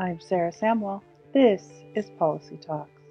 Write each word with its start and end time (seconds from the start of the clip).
I'm 0.00 0.20
Sarah 0.20 0.52
Samwell. 0.52 1.02
This 1.34 1.82
is 1.96 2.08
Policy 2.20 2.56
Talks. 2.56 3.02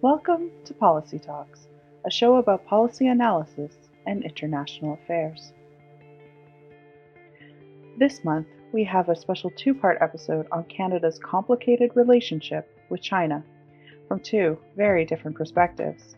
Welcome 0.00 0.52
to 0.66 0.74
Policy 0.74 1.18
Talks, 1.18 1.66
a 2.06 2.12
show 2.12 2.36
about 2.36 2.64
policy 2.64 3.08
analysis 3.08 3.72
and 4.06 4.22
international 4.22 5.00
affairs. 5.02 5.52
This 7.98 8.24
month, 8.24 8.46
we 8.72 8.84
have 8.84 9.08
a 9.08 9.16
special 9.16 9.50
two 9.50 9.74
part 9.74 9.98
episode 10.00 10.46
on 10.52 10.62
Canada's 10.66 11.18
complicated 11.18 11.90
relationship 11.96 12.70
with 12.88 13.02
China 13.02 13.42
from 14.06 14.20
two 14.20 14.56
very 14.76 15.04
different 15.04 15.36
perspectives. 15.36 16.14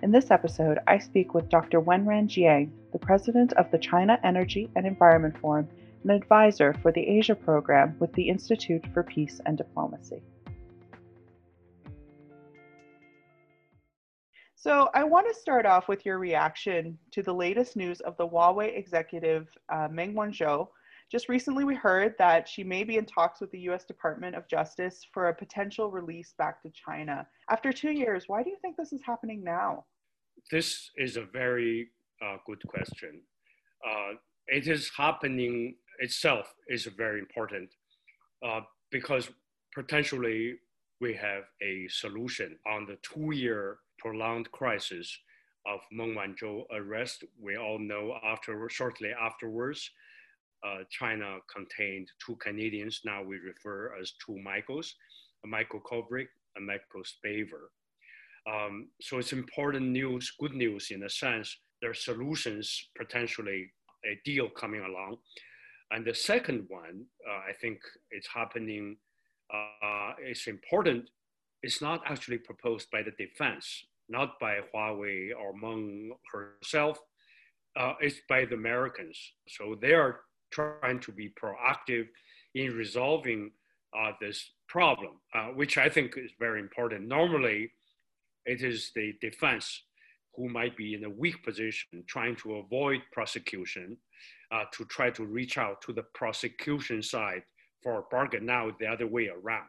In 0.00 0.12
this 0.12 0.30
episode, 0.30 0.78
I 0.86 0.98
speak 0.98 1.34
with 1.34 1.48
Dr. 1.48 1.80
Wenran 1.80 2.28
Jiang, 2.28 2.70
the 2.92 3.00
president 3.00 3.52
of 3.54 3.68
the 3.72 3.78
China 3.78 4.16
Energy 4.22 4.70
and 4.76 4.86
Environment 4.86 5.36
Forum 5.36 5.68
and 6.04 6.12
advisor 6.12 6.72
for 6.74 6.92
the 6.92 7.04
Asia 7.04 7.34
program 7.34 7.96
with 7.98 8.12
the 8.12 8.28
Institute 8.28 8.86
for 8.94 9.02
Peace 9.02 9.40
and 9.44 9.58
Diplomacy. 9.58 10.22
So, 14.54 14.88
I 14.94 15.02
want 15.02 15.26
to 15.26 15.34
start 15.34 15.66
off 15.66 15.88
with 15.88 16.06
your 16.06 16.20
reaction 16.20 16.96
to 17.10 17.22
the 17.24 17.34
latest 17.34 17.74
news 17.74 18.00
of 18.00 18.16
the 18.18 18.28
Huawei 18.28 18.78
executive 18.78 19.48
uh, 19.68 19.88
Meng 19.90 20.14
Wanzhou. 20.14 20.68
Just 21.10 21.30
recently, 21.30 21.64
we 21.64 21.74
heard 21.74 22.14
that 22.18 22.46
she 22.46 22.62
may 22.62 22.84
be 22.84 22.98
in 22.98 23.06
talks 23.06 23.40
with 23.40 23.50
the 23.50 23.60
US 23.60 23.84
Department 23.84 24.36
of 24.36 24.46
Justice 24.46 25.06
for 25.12 25.28
a 25.28 25.34
potential 25.34 25.90
release 25.90 26.34
back 26.36 26.60
to 26.62 26.70
China. 26.70 27.26
After 27.50 27.72
two 27.72 27.92
years, 27.92 28.24
why 28.26 28.42
do 28.42 28.50
you 28.50 28.58
think 28.60 28.76
this 28.76 28.92
is 28.92 29.00
happening 29.04 29.42
now? 29.42 29.86
This 30.50 30.90
is 30.96 31.16
a 31.16 31.24
very 31.24 31.88
uh, 32.22 32.36
good 32.46 32.62
question. 32.68 33.22
Uh, 33.86 34.16
it 34.48 34.68
is 34.68 34.90
happening 34.94 35.76
itself 36.00 36.54
is 36.68 36.84
very 36.84 37.20
important 37.20 37.70
uh, 38.46 38.60
because 38.90 39.30
potentially 39.74 40.56
we 41.00 41.14
have 41.14 41.44
a 41.62 41.88
solution 41.88 42.58
on 42.66 42.84
the 42.86 42.98
two-year 43.02 43.78
prolonged 43.98 44.50
crisis 44.52 45.18
of 45.66 45.80
Meng 45.90 46.14
Wanzhou 46.14 46.64
arrest. 46.72 47.24
We 47.40 47.56
all 47.56 47.78
know 47.78 48.18
after 48.24 48.68
shortly 48.68 49.10
afterwards, 49.10 49.90
uh, 50.66 50.78
China 50.90 51.38
contained 51.54 52.08
two 52.24 52.36
Canadians. 52.36 53.00
Now 53.04 53.22
we 53.22 53.36
refer 53.38 53.94
as 54.00 54.12
two 54.24 54.38
Michaels, 54.38 54.94
Michael 55.44 55.80
Kovrig 55.80 56.26
and 56.56 56.66
Michael 56.66 57.02
Spavor. 57.04 57.70
Um, 58.48 58.88
so 59.00 59.18
it's 59.18 59.32
important 59.32 59.86
news, 59.88 60.32
good 60.38 60.54
news 60.54 60.90
in 60.90 61.02
a 61.04 61.10
sense. 61.10 61.56
There 61.80 61.90
are 61.90 61.94
solutions, 61.94 62.88
potentially 62.96 63.70
a 64.04 64.18
deal 64.24 64.48
coming 64.48 64.80
along. 64.80 65.18
And 65.90 66.04
the 66.04 66.14
second 66.14 66.66
one, 66.68 67.04
uh, 67.28 67.40
I 67.48 67.52
think 67.60 67.78
it's 68.10 68.28
happening, 68.28 68.96
uh, 69.52 70.12
it's 70.18 70.46
important. 70.46 71.08
It's 71.62 71.80
not 71.80 72.02
actually 72.06 72.38
proposed 72.38 72.90
by 72.90 73.02
the 73.02 73.12
defense, 73.12 73.84
not 74.08 74.38
by 74.40 74.58
Huawei 74.72 75.30
or 75.38 75.52
Meng 75.54 76.12
herself. 76.32 76.98
Uh, 77.76 77.94
it's 78.00 78.20
by 78.28 78.44
the 78.44 78.54
Americans. 78.54 79.18
So 79.48 79.76
they 79.80 79.92
are 79.92 80.20
trying 80.50 81.00
to 81.00 81.12
be 81.12 81.30
proactive 81.30 82.08
in 82.54 82.74
resolving 82.74 83.50
uh, 83.96 84.12
this 84.20 84.52
problem, 84.68 85.12
uh, 85.34 85.46
which 85.48 85.78
I 85.78 85.88
think 85.88 86.16
is 86.16 86.30
very 86.38 86.60
important. 86.60 87.08
Normally, 87.08 87.70
it 88.46 88.62
is 88.62 88.92
the 88.94 89.14
defense 89.20 89.82
who 90.34 90.48
might 90.48 90.76
be 90.76 90.94
in 90.94 91.04
a 91.04 91.10
weak 91.10 91.42
position 91.44 92.04
trying 92.06 92.36
to 92.36 92.56
avoid 92.56 93.00
prosecution 93.12 93.96
uh, 94.52 94.64
to 94.72 94.84
try 94.84 95.10
to 95.10 95.24
reach 95.24 95.58
out 95.58 95.82
to 95.82 95.92
the 95.92 96.04
prosecution 96.14 97.02
side 97.02 97.42
for 97.82 97.98
a 97.98 98.02
bargain. 98.10 98.46
Now, 98.46 98.70
the 98.78 98.86
other 98.86 99.06
way 99.06 99.28
around. 99.28 99.68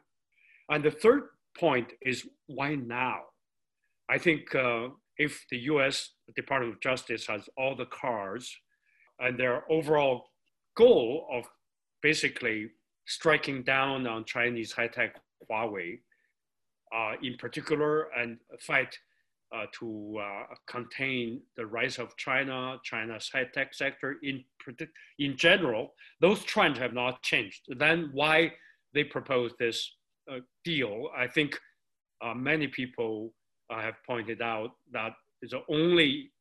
And 0.70 0.84
the 0.84 0.92
third 0.92 1.24
point 1.58 1.94
is 2.02 2.28
why 2.48 2.76
now? 2.76 3.22
I 4.10 4.18
think 4.18 4.54
uh, 4.56 4.90
if 5.18 5.46
the 5.52 5.58
US 5.74 6.12
Department 6.36 6.74
of 6.74 6.82
Justice 6.82 7.28
has 7.28 7.50
all 7.58 7.76
the 7.76 7.86
cards 7.86 8.56
and 9.20 9.38
their 9.38 9.64
overall 9.72 10.30
goal 10.80 11.28
of 11.30 11.44
basically 12.02 12.70
striking 13.06 13.64
down 13.64 14.08
on 14.08 14.24
Chinese 14.24 14.72
high 14.72 14.88
tech 14.88 15.20
Huawei 15.52 16.00
uh, 16.96 17.14
in 17.22 17.36
particular 17.38 18.08
and 18.18 18.38
fight 18.62 18.98
uh, 19.54 19.66
to 19.78 20.18
uh, 20.22 20.44
contain 20.68 21.42
the 21.58 21.66
rise 21.66 21.98
of 21.98 22.16
China, 22.16 22.78
China's 22.84 23.30
high 23.34 23.48
tech 23.54 23.74
sector 23.74 24.18
in, 24.24 24.44
in 25.18 25.36
general, 25.36 25.94
those 26.22 26.44
trends 26.44 26.80
have 26.80 26.94
not 26.94 27.22
changed. 27.24 27.62
Then 27.68 28.10
why 28.14 28.54
they 28.94 29.04
propose 29.04 29.52
this 29.60 29.78
uh, 30.32 30.38
deal, 30.64 31.10
I 31.18 31.28
think 31.28 31.60
uh, 32.22 32.34
many 32.34 32.68
people 32.68 33.34
uh, 33.70 33.82
have 33.82 33.96
pointed 34.06 34.42
out 34.42 34.72
that 34.94 35.14
the 35.42 35.62
only 35.68 36.32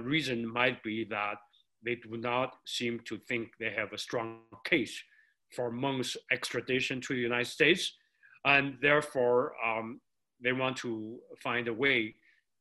reason 0.00 0.46
might 0.46 0.82
be 0.82 1.04
that 1.10 1.38
they 1.84 1.96
do 1.96 2.16
not 2.16 2.56
seem 2.66 3.00
to 3.06 3.18
think 3.28 3.50
they 3.58 3.72
have 3.76 3.92
a 3.92 3.98
strong 3.98 4.40
case 4.64 5.00
for 5.54 5.70
Meng's 5.70 6.16
extradition 6.30 7.00
to 7.02 7.14
the 7.14 7.20
United 7.20 7.46
States 7.46 7.96
and 8.44 8.76
therefore 8.80 9.52
um, 9.64 10.00
they 10.42 10.52
want 10.52 10.76
to 10.78 11.18
find 11.42 11.68
a 11.68 11.74
way 11.74 12.14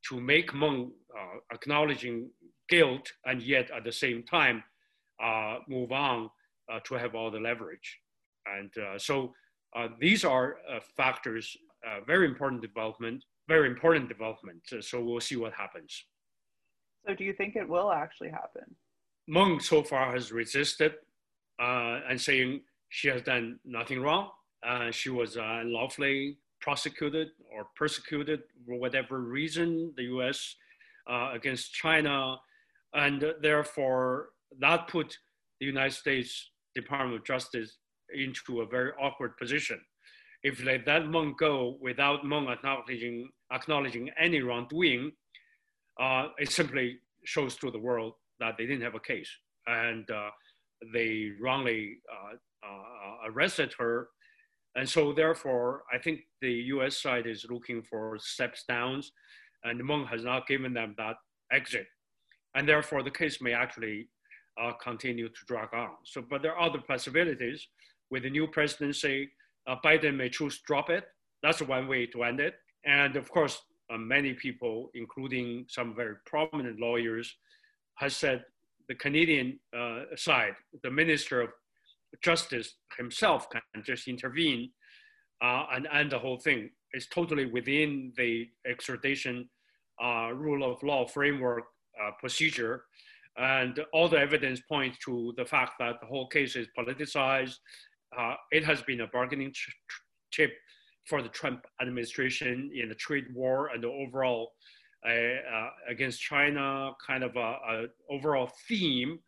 to 0.10 0.20
make 0.20 0.54
Meng 0.54 0.92
uh, 1.18 1.38
acknowledging 1.54 2.30
guilt 2.70 3.08
and 3.26 3.42
yet 3.42 3.70
at 3.72 3.84
the 3.84 3.92
same 3.92 4.24
time 4.24 4.64
uh, 5.22 5.58
move 5.68 5.92
on 5.92 6.30
uh, 6.72 6.80
to 6.86 6.96
have 6.96 7.16
all 7.16 7.30
the 7.30 7.40
leverage. 7.40 8.00
And 8.46 8.72
uh, 8.78 8.98
so 8.98 9.34
uh, 9.76 9.90
these 10.00 10.26
are 10.26 10.58
uh, 10.70 10.80
factors, 10.98 11.56
very 12.08 12.26
important 12.26 12.62
development, 12.62 13.24
very 13.48 13.68
important 13.68 14.08
development. 14.08 14.62
so 14.82 15.04
we'll 15.04 15.20
see 15.20 15.36
what 15.36 15.54
happens. 15.54 16.06
So 17.08 17.16
do 17.16 17.24
you 17.24 17.34
think 17.34 17.56
it 17.56 17.68
will 17.68 17.92
actually 17.92 18.30
happen? 18.30 18.64
Meng 19.28 19.60
so 19.60 19.84
far 19.84 20.12
has 20.14 20.32
resisted 20.32 20.94
and 21.60 22.20
saying 22.20 22.62
she 22.90 23.08
has 23.08 23.22
done 23.22 23.60
nothing 23.64 24.02
wrong 24.02 24.32
uh, 24.66 24.92
she 24.92 25.10
was 25.10 25.38
uh, 25.38 25.60
unlawfully 25.62 26.38
prosecuted 26.60 27.30
or 27.54 27.68
persecuted 27.76 28.42
for 28.66 28.76
whatever 28.76 29.22
reason, 29.22 29.94
the 29.98 30.04
US 30.04 30.56
uh, 31.10 31.32
against 31.34 31.74
China. 31.74 32.38
And 32.94 33.26
therefore, 33.42 34.30
that 34.60 34.88
put 34.88 35.18
the 35.60 35.66
United 35.66 35.94
States 35.94 36.52
Department 36.76 37.20
of 37.20 37.26
Justice 37.26 37.78
into 38.14 38.62
a 38.62 38.66
very 38.66 38.92
awkward 39.02 39.38
position. 39.38 39.80
If 40.44 40.60
they 40.60 40.78
let 40.78 40.86
that 40.86 41.08
Meng 41.08 41.36
go 41.38 41.78
without 41.82 42.26
Meng 42.26 42.48
acknowledging, 42.48 43.30
acknowledging 43.52 44.10
any 44.20 44.42
wrongdoing, 44.42 45.12
uh, 46.00 46.28
it 46.38 46.52
simply 46.52 47.00
shows 47.26 47.56
to 47.58 47.72
the 47.72 47.80
world 47.80 48.14
that 48.42 48.58
they 48.58 48.66
didn't 48.66 48.84
have 48.84 48.96
a 48.96 49.00
case. 49.00 49.30
And 49.68 50.10
uh, 50.12 50.32
they 50.94 51.30
wrongly 51.40 52.00
uh, 52.12 53.30
arrested 53.30 53.74
her 53.80 54.10
and 54.76 54.88
so 54.88 55.12
therefore, 55.12 55.84
I 55.94 55.98
think 55.98 56.22
the 56.42 56.52
US 56.76 56.98
side 56.98 57.28
is 57.28 57.46
looking 57.50 57.82
for 57.84 58.18
steps 58.20 58.64
down 58.68 59.02
and 59.64 59.84
Meng 59.84 60.06
has 60.06 60.24
not 60.24 60.48
given 60.48 60.74
them 60.74 60.96
that 60.98 61.18
exit. 61.52 61.88
And 62.56 62.68
therefore 62.68 63.04
the 63.04 63.12
case 63.12 63.42
may 63.42 63.54
actually 63.54 64.08
uh, 64.62 64.72
continue 64.82 65.28
to 65.30 65.46
drag 65.48 65.74
on. 65.74 65.96
So, 66.06 66.24
but 66.28 66.42
there 66.42 66.56
are 66.56 66.70
other 66.70 66.80
possibilities. 66.80 67.68
With 68.10 68.24
the 68.24 68.30
new 68.30 68.48
presidency, 68.48 69.30
uh, 69.68 69.76
Biden 69.84 70.18
may 70.18 70.30
choose 70.30 70.58
to 70.58 70.64
drop 70.66 70.90
it. 70.90 71.06
That's 71.44 71.62
one 71.62 71.88
way 71.88 72.06
to 72.08 72.24
end 72.24 72.40
it. 72.40 72.56
And 72.86 73.16
of 73.16 73.30
course, 73.30 73.62
uh, 73.92 73.98
many 73.98 74.34
people, 74.34 74.90
including 74.94 75.66
some 75.70 75.96
very 75.96 76.16
prominent 76.26 76.80
lawyers, 76.80 77.34
has 78.02 78.16
said 78.16 78.44
the 78.90 78.96
Canadian 78.96 79.60
uh, 79.78 80.02
side, 80.16 80.56
the 80.84 80.90
Minister 80.92 81.42
of 81.42 81.50
justice 82.24 82.76
himself 82.98 83.48
can 83.50 83.62
just 83.86 84.08
intervene 84.08 84.72
uh, 85.42 85.66
and 85.74 85.88
end 85.94 86.12
the 86.12 86.20
whole 86.20 86.40
thing. 86.40 86.70
It's 86.94 87.08
totally 87.08 87.46
within 87.46 88.12
the 88.18 88.48
extradition 88.68 89.48
uh, 90.04 90.30
rule 90.34 90.64
of 90.70 90.82
law 90.84 91.06
framework 91.08 91.64
uh, 92.02 92.12
procedure. 92.20 92.84
And 93.38 93.80
all 93.94 94.10
the 94.10 94.20
evidence 94.20 94.60
points 94.68 94.98
to 95.06 95.34
the 95.38 95.46
fact 95.46 95.74
that 95.80 95.96
the 96.02 96.08
whole 96.08 96.28
case 96.28 96.56
is 96.56 96.68
politicized. 96.78 97.56
Uh, 98.18 98.34
it 98.52 98.64
has 98.66 98.82
been 98.82 99.02
a 99.02 99.08
bargaining 99.08 99.52
ch 99.54 99.70
chip 100.32 100.52
for 101.06 101.22
the 101.22 101.30
Trump 101.30 101.66
administration 101.82 102.72
in 102.74 102.90
the 102.90 102.96
trade 102.96 103.28
war 103.34 103.70
and 103.74 103.84
the 103.84 103.88
overall 103.88 104.52
against 105.90 106.22
China 106.22 106.92
kind 107.06 107.24
of 107.24 107.36
a, 107.36 107.40
a 107.40 107.86
overall 108.10 108.52
theme. 108.68 109.20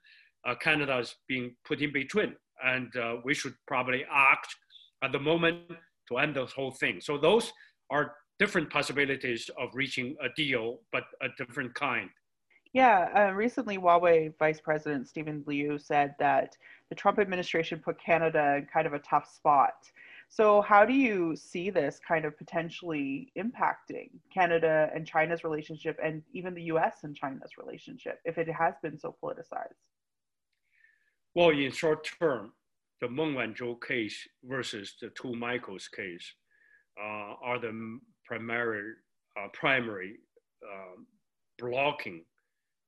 Canada 0.60 0.98
is 1.00 1.16
being 1.28 1.56
put 1.66 1.82
in 1.82 1.94
between 1.94 2.36
and 2.64 2.96
uh, 2.96 3.16
we 3.24 3.34
should 3.34 3.54
probably 3.68 4.06
act 4.12 4.56
at 5.04 5.12
the 5.12 5.20
moment 5.20 5.58
to 6.08 6.18
end 6.18 6.36
the 6.36 6.46
whole 6.46 6.72
thing. 6.72 7.00
So 7.02 7.18
those 7.18 7.52
are 7.90 8.16
different 8.40 8.70
possibilities 8.70 9.50
of 9.60 9.70
reaching 9.74 10.16
a 10.22 10.30
deal, 10.36 10.80
but 10.92 11.04
a 11.22 11.28
different 11.38 11.74
kind. 11.76 12.10
Yeah, 12.74 13.10
uh, 13.16 13.34
recently 13.34 13.78
Huawei 13.78 14.34
Vice 14.40 14.60
President 14.60 15.08
Stephen 15.08 15.44
Liu 15.46 15.78
said 15.78 16.16
that 16.18 16.58
the 16.90 16.96
Trump 16.96 17.20
administration 17.20 17.80
put 17.80 18.04
Canada 18.04 18.56
in 18.58 18.66
kind 18.66 18.88
of 18.88 18.94
a 18.94 19.00
tough 19.00 19.32
spot. 19.32 19.76
So, 20.36 20.64
how 20.64 20.84
do 20.84 20.94
you 20.94 21.36
see 21.36 21.70
this 21.70 22.00
kind 22.08 22.26
of 22.26 22.36
potentially 22.36 23.32
impacting 23.38 24.10
Canada 24.34 24.90
and 24.96 25.06
China's 25.06 25.44
relationship, 25.44 25.96
and 26.04 26.24
even 26.34 26.56
the 26.56 26.64
US 26.74 27.04
and 27.04 27.16
China's 27.16 27.52
relationship, 27.56 28.20
if 28.26 28.40
it 28.40 28.48
has 28.48 28.74
been 28.82 28.98
so 28.98 29.16
politicized? 29.24 29.78
Well, 31.36 31.52
in 31.52 31.72
short 31.72 32.10
term, 32.20 32.54
the 33.00 33.10
Meng 33.10 33.36
Wanzhou 33.36 33.80
case 33.80 34.28
versus 34.44 34.96
the 35.00 35.10
two 35.10 35.36
Michaels 35.36 35.88
case 35.88 36.34
uh, 37.00 37.36
are 37.44 37.60
the 37.60 38.00
primary, 38.26 38.94
uh, 39.40 39.50
primary 39.54 40.16
um, 40.68 41.06
blocking 41.60 42.26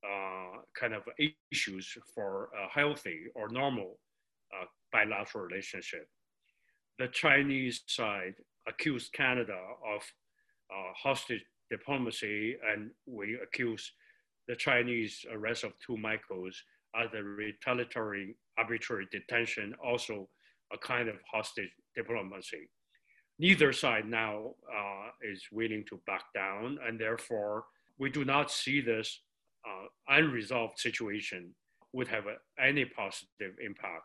uh, 0.03 0.61
kind 0.79 0.95
of 0.95 1.03
issues 1.51 1.95
for 2.15 2.49
a 2.59 2.67
healthy 2.73 3.25
or 3.35 3.49
normal 3.49 3.99
uh, 4.51 4.65
bilateral 4.91 5.43
relationship. 5.43 6.07
The 6.97 7.07
Chinese 7.09 7.81
side 7.87 8.35
accused 8.67 9.11
Canada 9.11 9.59
of 9.85 10.01
uh, 10.71 10.93
hostage 10.95 11.43
diplomacy, 11.69 12.55
and 12.71 12.91
we 13.05 13.37
accuse 13.43 13.91
the 14.47 14.55
Chinese 14.55 15.25
arrest 15.31 15.63
of 15.63 15.73
two 15.85 15.97
Michaels 15.97 16.55
as 16.95 17.09
a 17.13 17.21
retaliatory 17.21 18.37
arbitrary 18.57 19.07
detention, 19.11 19.73
also 19.83 20.29
a 20.73 20.77
kind 20.77 21.09
of 21.09 21.15
hostage 21.29 21.71
diplomacy. 21.95 22.69
Neither 23.39 23.73
side 23.73 24.07
now 24.07 24.53
uh, 24.73 25.09
is 25.21 25.43
willing 25.51 25.83
to 25.89 25.99
back 26.07 26.23
down, 26.33 26.77
and 26.87 26.97
therefore 26.97 27.65
we 27.97 28.09
do 28.09 28.23
not 28.23 28.49
see 28.49 28.79
this 28.79 29.19
uh, 29.67 29.87
unresolved 30.07 30.79
situation 30.79 31.53
would 31.91 32.07
have 32.07 32.25
a, 32.27 32.35
any 32.61 32.85
positive 32.85 33.55
impact 33.63 34.03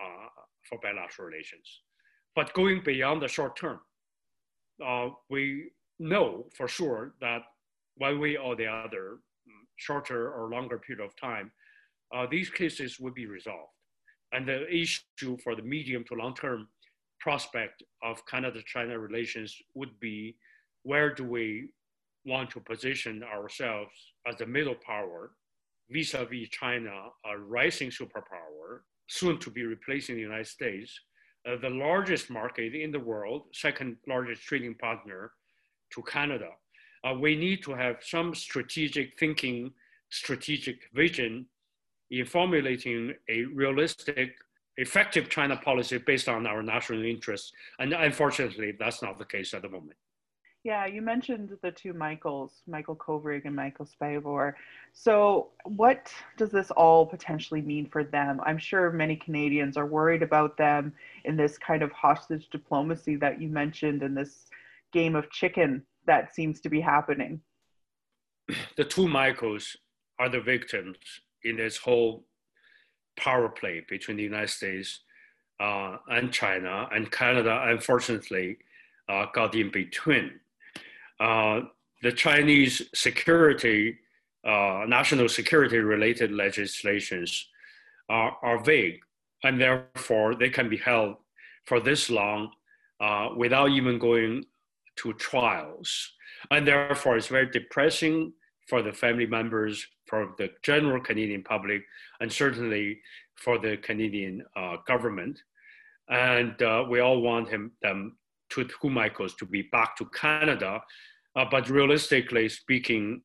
uh, 0.00 0.28
for 0.68 0.78
bilateral 0.80 1.28
relations. 1.28 1.80
But 2.40 2.54
going 2.54 2.80
beyond 2.82 3.20
the 3.20 3.28
short 3.28 3.54
term, 3.54 3.80
uh, 4.82 5.10
we 5.28 5.72
know 5.98 6.46
for 6.56 6.66
sure 6.68 7.12
that 7.20 7.42
one 7.98 8.18
way 8.18 8.38
or 8.38 8.56
the 8.56 8.64
other, 8.64 9.18
shorter 9.76 10.32
or 10.32 10.48
longer 10.48 10.78
period 10.78 11.04
of 11.04 11.14
time, 11.16 11.52
uh, 12.14 12.26
these 12.30 12.48
cases 12.48 12.98
will 12.98 13.12
be 13.12 13.26
resolved. 13.26 13.74
And 14.32 14.48
the 14.48 14.66
issue 14.74 15.36
for 15.44 15.54
the 15.54 15.60
medium 15.60 16.02
to 16.04 16.14
long 16.14 16.34
term 16.34 16.68
prospect 17.18 17.82
of 18.02 18.24
Canada 18.24 18.62
China 18.64 18.98
relations 18.98 19.54
would 19.74 20.00
be 20.00 20.34
where 20.82 21.12
do 21.12 21.24
we 21.24 21.68
want 22.24 22.48
to 22.52 22.60
position 22.60 23.22
ourselves 23.22 23.92
as 24.26 24.40
a 24.40 24.46
middle 24.46 24.76
power 24.76 25.32
vis-a-vis 25.90 26.48
China, 26.48 27.10
a 27.26 27.36
rising 27.36 27.90
superpower, 27.90 28.80
soon 29.08 29.38
to 29.40 29.50
be 29.50 29.64
replacing 29.64 30.14
the 30.14 30.22
United 30.22 30.46
States, 30.46 30.98
uh, 31.48 31.56
the 31.60 31.70
largest 31.70 32.30
market 32.30 32.74
in 32.74 32.90
the 32.90 33.00
world, 33.00 33.42
second 33.52 33.96
largest 34.06 34.42
trading 34.42 34.74
partner 34.74 35.32
to 35.90 36.02
Canada. 36.02 36.50
Uh, 37.04 37.14
we 37.14 37.34
need 37.34 37.62
to 37.62 37.72
have 37.72 37.96
some 38.02 38.34
strategic 38.34 39.18
thinking, 39.18 39.72
strategic 40.10 40.88
vision 40.92 41.46
in 42.10 42.26
formulating 42.26 43.14
a 43.28 43.44
realistic, 43.44 44.34
effective 44.76 45.28
China 45.28 45.56
policy 45.56 45.98
based 45.98 46.28
on 46.28 46.46
our 46.46 46.62
national 46.62 47.04
interests. 47.04 47.52
And 47.78 47.92
unfortunately, 47.92 48.74
that's 48.78 49.02
not 49.02 49.18
the 49.18 49.24
case 49.24 49.54
at 49.54 49.62
the 49.62 49.68
moment. 49.68 49.96
Yeah, 50.62 50.84
you 50.84 51.00
mentioned 51.00 51.56
the 51.62 51.70
two 51.70 51.94
Michaels, 51.94 52.60
Michael 52.66 52.96
Kovrig 52.96 53.46
and 53.46 53.56
Michael 53.56 53.86
Spavor. 53.86 54.52
So, 54.92 55.48
what 55.64 56.12
does 56.36 56.50
this 56.50 56.70
all 56.72 57.06
potentially 57.06 57.62
mean 57.62 57.88
for 57.88 58.04
them? 58.04 58.40
I'm 58.44 58.58
sure 58.58 58.90
many 58.90 59.16
Canadians 59.16 59.78
are 59.78 59.86
worried 59.86 60.22
about 60.22 60.58
them 60.58 60.92
in 61.24 61.34
this 61.34 61.56
kind 61.56 61.82
of 61.82 61.90
hostage 61.92 62.50
diplomacy 62.50 63.16
that 63.16 63.40
you 63.40 63.48
mentioned 63.48 64.02
in 64.02 64.14
this 64.14 64.48
game 64.92 65.16
of 65.16 65.30
chicken 65.30 65.82
that 66.06 66.34
seems 66.34 66.60
to 66.60 66.68
be 66.68 66.80
happening. 66.80 67.40
The 68.76 68.84
two 68.84 69.08
Michaels 69.08 69.76
are 70.18 70.28
the 70.28 70.40
victims 70.40 70.98
in 71.42 71.56
this 71.56 71.78
whole 71.78 72.26
power 73.16 73.48
play 73.48 73.82
between 73.88 74.18
the 74.18 74.24
United 74.24 74.50
States 74.50 75.00
uh, 75.58 75.96
and 76.08 76.32
China, 76.32 76.88
and 76.92 77.10
Canada, 77.10 77.62
unfortunately, 77.64 78.58
uh, 79.08 79.26
got 79.32 79.54
in 79.54 79.70
between. 79.70 80.40
Uh, 81.20 81.60
the 82.02 82.12
Chinese 82.12 82.82
security, 82.94 83.98
uh, 84.44 84.84
national 84.88 85.28
security 85.28 85.78
related 85.78 86.32
legislations 86.32 87.46
are, 88.08 88.36
are, 88.42 88.64
vague, 88.64 89.00
and 89.44 89.60
therefore 89.60 90.34
they 90.34 90.48
can 90.48 90.68
be 90.68 90.78
held 90.78 91.16
for 91.66 91.78
this 91.78 92.08
long 92.08 92.50
uh, 93.00 93.28
without 93.36 93.70
even 93.70 93.98
going 93.98 94.44
to 94.96 95.12
trials. 95.14 96.12
And 96.50 96.66
therefore, 96.66 97.16
it's 97.16 97.26
very 97.26 97.50
depressing 97.50 98.32
for 98.66 98.82
the 98.82 98.92
family 98.92 99.26
members, 99.26 99.86
for 100.06 100.34
the 100.38 100.50
general 100.62 101.02
Canadian 101.02 101.42
public, 101.42 101.82
and 102.20 102.32
certainly 102.32 103.00
for 103.34 103.58
the 103.58 103.76
Canadian 103.78 104.42
uh, 104.56 104.76
government. 104.86 105.38
And 106.08 106.60
uh, 106.62 106.84
we 106.88 107.00
all 107.00 107.20
want 107.20 107.48
him, 107.48 107.72
them, 107.82 108.16
to 108.50 108.66
Michaels 108.84 109.34
to 109.36 109.46
be 109.46 109.62
back 109.62 109.96
to 109.96 110.04
Canada 110.06 110.80
uh, 111.36 111.44
but 111.50 111.70
realistically 111.70 112.48
speaking, 112.48 113.22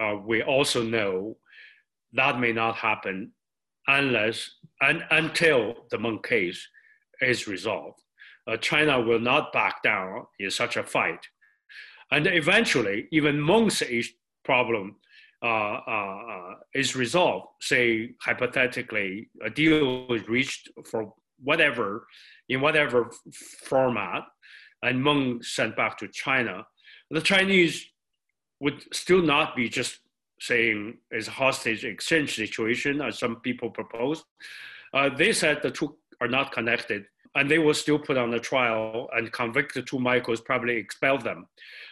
uh, 0.00 0.16
we 0.24 0.42
also 0.42 0.82
know 0.82 1.36
that 2.12 2.40
may 2.40 2.52
not 2.52 2.76
happen 2.76 3.32
unless 3.86 4.50
and 4.80 5.02
until 5.10 5.86
the 5.90 5.98
Meng 5.98 6.20
case 6.22 6.66
is 7.20 7.46
resolved. 7.46 8.00
Uh, 8.46 8.56
China 8.56 9.00
will 9.00 9.20
not 9.20 9.52
back 9.52 9.82
down 9.82 10.26
in 10.38 10.50
such 10.50 10.76
a 10.76 10.82
fight. 10.82 11.20
And 12.10 12.26
eventually, 12.26 13.08
even 13.12 13.36
Meng's 13.40 13.82
problem 14.44 14.96
uh, 15.42 15.46
uh, 15.46 16.54
is 16.74 16.96
resolved, 16.96 17.46
say 17.60 18.10
hypothetically, 18.20 19.28
a 19.44 19.50
deal 19.50 20.06
is 20.12 20.28
reached 20.28 20.68
for 20.90 21.12
whatever, 21.42 22.06
in 22.48 22.60
whatever 22.60 23.10
format, 23.64 24.22
and 24.82 25.02
Meng 25.02 25.42
sent 25.42 25.76
back 25.76 25.98
to 25.98 26.08
China, 26.08 26.66
the 27.10 27.20
Chinese 27.20 27.86
would 28.60 28.82
still 28.94 29.22
not 29.22 29.56
be 29.56 29.68
just 29.68 30.00
saying 30.40 30.98
it's 31.10 31.28
a 31.28 31.32
hostage 31.32 31.84
exchange 31.84 32.34
situation, 32.34 33.00
as 33.00 33.18
some 33.18 33.36
people 33.36 33.70
proposed. 33.70 34.24
Uh, 34.92 35.08
they 35.08 35.32
said 35.32 35.60
the 35.62 35.70
two 35.70 35.96
are 36.20 36.28
not 36.28 36.52
connected, 36.52 37.04
and 37.34 37.50
they 37.50 37.58
will 37.58 37.74
still 37.74 37.98
put 37.98 38.16
on 38.16 38.30
the 38.30 38.38
trial 38.38 39.08
and 39.14 39.32
convict 39.32 39.74
the 39.74 39.82
two 39.82 39.98
Michaels, 39.98 40.40
probably 40.40 40.76
expel 40.76 41.18
them. 41.18 41.46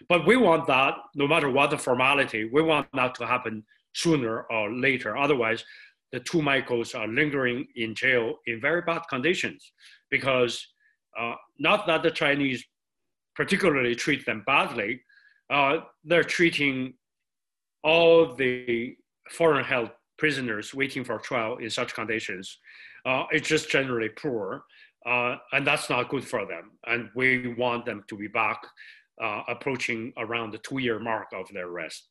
But 0.09 0.27
we 0.27 0.37
want 0.37 0.67
that, 0.67 0.95
no 1.15 1.27
matter 1.27 1.51
what 1.51 1.71
the 1.71 1.79
formality, 1.79 2.49
we 2.53 2.63
want 2.63 2.89
that 2.95 3.15
to 3.17 3.27
happen 3.27 3.65
sooner 3.95 4.43
or 4.43 4.73
later. 4.73 5.17
Otherwise, 5.17 5.65
the 6.13 6.21
two 6.21 6.43
Michaels 6.43 6.95
are 6.95 7.07
lingering 7.07 7.67
in 7.77 7.95
jail 7.95 8.35
in 8.47 8.61
very 8.61 8.83
bad 8.83 9.03
conditions 9.09 9.73
because 10.11 10.67
uh, 11.19 11.35
not 11.59 11.87
that 11.87 12.03
the 12.03 12.11
Chinese 12.11 12.65
particularly 13.35 13.95
treat 13.95 14.27
them 14.27 14.43
badly, 14.47 15.01
uh, 15.51 15.79
they're 16.05 16.25
treating 16.25 16.95
all 17.83 18.35
the 18.35 18.97
foreign 19.31 19.65
held 19.65 19.91
prisoners 20.19 20.75
waiting 20.75 21.03
for 21.05 21.19
trial 21.19 21.57
in 21.59 21.71
such 21.71 21.95
conditions. 21.95 22.59
Uh, 23.07 23.25
it's 23.31 23.49
just 23.49 23.71
generally 23.71 24.11
poor, 24.11 24.65
uh, 25.07 25.37
and 25.53 25.67
that's 25.67 25.89
not 25.89 26.09
good 26.11 26.27
for 26.27 26.47
them. 26.47 26.73
And 26.87 27.09
we 27.15 27.55
want 27.55 27.87
them 27.87 28.05
to 28.09 28.17
be 28.17 28.29
back 28.29 28.61
uh, 29.23 29.43
approaching 29.49 30.13
around 30.19 30.53
the 30.53 30.59
two 30.59 30.79
year 30.79 30.99
mark 30.99 31.29
of 31.33 31.47
their 31.53 31.69
arrest. 31.69 32.09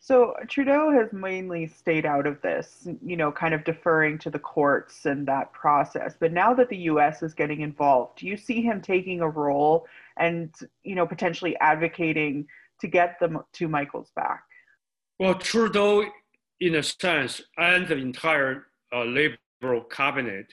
So 0.00 0.34
Trudeau 0.48 0.90
has 0.92 1.12
mainly 1.12 1.66
stayed 1.66 2.06
out 2.06 2.26
of 2.26 2.40
this, 2.40 2.88
you 3.04 3.16
know, 3.16 3.32
kind 3.32 3.52
of 3.52 3.64
deferring 3.64 4.18
to 4.20 4.30
the 4.30 4.38
courts 4.38 5.06
and 5.06 5.26
that 5.26 5.52
process. 5.52 6.14
But 6.18 6.32
now 6.32 6.54
that 6.54 6.68
the 6.68 6.76
US 6.92 7.22
is 7.22 7.34
getting 7.34 7.60
involved, 7.62 8.18
do 8.18 8.26
you 8.26 8.36
see 8.36 8.62
him 8.62 8.80
taking 8.80 9.20
a 9.20 9.28
role 9.28 9.86
and, 10.18 10.54
you 10.82 10.94
know, 10.94 11.06
potentially 11.06 11.56
advocating 11.60 12.46
to 12.80 12.88
get 12.88 13.16
the 13.20 13.40
two 13.52 13.68
Michaels 13.68 14.10
back? 14.14 14.42
Well, 15.18 15.34
Trudeau, 15.34 16.04
in 16.60 16.76
a 16.76 16.82
sense, 16.82 17.42
and 17.56 17.86
the 17.88 17.96
entire 17.96 18.66
uh, 18.92 19.04
Liberal 19.04 19.82
cabinet, 19.90 20.52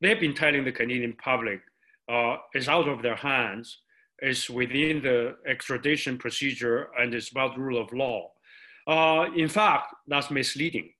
they've 0.00 0.20
been 0.20 0.34
telling 0.34 0.64
the 0.64 0.72
Canadian 0.72 1.14
public 1.14 1.60
uh, 2.08 2.36
it's 2.52 2.68
out 2.68 2.88
of 2.88 3.02
their 3.02 3.16
hands, 3.16 3.78
it's 4.18 4.50
within 4.50 5.02
the 5.02 5.36
extradition 5.46 6.18
procedure, 6.18 6.88
and 6.98 7.14
it's 7.14 7.30
about 7.30 7.58
rule 7.58 7.80
of 7.80 7.92
law. 7.92 8.30
Uh, 8.86 9.26
in 9.34 9.48
fact, 9.48 9.94
that's 10.06 10.30
misleading. 10.30 10.90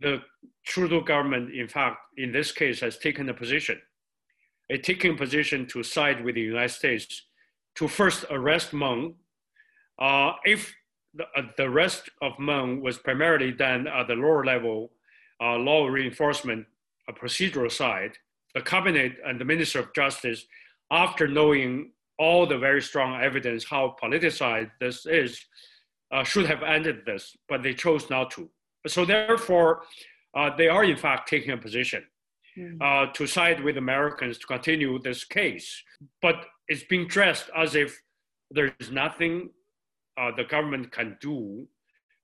The 0.00 0.22
Trudeau 0.66 1.00
government, 1.00 1.54
in 1.54 1.68
fact, 1.68 1.98
in 2.16 2.32
this 2.32 2.52
case, 2.52 2.80
has 2.80 2.98
taken 2.98 3.28
a 3.28 3.34
position. 3.34 3.80
It's 4.68 4.86
taking 4.86 5.14
a 5.14 5.16
position 5.16 5.66
to 5.68 5.82
side 5.82 6.24
with 6.24 6.36
the 6.36 6.42
United 6.42 6.70
States 6.70 7.29
to 7.76 7.88
first 7.88 8.24
arrest 8.30 8.72
Meng 8.72 9.14
uh, 9.98 10.32
if 10.44 10.74
the, 11.14 11.24
uh, 11.36 11.42
the 11.56 11.68
rest 11.68 12.08
of 12.22 12.38
Meng 12.38 12.80
was 12.80 12.98
primarily 12.98 13.52
done 13.52 13.86
at 13.86 14.08
the 14.08 14.14
lower 14.14 14.44
level 14.44 14.92
uh, 15.42 15.56
law 15.56 15.86
reinforcement 15.86 16.66
uh, 17.08 17.12
procedural 17.12 17.70
side. 17.70 18.12
The 18.54 18.62
cabinet 18.62 19.16
and 19.24 19.40
the 19.40 19.44
Minister 19.44 19.80
of 19.80 19.94
Justice, 19.94 20.44
after 20.90 21.28
knowing 21.28 21.92
all 22.18 22.46
the 22.46 22.58
very 22.58 22.82
strong 22.82 23.20
evidence 23.20 23.64
how 23.64 23.96
politicized 24.02 24.70
this 24.80 25.06
is, 25.06 25.40
uh, 26.12 26.24
should 26.24 26.46
have 26.46 26.62
ended 26.62 27.02
this, 27.06 27.36
but 27.48 27.62
they 27.62 27.72
chose 27.72 28.10
not 28.10 28.30
to. 28.32 28.50
So 28.86 29.04
therefore, 29.04 29.82
they 30.56 30.68
are 30.68 30.84
in 30.84 30.96
fact 30.96 31.28
taking 31.28 31.52
a 31.52 31.56
position 31.56 32.04
mm. 32.60 33.14
to 33.14 33.26
side 33.26 33.62
with 33.62 33.76
Americans 33.76 34.38
to 34.38 34.46
continue 34.46 34.98
this 34.98 35.24
case. 35.24 35.82
But 36.22 36.46
it's 36.68 36.84
being 36.84 37.06
dressed 37.06 37.50
as 37.56 37.74
if 37.74 38.00
there's 38.50 38.90
nothing 38.90 39.50
uh, 40.20 40.30
the 40.36 40.44
government 40.44 40.92
can 40.92 41.16
do. 41.20 41.66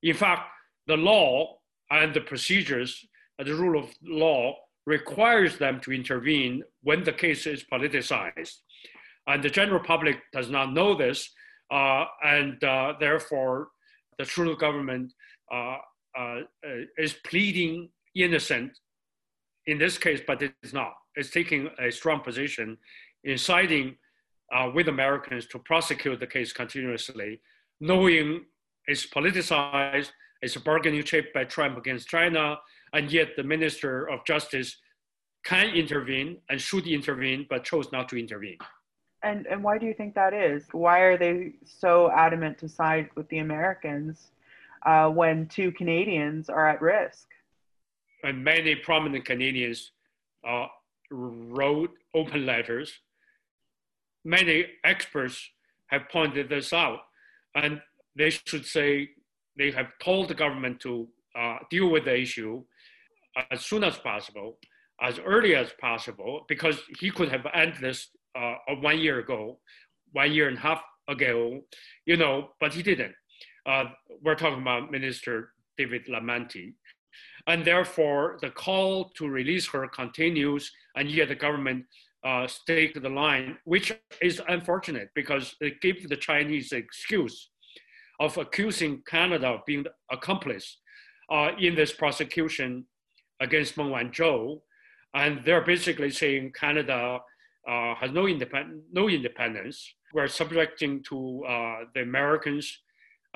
In 0.02 0.14
fact, 0.14 0.48
the 0.86 0.96
law 0.96 1.58
and 1.90 2.12
the 2.14 2.20
procedures, 2.20 3.06
uh, 3.38 3.44
the 3.44 3.54
rule 3.54 3.78
of 3.82 3.90
law 4.02 4.56
requires 4.86 5.58
them 5.58 5.80
to 5.80 5.92
intervene 5.92 6.62
when 6.82 7.04
the 7.04 7.12
case 7.12 7.46
is 7.46 7.64
politicized. 7.72 8.58
And 9.26 9.42
the 9.42 9.50
general 9.50 9.80
public 9.80 10.18
does 10.32 10.50
not 10.50 10.72
know 10.72 10.94
this, 10.94 11.30
uh, 11.72 12.04
and 12.22 12.62
uh, 12.62 12.94
therefore 13.00 13.68
the 14.18 14.24
Trudeau 14.24 14.54
government 14.54 15.12
uh, 15.52 15.78
uh, 16.16 16.40
is 16.96 17.14
pleading 17.24 17.88
innocent 18.14 18.78
in 19.66 19.78
this 19.78 19.98
case, 19.98 20.20
but 20.26 20.42
it's 20.42 20.72
not. 20.72 20.94
It's 21.14 21.30
taking 21.30 21.68
a 21.78 21.90
strong 21.90 22.20
position 22.20 22.78
in 23.24 23.38
siding 23.38 23.96
with 24.74 24.88
Americans 24.88 25.46
to 25.46 25.58
prosecute 25.58 26.20
the 26.20 26.26
case 26.26 26.52
continuously 26.52 27.40
knowing 27.80 28.44
it's 28.86 29.06
politicized, 29.06 30.10
it's 30.42 30.56
a 30.56 30.60
bargaining 30.60 31.02
chip 31.02 31.32
by 31.32 31.44
Trump 31.44 31.76
against 31.76 32.08
China, 32.08 32.58
and 32.92 33.10
yet 33.10 33.36
the 33.36 33.42
Minister 33.42 34.08
of 34.08 34.24
Justice 34.24 34.76
can 35.44 35.74
intervene 35.74 36.38
and 36.48 36.60
should 36.60 36.86
intervene, 36.86 37.46
but 37.48 37.64
chose 37.64 37.90
not 37.92 38.08
to 38.08 38.16
intervene. 38.16 38.58
And, 39.22 39.46
and 39.46 39.62
why 39.62 39.78
do 39.78 39.86
you 39.86 39.94
think 39.94 40.14
that 40.14 40.34
is? 40.34 40.64
Why 40.72 41.00
are 41.00 41.18
they 41.18 41.54
so 41.64 42.10
adamant 42.10 42.58
to 42.58 42.68
side 42.68 43.08
with 43.16 43.28
the 43.28 43.38
Americans 43.38 44.30
uh, 44.84 45.08
when 45.08 45.46
two 45.46 45.72
Canadians 45.72 46.48
are 46.48 46.68
at 46.68 46.80
risk? 46.80 47.28
And 48.26 48.42
many 48.42 48.74
prominent 48.74 49.24
Canadians 49.24 49.92
uh, 50.46 50.66
wrote 51.10 51.92
open 52.14 52.44
letters. 52.44 52.92
Many 54.24 54.66
experts 54.84 55.48
have 55.86 56.08
pointed 56.10 56.48
this 56.48 56.72
out 56.72 57.00
and 57.54 57.80
they 58.16 58.30
should 58.30 58.66
say 58.66 59.10
they 59.56 59.70
have 59.70 59.86
told 60.02 60.28
the 60.28 60.34
government 60.34 60.80
to 60.80 61.08
uh, 61.38 61.58
deal 61.70 61.88
with 61.90 62.04
the 62.04 62.18
issue 62.18 62.62
as 63.50 63.60
soon 63.64 63.84
as 63.84 63.96
possible, 63.98 64.58
as 65.00 65.18
early 65.18 65.54
as 65.54 65.70
possible, 65.80 66.44
because 66.48 66.80
he 66.98 67.10
could 67.10 67.28
have 67.30 67.46
ended 67.54 67.80
this 67.80 68.08
uh, 68.34 68.54
one 68.80 68.98
year 68.98 69.18
ago, 69.20 69.58
one 70.12 70.32
year 70.32 70.48
and 70.48 70.58
a 70.58 70.60
half 70.60 70.82
ago, 71.08 71.60
you 72.06 72.16
know, 72.16 72.50
but 72.60 72.72
he 72.72 72.82
didn't. 72.82 73.14
Uh, 73.66 73.84
we're 74.22 74.34
talking 74.34 74.62
about 74.62 74.90
Minister 74.90 75.50
David 75.76 76.06
Lametti. 76.06 76.74
And 77.46 77.64
therefore, 77.64 78.38
the 78.40 78.50
call 78.50 79.10
to 79.10 79.28
release 79.28 79.68
her 79.68 79.86
continues, 79.88 80.70
and 80.96 81.08
yet 81.08 81.28
the 81.28 81.34
government 81.34 81.84
uh, 82.24 82.46
stake 82.46 83.00
the 83.00 83.08
line, 83.08 83.56
which 83.64 83.92
is 84.20 84.42
unfortunate 84.48 85.10
because 85.14 85.54
it 85.60 85.80
gives 85.80 86.08
the 86.08 86.16
Chinese 86.16 86.72
excuse 86.72 87.50
of 88.18 88.36
accusing 88.36 89.02
Canada 89.06 89.48
of 89.48 89.60
being 89.66 89.84
accomplice 90.10 90.78
uh, 91.30 91.50
in 91.58 91.74
this 91.76 91.92
prosecution 91.92 92.84
against 93.40 93.76
Meng 93.76 93.90
Wanzhou. 93.90 94.60
And 95.14 95.42
they're 95.44 95.64
basically 95.64 96.10
saying 96.10 96.52
Canada 96.58 97.20
uh, 97.68 97.94
has 97.96 98.10
no, 98.10 98.24
independ- 98.24 98.80
no 98.92 99.08
independence. 99.08 99.94
We're 100.12 100.28
subjecting 100.28 101.02
to 101.04 101.44
uh, 101.48 101.76
the 101.94 102.02
Americans, 102.02 102.80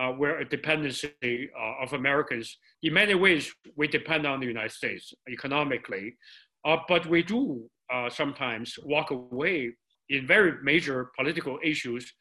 uh, 0.01 0.13
we're 0.17 0.39
a 0.39 0.49
dependency 0.49 1.13
uh, 1.23 1.83
of 1.83 1.93
Americans. 1.93 2.57
In 2.83 2.95
many 2.95 3.15
ways, 3.15 3.53
we 3.77 3.87
depend 3.87 4.27
on 4.27 4.41
the 4.41 4.47
United 4.47 4.73
States 4.73 5.13
economically, 5.29 6.17
uh, 6.65 6.79
but 6.89 7.07
we 7.07 7.23
do 7.23 7.69
uh, 7.93 8.09
sometimes 8.09 8.79
walk 8.85 9.11
away 9.11 9.71
in 10.09 10.27
very 10.27 10.53
major 10.63 11.11
political 11.19 11.59
issues. 11.63 12.13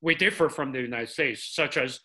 We 0.00 0.14
differ 0.14 0.48
from 0.48 0.72
the 0.72 0.80
United 0.80 1.10
States, 1.10 1.54
such 1.54 1.76
as 1.76 2.00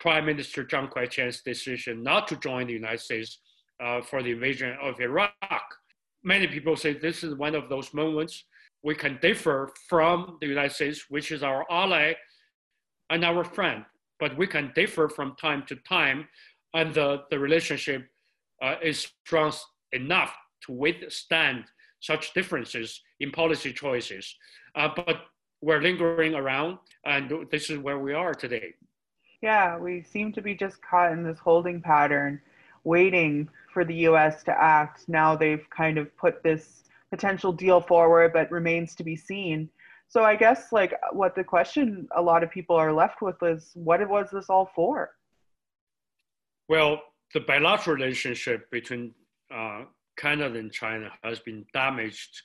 Prime 0.00 0.24
Minister 0.24 0.64
Jean 0.64 0.88
Chrétien's 0.88 1.42
decision 1.42 2.02
not 2.02 2.26
to 2.28 2.36
join 2.36 2.66
the 2.66 2.72
United 2.72 3.00
States 3.00 3.40
uh, 3.82 4.00
for 4.00 4.22
the 4.22 4.30
invasion 4.30 4.76
of 4.82 5.00
Iraq. 5.00 5.64
Many 6.22 6.46
people 6.46 6.76
say 6.76 6.94
this 6.94 7.22
is 7.22 7.34
one 7.34 7.54
of 7.54 7.68
those 7.68 7.92
moments 7.92 8.44
we 8.82 8.94
can 8.94 9.18
differ 9.20 9.70
from 9.88 10.38
the 10.40 10.46
United 10.46 10.74
States, 10.74 11.06
which 11.08 11.32
is 11.32 11.42
our 11.42 11.64
ally 11.70 12.14
and 13.10 13.24
our 13.24 13.44
friend, 13.44 13.84
but 14.24 14.38
we 14.38 14.46
can 14.46 14.72
differ 14.74 15.06
from 15.06 15.36
time 15.38 15.62
to 15.66 15.76
time, 15.86 16.26
and 16.72 16.94
the, 16.94 17.24
the 17.30 17.38
relationship 17.38 18.06
uh, 18.62 18.76
is 18.82 19.12
strong 19.26 19.52
enough 19.92 20.34
to 20.64 20.72
withstand 20.72 21.64
such 22.00 22.32
differences 22.32 23.02
in 23.20 23.30
policy 23.30 23.70
choices. 23.70 24.34
Uh, 24.76 24.88
but 24.96 25.26
we're 25.60 25.82
lingering 25.82 26.34
around, 26.34 26.78
and 27.04 27.30
this 27.50 27.68
is 27.68 27.78
where 27.78 27.98
we 27.98 28.14
are 28.14 28.32
today. 28.32 28.72
Yeah, 29.42 29.76
we 29.76 30.02
seem 30.02 30.32
to 30.32 30.40
be 30.40 30.54
just 30.54 30.80
caught 30.80 31.12
in 31.12 31.22
this 31.22 31.38
holding 31.38 31.82
pattern, 31.82 32.40
waiting 32.84 33.46
for 33.74 33.84
the 33.84 34.08
US 34.08 34.42
to 34.44 34.52
act. 34.52 35.06
Now 35.06 35.36
they've 35.36 35.68
kind 35.68 35.98
of 35.98 36.16
put 36.16 36.42
this 36.42 36.84
potential 37.10 37.52
deal 37.52 37.82
forward, 37.82 38.32
but 38.32 38.50
remains 38.50 38.94
to 38.94 39.04
be 39.04 39.16
seen. 39.16 39.68
So 40.08 40.22
I 40.22 40.36
guess 40.36 40.72
like 40.72 40.94
what 41.12 41.34
the 41.34 41.44
question 41.44 42.06
a 42.16 42.22
lot 42.22 42.42
of 42.42 42.50
people 42.50 42.76
are 42.76 42.92
left 42.92 43.20
with 43.22 43.36
is 43.42 43.70
what 43.74 44.06
was 44.08 44.28
this 44.32 44.46
all 44.48 44.70
for? 44.74 45.10
Well, 46.68 47.02
the 47.32 47.40
bilateral 47.40 47.96
relationship 47.96 48.70
between 48.70 49.12
uh, 49.54 49.84
Canada 50.16 50.58
and 50.58 50.72
China 50.72 51.10
has 51.22 51.40
been 51.40 51.64
damaged 51.72 52.42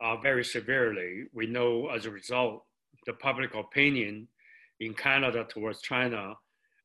uh, 0.00 0.16
very 0.16 0.44
severely. 0.44 1.24
We 1.32 1.46
know 1.46 1.88
as 1.88 2.06
a 2.06 2.10
result, 2.10 2.64
the 3.06 3.12
public 3.14 3.54
opinion 3.54 4.28
in 4.80 4.94
Canada 4.94 5.46
towards 5.48 5.80
China, 5.80 6.34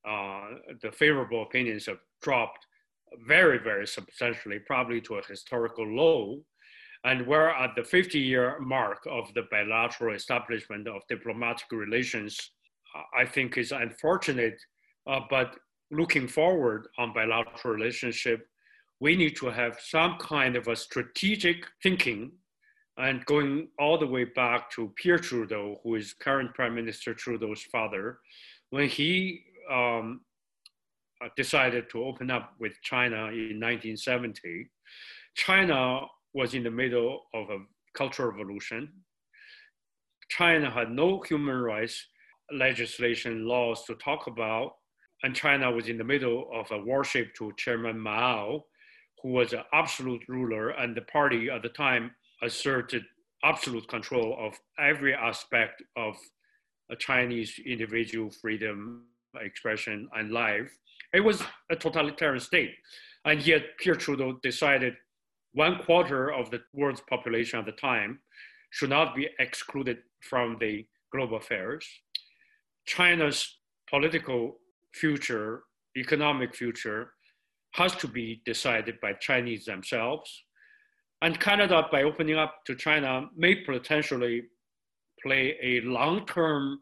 uh, 0.07 0.41
the 0.81 0.91
favorable 0.91 1.43
opinions 1.43 1.85
have 1.85 1.99
dropped 2.21 2.65
very, 3.27 3.59
very 3.59 3.87
substantially, 3.87 4.59
probably 4.59 5.01
to 5.01 5.15
a 5.15 5.25
historical 5.25 5.85
low. 5.85 6.41
And 7.05 7.27
we're 7.27 7.49
at 7.49 7.75
the 7.75 7.83
50 7.83 8.17
year 8.19 8.59
mark 8.59 9.05
of 9.09 9.33
the 9.33 9.43
bilateral 9.51 10.15
establishment 10.15 10.87
of 10.87 11.01
diplomatic 11.09 11.71
relations. 11.71 12.39
I 13.17 13.25
think 13.25 13.57
is 13.57 13.71
unfortunate, 13.71 14.61
uh, 15.07 15.21
but 15.29 15.55
looking 15.89 16.27
forward 16.27 16.87
on 16.97 17.13
bilateral 17.13 17.73
relationship, 17.73 18.47
we 18.99 19.15
need 19.15 19.35
to 19.37 19.47
have 19.47 19.79
some 19.81 20.17
kind 20.19 20.55
of 20.55 20.67
a 20.67 20.75
strategic 20.75 21.65
thinking 21.81 22.31
and 22.97 23.25
going 23.25 23.69
all 23.79 23.97
the 23.97 24.07
way 24.07 24.25
back 24.25 24.69
to 24.71 24.93
Pierre 24.95 25.17
Trudeau, 25.17 25.79
who 25.83 25.95
is 25.95 26.13
current 26.13 26.53
Prime 26.53 26.75
Minister 26.75 27.13
Trudeau's 27.13 27.63
father, 27.63 28.19
when 28.69 28.87
he 28.87 29.43
um, 29.71 30.21
decided 31.35 31.89
to 31.89 32.03
open 32.03 32.29
up 32.29 32.53
with 32.59 32.73
China 32.83 33.25
in 33.27 33.59
1970, 33.59 34.69
China 35.35 36.01
was 36.33 36.53
in 36.53 36.63
the 36.63 36.71
middle 36.71 37.23
of 37.33 37.49
a 37.49 37.59
cultural 37.93 38.31
revolution. 38.31 38.91
China 40.29 40.69
had 40.69 40.91
no 40.91 41.21
human 41.21 41.57
rights 41.57 42.07
legislation 42.51 43.45
laws 43.45 43.83
to 43.85 43.95
talk 43.95 44.27
about, 44.27 44.73
and 45.23 45.35
China 45.35 45.71
was 45.71 45.87
in 45.87 45.97
the 45.97 46.03
middle 46.03 46.49
of 46.53 46.69
a 46.71 46.83
worship 46.83 47.33
to 47.35 47.53
Chairman 47.57 47.99
Mao, 47.99 48.63
who 49.21 49.29
was 49.29 49.53
an 49.53 49.63
absolute 49.73 50.23
ruler, 50.27 50.69
and 50.71 50.95
the 50.95 51.01
party 51.01 51.49
at 51.49 51.61
the 51.61 51.69
time 51.69 52.11
asserted 52.41 53.03
absolute 53.43 53.87
control 53.87 54.37
of 54.39 54.53
every 54.79 55.13
aspect 55.13 55.81
of 55.95 56.15
a 56.91 56.95
Chinese 56.95 57.59
individual 57.65 58.29
freedom, 58.29 59.03
expression, 59.39 60.09
and 60.15 60.31
life. 60.31 60.69
It 61.13 61.21
was 61.21 61.41
a 61.69 61.75
totalitarian 61.75 62.39
state. 62.39 62.71
And 63.25 63.45
yet, 63.45 63.77
Pierre 63.77 63.95
Trudeau 63.95 64.39
decided 64.43 64.95
one 65.53 65.77
quarter 65.83 66.31
of 66.31 66.49
the 66.51 66.61
world's 66.73 67.01
population 67.01 67.59
at 67.59 67.65
the 67.65 67.71
time 67.73 68.19
should 68.71 68.89
not 68.89 69.15
be 69.15 69.29
excluded 69.39 69.99
from 70.21 70.57
the 70.59 70.85
global 71.11 71.37
affairs. 71.37 71.87
China's 72.85 73.57
political 73.89 74.57
future, 74.93 75.63
economic 75.95 76.55
future, 76.55 77.13
has 77.73 77.95
to 77.95 78.07
be 78.07 78.41
decided 78.45 78.99
by 79.01 79.13
Chinese 79.13 79.65
themselves. 79.65 80.43
And 81.21 81.39
Canada, 81.39 81.87
by 81.91 82.03
opening 82.03 82.37
up 82.37 82.65
to 82.65 82.75
China, 82.75 83.29
may 83.35 83.55
potentially 83.55 84.43
play 85.21 85.55
a 85.61 85.81
long-term 85.81 86.79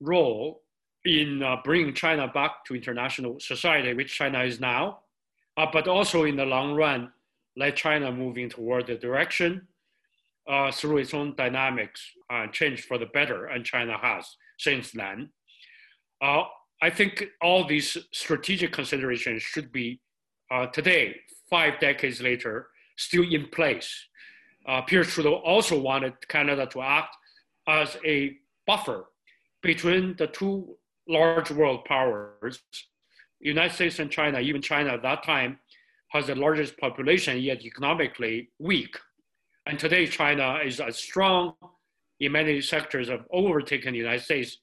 role 0.00 0.62
in 1.04 1.42
uh, 1.42 1.56
bringing 1.62 1.94
China 1.94 2.26
back 2.26 2.64
to 2.66 2.74
international 2.74 3.38
society, 3.38 3.94
which 3.94 4.14
China 4.14 4.42
is 4.42 4.58
now, 4.58 5.00
uh, 5.56 5.66
but 5.70 5.86
also 5.86 6.24
in 6.24 6.36
the 6.36 6.44
long 6.44 6.74
run, 6.74 7.12
let 7.56 7.76
China 7.76 8.10
moving 8.10 8.48
toward 8.48 8.86
the 8.86 8.96
direction 8.96 9.66
uh, 10.48 10.70
through 10.72 10.98
its 10.98 11.14
own 11.14 11.34
dynamics 11.36 12.00
uh, 12.30 12.46
change 12.48 12.82
for 12.82 12.98
the 12.98 13.06
better, 13.06 13.46
and 13.46 13.64
China 13.64 13.96
has 14.00 14.26
since 14.58 14.90
then. 14.92 15.30
Uh, 16.22 16.44
I 16.82 16.90
think 16.90 17.24
all 17.40 17.66
these 17.66 17.96
strategic 18.12 18.72
considerations 18.72 19.42
should 19.42 19.72
be 19.72 20.00
uh, 20.50 20.66
today, 20.66 21.16
five 21.48 21.80
decades 21.80 22.20
later, 22.20 22.68
still 22.96 23.24
in 23.24 23.48
place. 23.48 23.90
Uh, 24.66 24.82
Pierre 24.82 25.04
Trudeau 25.04 25.34
also 25.36 25.78
wanted 25.80 26.12
Canada 26.28 26.66
to 26.66 26.82
act 26.82 27.16
as 27.66 27.96
a 28.04 28.36
buffer 28.66 29.06
between 29.62 30.14
the 30.16 30.26
two 30.26 30.76
large 31.08 31.50
world 31.50 31.84
powers, 31.84 32.60
United 33.40 33.74
States 33.74 33.98
and 33.98 34.10
China. 34.10 34.40
Even 34.40 34.62
China 34.62 34.90
at 34.90 35.02
that 35.02 35.22
time 35.22 35.58
has 36.14 36.28
the 36.28 36.34
largest 36.36 36.78
population, 36.78 37.38
yet 37.38 37.64
economically 37.64 38.48
weak. 38.60 38.96
And 39.66 39.78
today, 39.78 40.06
China 40.06 40.60
is 40.64 40.80
as 40.80 40.96
strong 40.96 41.54
in 42.20 42.32
many 42.32 42.60
sectors 42.60 43.08
have 43.08 43.26
overtaken 43.32 43.92
the 43.92 43.98
United 43.98 44.22
States. 44.22 44.58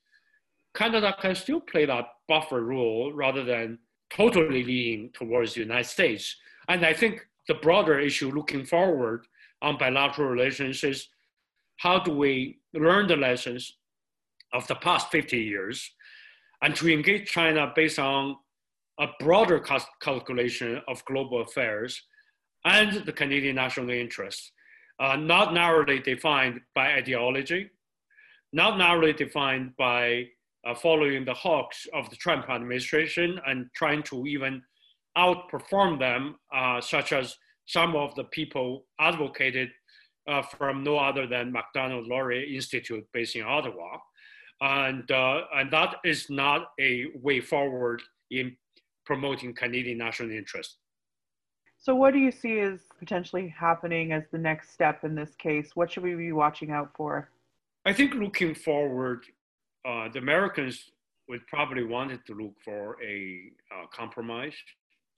Canada 0.73 1.13
can 1.19 1.35
still 1.35 1.59
play 1.59 1.85
that 1.85 2.05
buffer 2.29 2.63
role 2.63 3.11
rather 3.13 3.43
than 3.43 3.77
totally 4.09 4.63
leaning 4.63 5.09
towards 5.13 5.53
the 5.53 5.61
United 5.61 5.89
States. 5.89 6.37
And 6.69 6.85
I 6.85 6.93
think 6.93 7.27
the 7.47 7.55
broader 7.55 7.99
issue 7.99 8.31
looking 8.31 8.65
forward 8.65 9.27
on 9.61 9.77
bilateral 9.77 10.29
relations 10.29 10.83
is 10.85 11.09
how 11.77 11.99
do 11.99 12.13
we 12.13 12.59
learn 12.73 13.07
the 13.07 13.17
lessons 13.17 13.77
of 14.53 14.65
the 14.67 14.75
past 14.75 15.11
50 15.11 15.37
years 15.37 15.91
and 16.61 16.75
to 16.75 16.89
engage 16.89 17.29
China 17.29 17.71
based 17.75 17.99
on 17.99 18.37
a 19.01 19.07
broader 19.19 19.59
calculation 20.01 20.79
of 20.87 21.03
global 21.05 21.41
affairs 21.41 22.01
and 22.65 23.03
the 23.05 23.11
Canadian 23.11 23.55
national 23.55 23.89
interest, 23.89 24.51
uh, 24.99 25.15
not 25.15 25.55
narrowly 25.55 25.99
defined 25.99 26.61
by 26.75 26.93
ideology, 26.93 27.67
not 28.53 28.77
narrowly 28.77 29.13
defined 29.13 29.71
by 29.75 30.25
uh, 30.67 30.75
following 30.75 31.25
the 31.25 31.33
hawks 31.33 31.87
of 31.93 32.07
the 32.11 32.15
Trump 32.15 32.47
administration 32.47 33.39
and 33.47 33.65
trying 33.75 34.03
to 34.03 34.27
even 34.27 34.61
outperform 35.17 35.97
them, 35.97 36.35
uh, 36.55 36.79
such 36.79 37.11
as 37.11 37.35
some 37.65 37.95
of 37.95 38.13
the 38.13 38.25
people 38.25 38.85
advocated 38.99 39.69
uh, 40.27 40.43
from 40.43 40.83
no 40.83 40.97
other 40.97 41.25
than 41.25 41.51
Macdonald 41.51 42.07
Laurier 42.07 42.45
Institute 42.53 43.03
based 43.13 43.35
in 43.35 43.41
Ottawa. 43.41 43.97
And, 44.61 45.09
uh, 45.09 45.41
and 45.55 45.73
that 45.73 45.95
is 46.05 46.29
not 46.29 46.67
a 46.79 47.05
way 47.15 47.41
forward 47.41 48.03
in 48.29 48.55
promoting 49.05 49.53
Canadian 49.53 49.97
national 49.97 50.31
interest. 50.31 50.77
So, 51.77 51.95
what 51.95 52.13
do 52.13 52.19
you 52.19 52.31
see 52.31 52.59
as 52.59 52.79
potentially 52.99 53.47
happening 53.47 54.11
as 54.11 54.23
the 54.31 54.37
next 54.37 54.71
step 54.71 55.03
in 55.03 55.15
this 55.15 55.35
case? 55.35 55.71
What 55.75 55.91
should 55.91 56.03
we 56.03 56.13
be 56.15 56.31
watching 56.31 56.71
out 56.71 56.91
for? 56.95 57.29
I 57.85 57.93
think 57.93 58.13
looking 58.13 58.53
forward, 58.53 59.25
uh, 59.87 60.09
the 60.13 60.19
Americans 60.19 60.91
would 61.27 61.45
probably 61.47 61.83
wanted 61.83 62.23
to 62.27 62.33
look 62.33 62.53
for 62.63 62.97
a 63.03 63.51
uh, 63.73 63.87
compromise, 63.91 64.53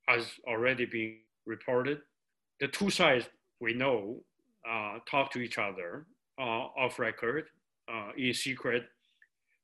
as 0.07 0.25
already 0.47 0.85
been 0.85 1.17
reported. 1.45 1.99
The 2.61 2.69
two 2.69 2.89
sides 2.89 3.25
we 3.59 3.73
know 3.73 4.21
uh, 4.69 4.99
talk 5.09 5.31
to 5.31 5.39
each 5.39 5.57
other 5.57 6.05
uh, 6.39 6.67
off 6.77 6.99
record, 6.99 7.45
uh, 7.91 8.11
in 8.17 8.33
secret, 8.33 8.83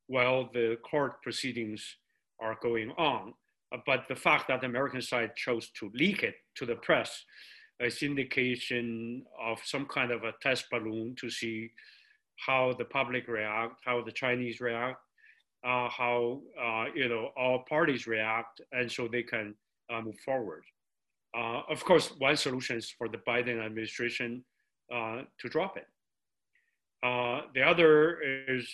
while 0.07 0.49
the 0.53 0.77
court 0.89 1.21
proceedings 1.21 1.97
are 2.41 2.57
going 2.61 2.91
on. 2.97 3.33
Uh, 3.71 3.77
but 3.85 4.07
the 4.07 4.15
fact 4.15 4.47
that 4.47 4.61
the 4.61 4.67
American 4.67 5.01
side 5.01 5.35
chose 5.35 5.69
to 5.79 5.91
leak 5.93 6.23
it 6.23 6.35
to 6.55 6.65
the 6.65 6.75
press 6.75 7.23
is 7.79 8.03
indication 8.03 9.23
of 9.41 9.59
some 9.63 9.85
kind 9.85 10.11
of 10.11 10.23
a 10.23 10.33
test 10.41 10.65
balloon 10.71 11.15
to 11.19 11.29
see 11.29 11.71
how 12.35 12.73
the 12.77 12.85
public 12.85 13.27
react, 13.27 13.79
how 13.85 14.01
the 14.01 14.11
Chinese 14.11 14.59
react, 14.59 14.99
uh, 15.65 15.89
how 15.89 16.41
uh, 16.61 16.85
you 16.95 17.09
know 17.09 17.29
all 17.37 17.65
parties 17.67 18.07
react, 18.07 18.61
and 18.71 18.91
so 18.91 19.07
they 19.07 19.23
can 19.23 19.53
uh, 19.93 20.01
move 20.01 20.17
forward. 20.23 20.63
Uh, 21.35 21.61
of 21.69 21.83
course, 21.83 22.13
one 22.17 22.35
solution 22.35 22.77
is 22.77 22.89
for 22.89 23.07
the 23.07 23.19
Biden 23.27 23.63
administration 23.63 24.43
uh, 24.93 25.21
to 25.39 25.49
drop 25.49 25.77
it. 25.77 25.87
the 27.53 27.61
other 27.61 28.19
is 28.47 28.67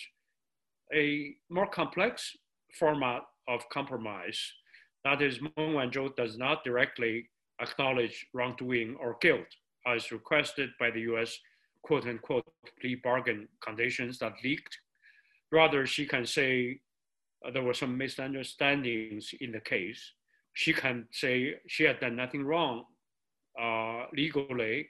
a 0.94 1.34
more 1.50 1.66
complex 1.66 2.36
format 2.78 3.22
of 3.48 3.68
compromise 3.68 4.40
that 5.06 5.22
is, 5.22 5.40
Meng 5.40 5.74
Wanzhou 5.74 6.16
does 6.16 6.36
not 6.36 6.64
directly 6.64 7.28
acknowledge 7.60 8.26
wrongdoing 8.34 8.96
or 9.00 9.16
guilt 9.20 9.46
as 9.86 10.10
requested 10.10 10.70
by 10.80 10.90
the 10.90 11.02
US 11.12 11.38
quote 11.82 12.06
unquote 12.06 12.44
plea 12.80 12.96
bargain 12.96 13.46
conditions 13.62 14.18
that 14.18 14.32
leaked. 14.42 14.76
Rather, 15.52 15.86
she 15.86 16.06
can 16.06 16.26
say 16.26 16.80
uh, 17.46 17.52
there 17.52 17.62
were 17.62 17.72
some 17.72 17.96
misunderstandings 17.96 19.32
in 19.40 19.52
the 19.52 19.60
case. 19.60 20.12
She 20.54 20.72
can 20.72 21.06
say 21.12 21.54
she 21.68 21.84
had 21.84 22.00
done 22.00 22.16
nothing 22.16 22.44
wrong 22.44 22.86
uh, 23.60 24.06
legally, 24.12 24.88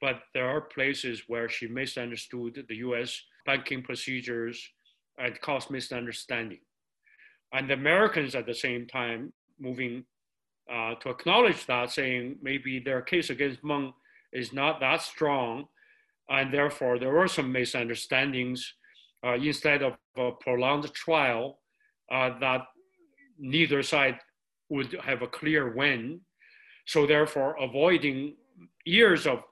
but 0.00 0.20
there 0.32 0.48
are 0.48 0.62
places 0.62 1.24
where 1.26 1.50
she 1.50 1.66
misunderstood 1.66 2.64
the 2.68 2.76
US 2.76 3.20
banking 3.44 3.82
procedures 3.82 4.66
and 5.18 5.38
caused 5.42 5.70
misunderstanding. 5.70 6.60
And 7.52 7.68
the 7.68 7.74
Americans 7.74 8.34
at 8.34 8.46
the 8.46 8.54
same 8.54 8.86
time 8.86 9.34
moving 9.62 10.04
uh, 10.72 10.94
to 10.96 11.10
acknowledge 11.10 11.66
that, 11.66 11.90
saying 11.90 12.36
maybe 12.42 12.78
their 12.78 13.02
case 13.02 13.30
against 13.30 13.64
Meng 13.64 13.92
is 14.32 14.52
not 14.52 14.80
that 14.80 15.02
strong, 15.02 15.66
and 16.28 16.52
therefore 16.52 16.98
there 16.98 17.12
were 17.12 17.28
some 17.28 17.52
misunderstandings. 17.52 18.74
Uh, 19.24 19.34
instead 19.34 19.82
of 19.82 19.92
a 20.16 20.32
prolonged 20.40 20.92
trial, 20.92 21.60
uh, 22.10 22.36
that 22.40 22.62
neither 23.38 23.80
side 23.82 24.18
would 24.68 24.92
have 25.04 25.22
a 25.22 25.26
clear 25.28 25.74
win. 25.74 26.20
So 26.86 27.06
therefore, 27.06 27.56
avoiding 27.60 28.34
years 28.84 29.26
of 29.26 29.44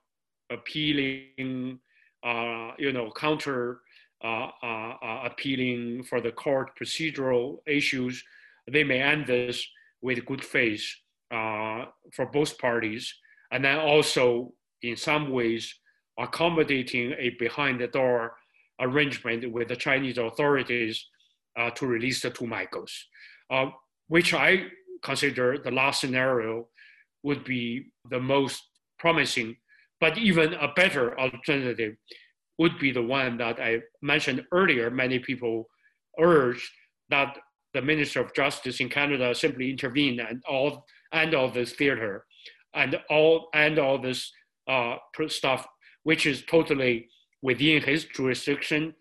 appealing, 0.51 1.79
uh, 2.25 2.73
you 2.79 2.93
know, 2.93 3.13
counter 3.13 3.81
uh, 4.25 4.49
uh, 4.63 5.21
appealing 5.25 6.03
for 6.05 6.21
the 6.21 6.33
court 6.33 6.73
procedural 6.81 7.59
issues, 7.67 8.25
they 8.71 8.85
may 8.85 9.01
end 9.01 9.27
this 9.27 9.67
with 10.03 10.25
good 10.27 10.45
faith 10.45 10.85
uh, 11.31 11.85
for 12.13 12.27
both 12.33 12.59
parties, 12.59 13.13
and 13.53 13.65
then 13.65 13.79
also 13.79 14.53
in 14.83 14.97
some 14.97 15.31
ways 15.31 15.75
accommodating 16.19 17.15
a 17.19 17.31
behind 17.39 17.81
the 17.81 17.89
door 17.89 18.33
arrangement 18.81 19.51
with 19.53 19.69
the 19.69 19.77
Chinese 19.77 20.19
authorities 20.19 21.07
uh, 21.59 21.71
to 21.71 21.87
release 21.87 22.23
the 22.23 22.31
two 22.31 22.47
Michaels, 22.47 22.93
uh, 23.51 23.67
which 24.09 24.35
I 24.35 24.67
consider 25.03 25.59
the 25.59 25.71
last 25.71 26.01
scenario 26.01 26.69
would 27.23 27.45
be 27.45 27.93
the 28.11 28.21
most 28.21 28.63
promising, 28.99 29.57
but 30.01 30.17
even 30.19 30.55
a 30.55 30.73
better 30.75 31.19
alternative 31.19 31.95
would 32.59 32.79
be 32.79 32.93
the 32.93 33.03
one 33.03 33.39
that 33.39 33.59
I 33.61 33.81
mentioned 34.03 34.45
earlier. 34.53 34.91
Many 34.91 35.19
people 35.19 35.67
urged 36.19 36.71
that 37.09 37.39
the 37.75 37.83
Minister 37.83 38.21
of 38.21 38.35
Justice 38.35 38.81
in 38.81 38.89
Canada 38.89 39.35
simply 39.35 39.71
intervened 39.71 40.21
and 40.21 40.43
all 40.49 40.87
and 41.13 41.35
all 41.35 41.51
this 41.51 41.73
theater 41.73 42.25
and 42.75 42.99
all 43.09 43.49
and 43.55 43.79
all 43.79 43.99
this 43.99 44.33
uh, 44.69 44.97
stuff, 45.29 45.67
which 46.03 46.27
is 46.27 46.43
totally 46.43 47.09
within 47.43 47.83
his 47.83 48.05
jurisdiction. 48.05 48.95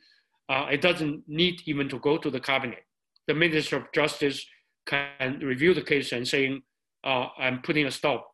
Uh, 0.47 0.67
it 0.71 0.81
doesn't 0.81 1.23
need 1.27 1.61
even 1.65 1.87
to 1.89 1.99
go 1.99 2.17
to 2.17 2.29
the 2.29 2.39
cabinet. 2.39 2.83
The 3.27 3.33
Minister 3.33 3.77
of 3.77 3.91
Justice 3.93 4.45
can 4.87 5.39
review 5.39 5.73
the 5.73 5.83
case 5.83 6.11
and 6.11 6.27
saying, 6.27 6.61
uh, 7.03 7.27
"I'm 7.37 7.61
putting 7.61 7.85
a 7.85 7.91
stop 7.91 8.31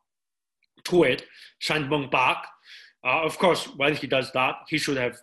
to 0.84 1.04
it." 1.04 1.24
Send 1.60 1.90
Meng 1.90 2.08
back. 2.10 2.46
Uh, 3.04 3.22
of 3.22 3.38
course, 3.38 3.64
when 3.76 3.94
he 3.94 4.06
does 4.06 4.32
that, 4.32 4.56
he 4.68 4.78
should 4.78 4.96
have 4.96 5.16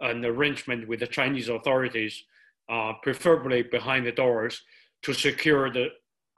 an 0.00 0.24
arrangement 0.24 0.88
with 0.88 1.00
the 1.00 1.06
Chinese 1.06 1.48
authorities 1.48 2.24
uh, 2.68 2.92
preferably 3.02 3.62
behind 3.62 4.06
the 4.06 4.12
doors, 4.12 4.62
to 5.02 5.12
secure 5.12 5.70
the 5.70 5.88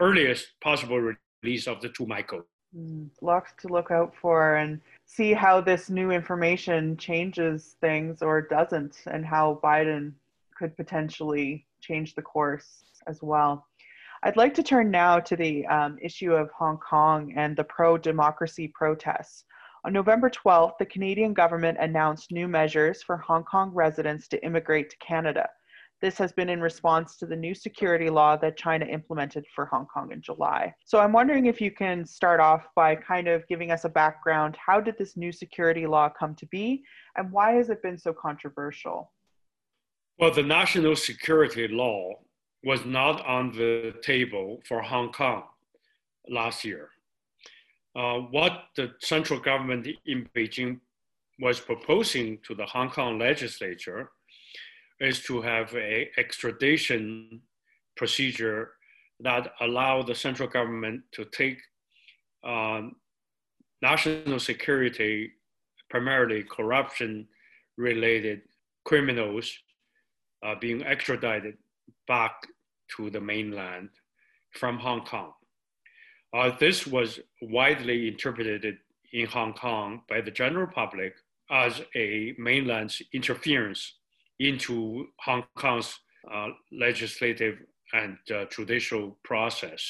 earliest 0.00 0.48
possible 0.60 1.16
release 1.42 1.66
of 1.66 1.80
the 1.80 1.88
two 1.90 2.06
Michael. 2.06 2.42
Mm, 2.76 3.08
lots 3.20 3.52
to 3.60 3.68
look 3.68 3.90
out 3.90 4.14
for 4.20 4.56
and 4.56 4.80
see 5.06 5.32
how 5.32 5.60
this 5.60 5.90
new 5.90 6.10
information 6.10 6.96
changes 6.96 7.76
things 7.80 8.22
or 8.22 8.42
doesn't, 8.42 9.02
and 9.06 9.24
how 9.24 9.60
Biden 9.62 10.12
could 10.56 10.76
potentially 10.76 11.66
change 11.80 12.14
the 12.14 12.22
course 12.22 12.84
as 13.06 13.22
well. 13.22 13.66
I'd 14.22 14.38
like 14.38 14.54
to 14.54 14.62
turn 14.62 14.90
now 14.90 15.20
to 15.20 15.36
the 15.36 15.66
um, 15.66 15.98
issue 16.00 16.32
of 16.32 16.50
Hong 16.52 16.78
Kong 16.78 17.34
and 17.36 17.54
the 17.54 17.64
pro 17.64 17.98
democracy 17.98 18.68
protests. 18.68 19.44
On 19.84 19.92
November 19.92 20.30
12th, 20.30 20.78
the 20.78 20.86
Canadian 20.86 21.34
government 21.34 21.76
announced 21.78 22.32
new 22.32 22.48
measures 22.48 23.02
for 23.02 23.18
Hong 23.18 23.44
Kong 23.44 23.70
residents 23.74 24.26
to 24.28 24.42
immigrate 24.42 24.88
to 24.88 24.96
Canada. 24.96 25.50
This 26.04 26.18
has 26.18 26.32
been 26.32 26.50
in 26.50 26.60
response 26.60 27.16
to 27.16 27.24
the 27.24 27.34
new 27.34 27.54
security 27.54 28.10
law 28.10 28.36
that 28.36 28.58
China 28.58 28.84
implemented 28.84 29.46
for 29.54 29.64
Hong 29.64 29.86
Kong 29.86 30.12
in 30.12 30.20
July. 30.20 30.74
So 30.84 30.98
I'm 30.98 31.14
wondering 31.14 31.46
if 31.46 31.62
you 31.62 31.70
can 31.70 32.04
start 32.04 32.40
off 32.40 32.66
by 32.76 32.94
kind 32.94 33.26
of 33.26 33.48
giving 33.48 33.70
us 33.70 33.86
a 33.86 33.88
background. 33.88 34.54
How 34.58 34.82
did 34.82 34.98
this 34.98 35.16
new 35.16 35.32
security 35.32 35.86
law 35.86 36.10
come 36.10 36.34
to 36.34 36.46
be, 36.48 36.84
and 37.16 37.32
why 37.32 37.52
has 37.52 37.70
it 37.70 37.82
been 37.82 37.96
so 37.96 38.12
controversial? 38.12 39.12
Well, 40.18 40.30
the 40.30 40.42
national 40.42 40.94
security 40.96 41.68
law 41.68 42.10
was 42.62 42.84
not 42.84 43.24
on 43.24 43.52
the 43.52 43.94
table 44.02 44.60
for 44.68 44.82
Hong 44.82 45.10
Kong 45.10 45.44
last 46.28 46.66
year. 46.66 46.90
Uh, 47.96 48.18
what 48.18 48.64
the 48.76 48.92
central 48.98 49.40
government 49.40 49.88
in 50.04 50.28
Beijing 50.36 50.80
was 51.40 51.60
proposing 51.60 52.40
to 52.46 52.54
the 52.54 52.66
Hong 52.66 52.90
Kong 52.90 53.18
legislature 53.18 54.10
is 55.04 55.22
to 55.24 55.42
have 55.42 55.74
a 55.74 56.10
extradition 56.18 57.40
procedure 57.96 58.72
that 59.20 59.52
allow 59.60 60.02
the 60.02 60.14
central 60.14 60.48
government 60.48 61.02
to 61.12 61.24
take 61.26 61.58
um, 62.44 62.96
national 63.82 64.40
security, 64.40 65.30
primarily 65.90 66.42
corruption 66.42 67.26
related 67.76 68.40
criminals 68.84 69.52
uh, 70.44 70.54
being 70.60 70.82
extradited 70.84 71.56
back 72.06 72.34
to 72.96 73.10
the 73.10 73.20
mainland 73.20 73.88
from 74.52 74.78
Hong 74.78 75.04
Kong. 75.04 75.32
Uh, 76.32 76.50
this 76.58 76.86
was 76.86 77.20
widely 77.40 78.08
interpreted 78.08 78.76
in 79.12 79.26
Hong 79.26 79.52
Kong 79.54 80.02
by 80.08 80.20
the 80.20 80.30
general 80.30 80.66
public 80.66 81.14
as 81.50 81.82
a 81.94 82.34
mainland's 82.38 83.00
interference 83.12 83.94
into 84.38 85.06
Hong 85.20 85.44
Kong's 85.56 85.98
uh, 86.32 86.48
legislative 86.72 87.58
and 87.92 88.16
uh, 88.34 88.44
judicial 88.50 89.18
process. 89.24 89.82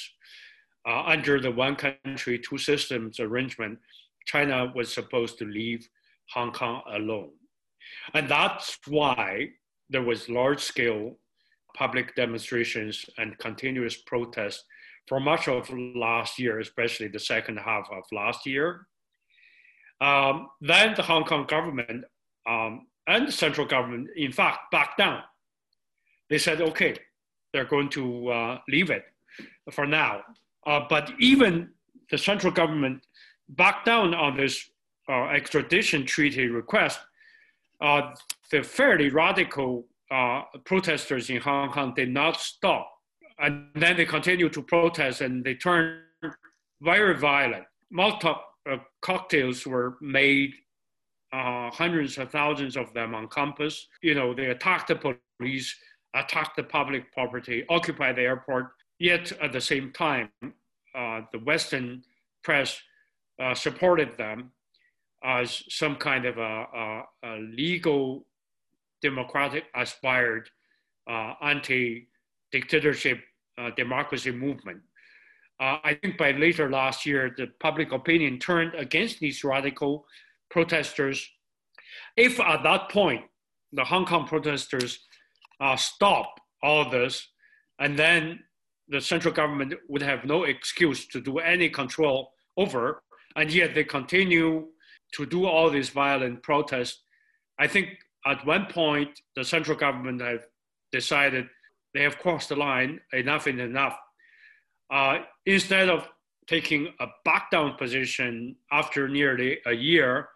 Uh, 0.87 1.03
under 1.07 1.41
the 1.41 1.51
one 1.51 1.77
country, 1.77 2.39
two 2.39 2.59
systems 2.59 3.21
arrangement, 3.21 3.79
China 4.27 4.71
was 4.75 4.93
supposed 4.93 5.39
to 5.39 5.47
leave 5.47 5.89
Hong 6.33 6.53
Kong 6.53 6.83
alone. 6.93 7.33
And 8.13 8.29
that's 8.29 8.79
why 8.87 9.51
there 9.91 10.03
was 10.03 10.29
large 10.29 10.61
scale 10.61 11.19
public 11.77 12.15
demonstrations 12.15 13.05
and 13.19 13.39
continuous 13.39 13.97
protests 13.97 14.65
for 15.09 15.21
much 15.21 15.49
of 15.49 15.69
last 15.95 16.39
year, 16.39 16.61
especially 16.61 17.09
the 17.09 17.19
second 17.19 17.59
half 17.59 17.89
of 17.91 18.05
last 18.13 18.47
year. 18.47 18.87
Um, 20.01 20.49
then 20.61 20.95
the 20.97 21.03
Hong 21.03 21.25
Kong 21.25 21.47
government 21.47 22.05
um, 22.49 22.87
and 23.07 23.29
the 23.29 23.33
central 23.33 23.67
government, 23.67 24.09
in 24.17 24.33
fact, 24.33 24.71
backed 24.73 24.99
down. 24.99 25.23
They 26.31 26.39
said, 26.39 26.61
okay, 26.61 26.97
they're 27.53 27.65
going 27.65 27.91
to 27.91 28.29
uh, 28.29 28.59
leave 28.69 28.91
it 28.91 29.05
for 29.73 29.87
now. 29.87 30.23
Uh, 30.67 30.81
but 30.89 31.13
even 31.19 31.71
the 32.11 32.19
central 32.19 32.53
government 32.53 33.07
backed 33.51 33.87
down 33.87 34.15
on 34.15 34.37
this 34.37 34.71
uh, 35.09 35.27
extradition 35.27 36.07
treaty 36.07 36.49
request. 36.49 36.99
Uh, 37.81 38.13
the 38.51 38.63
fairly 38.63 39.11
radical 39.11 39.87
uh, 40.11 40.43
protesters 40.65 41.29
in 41.31 41.41
Hong 41.41 41.71
Kong 41.71 41.93
did 41.95 42.09
not 42.09 42.41
stop. 42.41 42.91
And 43.39 43.69
then 43.75 43.97
they 43.97 44.05
continued 44.07 44.53
to 44.55 44.63
protest 44.63 45.21
and 45.21 45.45
they 45.45 45.55
turned 45.55 46.01
very 46.81 47.19
violent. 47.19 47.65
Molotov 47.93 48.39
uh, 48.71 48.77
cocktails 49.03 49.67
were 49.67 49.97
made, 50.01 50.55
uh, 51.35 51.71
hundreds 51.73 52.17
of 52.17 52.31
thousands 52.31 52.77
of 52.77 52.95
them 52.95 53.15
on 53.15 53.29
campus. 53.29 53.89
You 54.03 54.15
know, 54.15 54.35
they 54.35 54.47
attacked 54.47 54.89
the 54.89 55.17
police, 55.39 55.75
attacked 56.15 56.57
the 56.57 56.63
public 56.63 57.13
property, 57.13 57.65
occupied 57.69 58.17
the 58.17 58.23
airport. 58.23 58.67
Yet 59.01 59.33
at 59.43 59.53
the 59.53 59.61
same 59.61 59.93
time, 59.93 60.31
uh, 60.95 61.23
the 61.33 61.41
Western 61.41 62.05
press 62.45 62.81
uh, 63.43 63.55
supported 63.55 64.17
them 64.17 64.53
as 65.25 65.65
some 65.71 65.97
kind 65.97 66.25
of 66.25 66.39
a, 66.39 66.67
a, 66.83 67.03
a 67.25 67.33
legal, 67.39 68.27
democratic 69.03 69.65
aspired 69.75 70.49
uh, 71.11 71.35
anti 71.43 72.09
dictatorship 72.53 73.19
uh, 73.59 73.71
democracy 73.77 74.31
movement. 74.31 74.81
Uh, 75.59 75.79
I 75.83 75.95
think 75.95 76.17
by 76.17 76.31
later 76.33 76.71
last 76.71 77.05
year, 77.07 77.35
the 77.37 77.49
public 77.59 77.91
opinion 77.91 78.39
turned 78.39 78.75
against 78.75 79.19
these 79.19 79.43
radical 79.43 80.07
protesters. 80.51 81.29
If 82.17 82.41
at 82.41 82.63
that 82.63 82.91
point 82.91 83.23
the 83.73 83.85
Hong 83.85 84.07
Kong 84.07 84.27
protesters 84.27 85.01
uh, 85.61 85.77
stop 85.77 86.41
all 86.63 86.89
this, 86.89 87.27
and 87.79 87.99
then 87.99 88.41
the 88.89 89.01
central 89.01 89.35
government 89.35 89.75
would 89.89 90.03
have 90.03 90.25
no 90.25 90.45
excuse 90.45 91.07
to 91.09 91.21
do 91.21 91.39
any 91.39 91.69
control 91.69 92.33
over, 92.57 93.03
and 93.37 93.53
yet 93.53 93.75
they 93.75 93.85
continue 93.85 94.67
to 95.15 95.27
do 95.27 95.47
all 95.47 95.71
these 95.71 95.91
violent 95.91 96.43
protests. 96.43 97.03
I 97.59 97.67
think 97.67 97.89
at 98.27 98.47
one 98.47 98.67
point 98.67 99.21
the 99.37 99.45
central 99.45 99.77
government 99.77 100.21
have 100.21 100.47
decided 100.93 101.47
they 101.93 102.03
have 102.03 102.19
crossed 102.19 102.49
the 102.49 102.57
line, 102.57 103.01
enough 103.13 103.47
is 103.47 103.59
enough 103.59 103.97
uh, 104.91 105.19
instead 105.47 105.89
of 105.89 106.09
taking 106.47 106.89
a 107.01 107.07
back 107.25 107.51
down 107.51 107.77
position 107.77 108.55
after 108.71 109.09
nearly 109.09 109.59
a 109.67 109.73
year, 109.73 110.29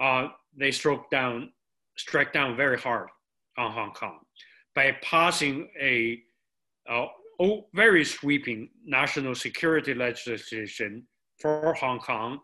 uh, 0.00 0.28
they 0.56 0.70
struck 0.70 1.10
down, 1.10 1.50
struck 1.96 2.32
down 2.32 2.56
very 2.56 2.78
hard 2.78 3.08
on 3.58 3.72
Hong 3.72 3.92
Kong 3.92 4.18
by 4.74 4.96
passing 5.02 5.68
a, 5.80 6.20
a 6.88 7.06
very 7.74 8.04
sweeping 8.04 8.68
national 8.84 9.34
security 9.34 9.94
legislation 9.94 11.06
for 11.40 11.74
Hong 11.74 11.98
Kong 11.98 12.40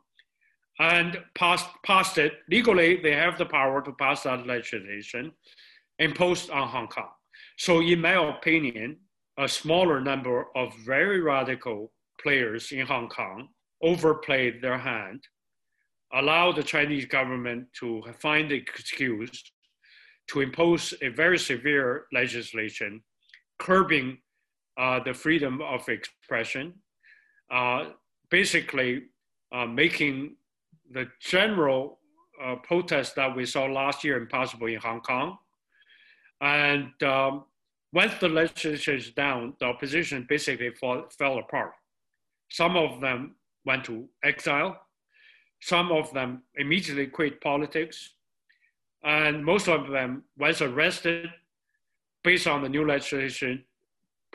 and 0.79 1.19
passed, 1.35 1.69
passed 1.85 2.19
it 2.19 2.33
legally. 2.51 3.01
They 3.03 3.13
have 3.13 3.39
the 3.39 3.47
power 3.47 3.83
to 3.83 3.93
pass 3.93 4.23
that 4.23 4.47
legislation 4.47 5.33
imposed 5.99 6.51
on 6.51 6.69
Hong 6.69 6.89
Kong. 6.89 7.11
So, 7.59 7.81
in 7.81 8.01
my 8.01 8.15
opinion, 8.15 8.97
a 9.39 9.49
smaller 9.49 10.01
number 10.01 10.47
of 10.57 10.75
very 10.85 11.21
radical 11.21 11.93
players 12.23 12.73
in 12.73 12.87
Hong 12.87 13.09
Kong 13.09 13.49
overplayed 13.83 14.63
their 14.63 14.79
hand, 14.79 15.23
allowed 16.15 16.57
the 16.57 16.63
Chinese 16.63 17.07
government 17.07 17.67
to 17.81 18.03
find 18.19 18.51
the 18.51 18.55
excuse 18.55 19.43
to 20.29 20.41
impose 20.41 20.95
a 21.03 21.09
very 21.09 21.39
severe 21.39 22.07
legislation 22.13 23.03
curbing 23.59 24.19
uh, 24.79 25.01
the 25.05 25.15
freedom 25.15 25.61
of 25.63 25.89
expression, 25.89 26.75
uh, 27.51 27.91
basically 28.31 29.03
uh, 29.55 29.67
making 29.67 30.37
the 30.91 31.07
general 31.21 31.99
uh, 32.43 32.57
protest 32.57 33.15
that 33.17 33.35
we 33.37 33.45
saw 33.45 33.65
last 33.65 34.03
year 34.05 34.17
impossible 34.17 34.67
in 34.67 34.81
Hong 34.81 35.01
Kong. 35.01 35.37
And 36.41 36.91
um, 37.03 37.45
once 37.93 38.15
the 38.21 38.29
legislation 38.29 38.97
is 38.97 39.11
down, 39.11 39.55
the 39.61 39.67
opposition 39.67 40.27
basically 40.29 40.71
fall, 40.71 41.05
fell 41.19 41.39
apart. 41.39 41.73
Some 42.51 42.77
of 42.77 43.01
them 43.01 43.37
went 43.65 43.85
to 43.85 44.09
exile. 44.25 44.81
Some 45.63 45.93
of 45.93 46.13
them 46.13 46.43
immediately 46.57 47.07
quit 47.07 47.41
politics. 47.41 48.15
And 49.05 49.45
most 49.45 49.69
of 49.69 49.89
them 49.89 50.25
was 50.37 50.61
arrested 50.61 51.29
based 52.25 52.49
on 52.49 52.63
the 52.63 52.69
new 52.69 52.85
legislation, 52.85 53.65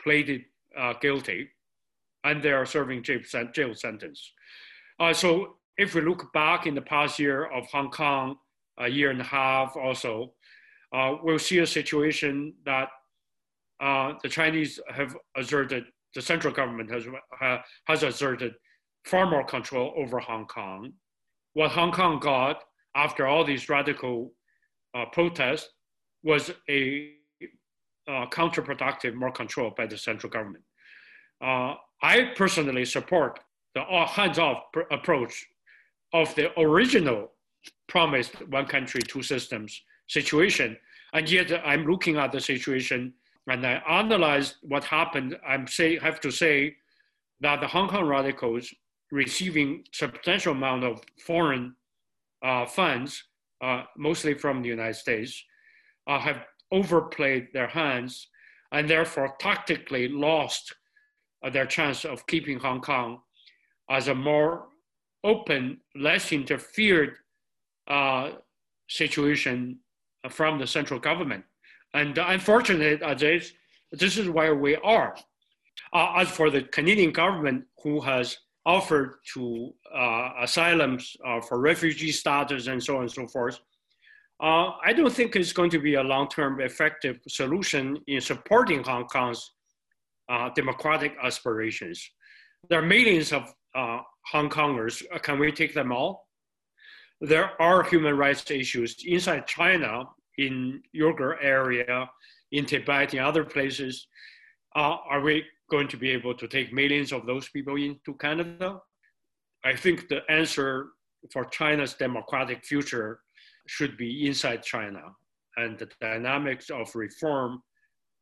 pleaded 0.02 0.46
uh, 0.76 0.94
guilty, 1.02 1.50
and 2.24 2.42
they 2.42 2.52
are 2.52 2.64
serving 2.64 3.02
jail, 3.02 3.74
sentence. 3.74 4.32
Uh, 4.98 5.12
so 5.12 5.56
if 5.76 5.94
we 5.94 6.00
look 6.00 6.32
back 6.32 6.66
in 6.66 6.74
the 6.74 6.80
past 6.80 7.18
year 7.18 7.44
of 7.44 7.66
Hong 7.66 7.90
Kong, 7.90 8.36
a 8.78 8.88
year 8.88 9.10
and 9.10 9.20
a 9.20 9.24
half 9.24 9.76
also, 9.76 10.32
uh, 10.94 11.16
we'll 11.22 11.38
see 11.38 11.58
a 11.58 11.66
situation 11.66 12.54
that 12.64 12.88
uh, 13.80 14.14
the 14.22 14.30
Chinese 14.30 14.80
have 14.90 15.14
asserted, 15.36 15.84
the 16.14 16.22
central 16.22 16.54
government 16.54 16.90
has, 16.90 17.04
has 17.84 18.02
asserted 18.02 18.54
far 19.04 19.28
more 19.30 19.44
control 19.44 19.92
over 19.94 20.18
Hong 20.18 20.46
Kong. 20.46 20.94
What 21.58 21.72
Hong 21.72 21.90
Kong 21.90 22.20
got 22.20 22.62
after 22.94 23.26
all 23.26 23.44
these 23.44 23.68
radical 23.68 24.32
uh, 24.94 25.06
protests 25.06 25.68
was 26.22 26.52
a 26.70 27.14
uh, 28.08 28.26
counterproductive 28.30 29.14
more 29.14 29.32
control 29.32 29.74
by 29.76 29.86
the 29.86 29.98
central 29.98 30.30
government. 30.30 30.62
Uh, 31.42 31.74
I 32.00 32.30
personally 32.36 32.84
support 32.84 33.40
the 33.74 33.82
hands-off 33.82 34.66
approach 34.92 35.48
of 36.12 36.32
the 36.36 36.56
original 36.60 37.32
promised 37.88 38.34
one 38.50 38.66
country, 38.66 39.02
two 39.02 39.24
systems 39.24 39.82
situation. 40.06 40.76
And 41.12 41.28
yet 41.28 41.50
I'm 41.66 41.86
looking 41.86 42.18
at 42.18 42.30
the 42.30 42.40
situation 42.40 43.14
and 43.48 43.66
I 43.66 43.82
analyzed 43.88 44.58
what 44.62 44.84
happened, 44.84 45.36
I'm 45.44 45.66
say 45.66 45.98
have 45.98 46.20
to 46.20 46.30
say 46.30 46.76
that 47.40 47.60
the 47.60 47.66
Hong 47.66 47.88
Kong 47.88 48.06
radicals 48.06 48.72
receiving 49.10 49.84
substantial 49.92 50.52
amount 50.52 50.84
of 50.84 51.00
foreign 51.24 51.74
uh, 52.42 52.66
funds, 52.66 53.24
uh, 53.62 53.82
mostly 53.96 54.34
from 54.34 54.62
the 54.62 54.68
United 54.68 54.94
States, 54.94 55.42
uh, 56.06 56.18
have 56.18 56.44
overplayed 56.70 57.48
their 57.52 57.66
hands 57.66 58.28
and 58.72 58.88
therefore 58.88 59.34
tactically 59.40 60.08
lost 60.08 60.74
uh, 61.42 61.50
their 61.50 61.66
chance 61.66 62.04
of 62.04 62.26
keeping 62.26 62.58
Hong 62.58 62.80
Kong 62.80 63.20
as 63.90 64.08
a 64.08 64.14
more 64.14 64.66
open, 65.24 65.78
less 65.96 66.32
interfered 66.32 67.14
uh, 67.88 68.30
situation 68.88 69.78
from 70.28 70.58
the 70.58 70.66
central 70.66 71.00
government. 71.00 71.44
And 71.94 72.16
unfortunately, 72.18 73.02
as 73.04 73.22
is, 73.22 73.52
this 73.92 74.18
is 74.18 74.28
where 74.28 74.54
we 74.54 74.76
are. 74.76 75.16
Uh, 75.92 76.14
as 76.16 76.28
for 76.28 76.50
the 76.50 76.62
Canadian 76.62 77.12
government, 77.12 77.64
who 77.82 78.00
has 78.00 78.36
offered 78.68 79.14
to 79.32 79.72
uh, 79.96 80.28
asylums 80.42 81.16
uh, 81.26 81.40
for 81.40 81.58
refugee 81.58 82.12
status 82.12 82.66
and 82.66 82.82
so 82.84 82.96
on 82.96 83.02
and 83.02 83.10
so 83.10 83.26
forth, 83.26 83.58
uh, 84.42 84.72
I 84.84 84.92
don't 84.92 85.12
think 85.12 85.34
it's 85.34 85.54
going 85.54 85.70
to 85.70 85.78
be 85.78 85.94
a 85.94 86.02
long-term 86.02 86.60
effective 86.60 87.18
solution 87.26 87.98
in 88.06 88.20
supporting 88.20 88.84
Hong 88.84 89.06
Kong's 89.06 89.42
uh, 90.28 90.50
democratic 90.54 91.16
aspirations. 91.22 91.98
There 92.68 92.78
are 92.80 92.86
millions 92.86 93.32
of 93.32 93.42
uh, 93.74 94.00
Hong 94.32 94.50
Kongers. 94.50 95.02
Can 95.22 95.38
we 95.38 95.50
take 95.50 95.72
them 95.72 95.90
all? 95.90 96.28
There 97.22 97.50
are 97.60 97.82
human 97.82 98.18
rights 98.18 98.48
issues 98.50 98.96
inside 99.04 99.46
China, 99.46 100.04
in 100.36 100.82
Uyghur 100.94 101.36
area, 101.40 102.08
in 102.52 102.66
Tibet, 102.66 103.14
in 103.14 103.20
other 103.20 103.44
places. 103.44 104.06
are 104.74 105.22
we 105.22 105.44
going 105.70 105.88
to 105.88 105.96
be 105.96 106.10
able 106.10 106.34
to 106.34 106.48
take 106.48 106.72
millions 106.72 107.12
of 107.12 107.26
those 107.26 107.48
people 107.48 107.76
into 107.76 108.14
Canada? 108.14 108.80
I 109.64 109.74
think 109.76 110.08
the 110.08 110.20
answer 110.30 110.90
for 111.32 111.44
China's 111.46 111.94
democratic 111.94 112.64
future 112.64 113.20
should 113.66 113.96
be 113.96 114.26
inside 114.26 114.62
China, 114.62 115.02
and 115.56 115.78
the 115.78 115.88
dynamics 116.00 116.70
of 116.70 116.94
reform 116.94 117.62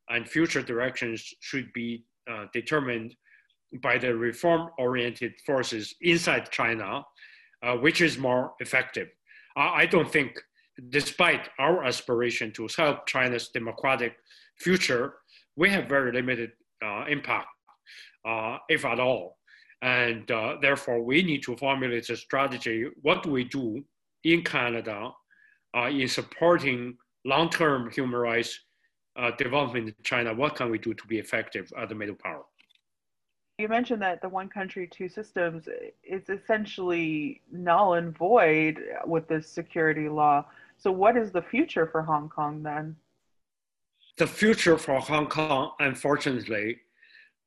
and 0.09 0.27
future 0.27 0.61
directions 0.61 1.33
should 1.41 1.71
be 1.73 2.05
uh, 2.29 2.45
determined 2.53 3.15
by 3.81 3.97
the 3.97 4.15
reform-oriented 4.15 5.33
forces 5.45 5.93
inside 6.01 6.49
China, 6.51 7.03
uh, 7.63 7.75
which 7.75 8.01
is 8.01 8.17
more 8.17 8.53
effective. 8.59 9.09
I 9.55 9.85
don't 9.87 10.11
think, 10.11 10.39
despite 10.89 11.49
our 11.57 11.83
aspiration 11.83 12.51
to 12.53 12.67
help 12.77 13.07
China's 13.07 13.49
democratic 13.49 14.15
future, 14.59 15.15
we 15.55 15.69
have 15.69 15.89
very 15.89 16.11
limited 16.11 16.51
impact 17.07 17.47
uh, 18.25 18.57
if 18.69 18.85
at 18.85 18.99
all. 18.99 19.37
And 19.81 20.29
uh, 20.31 20.57
therefore, 20.61 21.01
we 21.01 21.21
need 21.23 21.43
to 21.43 21.55
formulate 21.55 22.09
a 22.09 22.17
strategy. 22.17 22.85
What 23.01 23.23
do 23.23 23.31
we 23.31 23.43
do 23.43 23.83
in 24.23 24.43
Canada 24.43 25.11
uh, 25.75 25.85
in 25.85 26.07
supporting 26.07 26.97
long-term 27.25 27.91
human 27.91 28.19
rights 28.19 28.59
uh, 29.17 29.31
development 29.37 29.89
in 29.89 29.95
China? 30.03 30.33
What 30.33 30.55
can 30.55 30.71
we 30.71 30.79
do 30.79 30.93
to 30.93 31.07
be 31.07 31.19
effective 31.19 31.71
as 31.77 31.91
a 31.91 31.95
middle 31.95 32.15
power? 32.15 32.43
You 33.59 33.67
mentioned 33.67 34.01
that 34.03 34.21
the 34.21 34.29
one 34.29 34.49
country, 34.49 34.87
two 34.87 35.09
systems 35.09 35.67
is 36.03 36.29
essentially 36.29 37.41
null 37.51 37.95
and 37.95 38.15
void 38.15 38.83
with 39.05 39.27
this 39.27 39.49
security 39.49 40.09
law. 40.09 40.45
So, 40.77 40.91
what 40.91 41.17
is 41.17 41.31
the 41.31 41.41
future 41.41 41.87
for 41.87 42.03
Hong 42.03 42.29
Kong 42.29 42.61
then? 42.61 42.95
The 44.17 44.25
future 44.25 44.79
for 44.79 44.99
Hong 44.99 45.27
Kong, 45.27 45.73
unfortunately, 45.79 46.77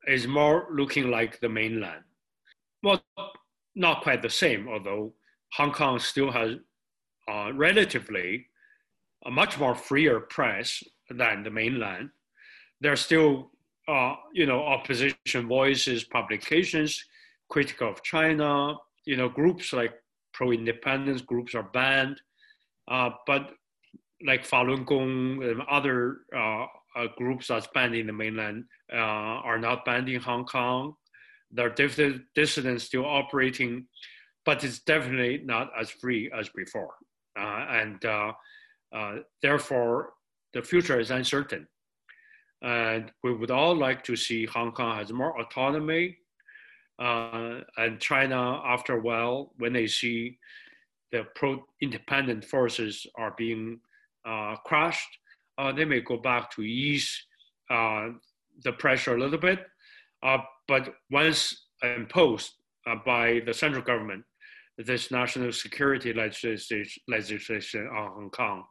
is 0.06 0.28
more 0.28 0.68
looking 0.72 1.10
like 1.10 1.40
the 1.40 1.48
mainland. 1.48 2.04
Well, 2.82 3.02
not 3.74 4.02
quite 4.02 4.22
the 4.22 4.30
same, 4.30 4.68
although 4.68 5.12
Hong 5.54 5.72
Kong 5.72 5.98
still 5.98 6.30
has 6.30 6.56
uh, 7.28 7.52
relatively 7.54 8.46
a 9.26 9.30
much 9.30 9.58
more 9.58 9.74
freer 9.74 10.20
press 10.20 10.82
than 11.10 11.42
the 11.42 11.50
mainland. 11.50 12.10
There 12.80 12.92
are 12.92 12.96
still, 12.96 13.50
uh, 13.88 14.14
you 14.32 14.46
know, 14.46 14.62
opposition 14.62 15.48
voices, 15.48 16.04
publications, 16.04 17.04
critical 17.48 17.90
of 17.90 18.02
China. 18.04 18.76
You 19.04 19.16
know, 19.16 19.28
groups 19.28 19.72
like 19.72 19.94
pro-independence 20.32 21.20
groups 21.22 21.54
are 21.56 21.64
banned, 21.64 22.20
uh, 22.88 23.10
but 23.26 23.54
like 24.24 24.46
Falun 24.46 24.84
Gong 24.84 25.42
and 25.42 25.62
other 25.70 26.18
uh, 26.36 26.66
uh, 26.96 27.06
groups 27.16 27.48
that's 27.48 27.68
banned 27.68 27.94
in 27.94 28.06
the 28.06 28.12
mainland 28.12 28.64
uh, 28.92 28.96
are 28.96 29.58
not 29.58 29.84
banned 29.84 30.08
in 30.08 30.20
Hong 30.20 30.44
Kong. 30.44 30.94
There 31.50 31.66
are 31.66 32.18
dissidents 32.34 32.84
still 32.84 33.04
operating, 33.04 33.86
but 34.44 34.62
it's 34.62 34.80
definitely 34.80 35.40
not 35.44 35.70
as 35.78 35.90
free 35.90 36.30
as 36.38 36.48
before. 36.50 36.94
Uh, 37.38 37.66
and 37.70 38.04
uh, 38.04 38.32
uh, 38.94 39.16
therefore, 39.42 40.10
the 40.52 40.62
future 40.62 41.00
is 41.00 41.10
uncertain. 41.10 41.66
And 42.62 43.10
we 43.24 43.32
would 43.32 43.50
all 43.50 43.74
like 43.74 44.04
to 44.04 44.16
see 44.16 44.44
Hong 44.46 44.72
Kong 44.72 44.96
has 44.96 45.12
more 45.12 45.40
autonomy. 45.40 46.18
And 46.98 47.98
China, 47.98 48.60
after 48.64 48.98
a 48.98 49.00
while, 49.00 49.52
when 49.56 49.72
they 49.72 49.86
see 49.86 50.38
the 51.10 51.26
pro-independent 51.34 52.44
forces 52.44 53.06
are 53.16 53.34
being 53.38 53.80
crushed, 54.64 55.08
uh, 55.58 55.72
they 55.72 55.84
may 55.84 56.00
go 56.00 56.16
back 56.16 56.50
to 56.52 56.62
ease 56.62 57.10
uh, 57.70 58.08
the 58.64 58.72
pressure 58.72 59.16
a 59.16 59.20
little 59.20 59.38
bit. 59.38 59.60
Uh, 60.22 60.38
but 60.68 60.94
once 61.10 61.66
imposed 61.82 62.52
uh, 62.86 62.94
by 63.04 63.40
the 63.46 63.54
central 63.54 63.82
government, 63.82 64.24
this 64.78 65.10
national 65.10 65.52
security 65.52 66.12
legislation, 66.12 67.88
on 67.88 68.10
Hong 68.12 68.30
Kong, 68.30 68.64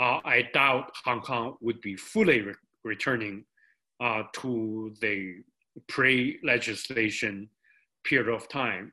uh, 0.00 0.20
I 0.24 0.48
doubt 0.54 0.90
Hong 1.04 1.20
Kong 1.20 1.56
would 1.60 1.80
be 1.80 1.96
fully 1.96 2.40
re 2.40 2.54
returning 2.84 3.44
uh, 4.00 4.24
to 4.34 4.92
the 5.00 5.36
pre-legislation 5.88 7.48
period 8.04 8.28
of 8.28 8.48
time. 8.48 8.92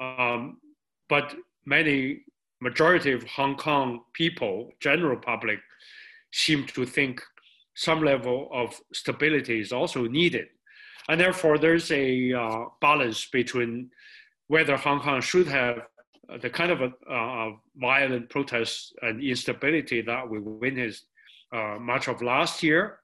Um, 0.00 0.58
but 1.10 1.34
many 1.66 2.22
majority 2.60 3.12
of 3.12 3.22
Hong 3.24 3.56
Kong 3.56 4.00
people, 4.12 4.70
general 4.80 5.16
public, 5.16 5.58
seem 6.32 6.66
to 6.68 6.84
think 6.84 7.22
some 7.74 8.02
level 8.02 8.48
of 8.52 8.80
stability 8.92 9.60
is 9.60 9.72
also 9.72 10.06
needed. 10.06 10.46
And 11.08 11.20
therefore, 11.20 11.58
there's 11.58 11.90
a 11.92 12.32
uh, 12.32 12.64
balance 12.80 13.26
between 13.26 13.90
whether 14.48 14.76
Hong 14.76 15.00
Kong 15.00 15.20
should 15.20 15.46
have 15.46 15.82
the 16.42 16.50
kind 16.50 16.72
of 16.72 16.80
a, 16.82 17.12
uh, 17.12 17.50
violent 17.76 18.28
protests 18.30 18.92
and 19.02 19.22
instability 19.22 20.00
that 20.02 20.28
we 20.28 20.40
witnessed 20.40 21.06
uh, 21.52 21.76
much 21.80 22.08
of 22.08 22.22
last 22.22 22.62
year, 22.62 22.98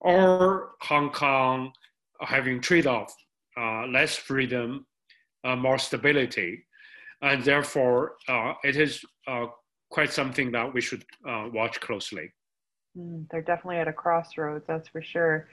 or 0.00 0.70
Hong 0.82 1.10
Kong 1.10 1.72
having 2.20 2.60
trade-off, 2.60 3.14
uh, 3.58 3.86
less 3.86 4.16
freedom, 4.16 4.86
uh, 5.44 5.56
more 5.56 5.78
stability. 5.78 6.65
And 7.26 7.42
therefore, 7.42 8.16
uh, 8.28 8.54
it 8.62 8.76
is 8.76 9.04
quite 9.90 10.12
something 10.12 10.52
that 10.52 10.72
we 10.72 10.80
should 10.80 11.04
watch 11.24 11.80
closely. 11.80 12.32
Mm, 12.96 13.28
they're 13.30 13.42
definitely 13.42 13.78
at 13.78 13.88
a 13.88 13.92
crossroads, 13.92 14.64
that's 14.66 14.88
for 14.88 15.02
sure. 15.02 15.48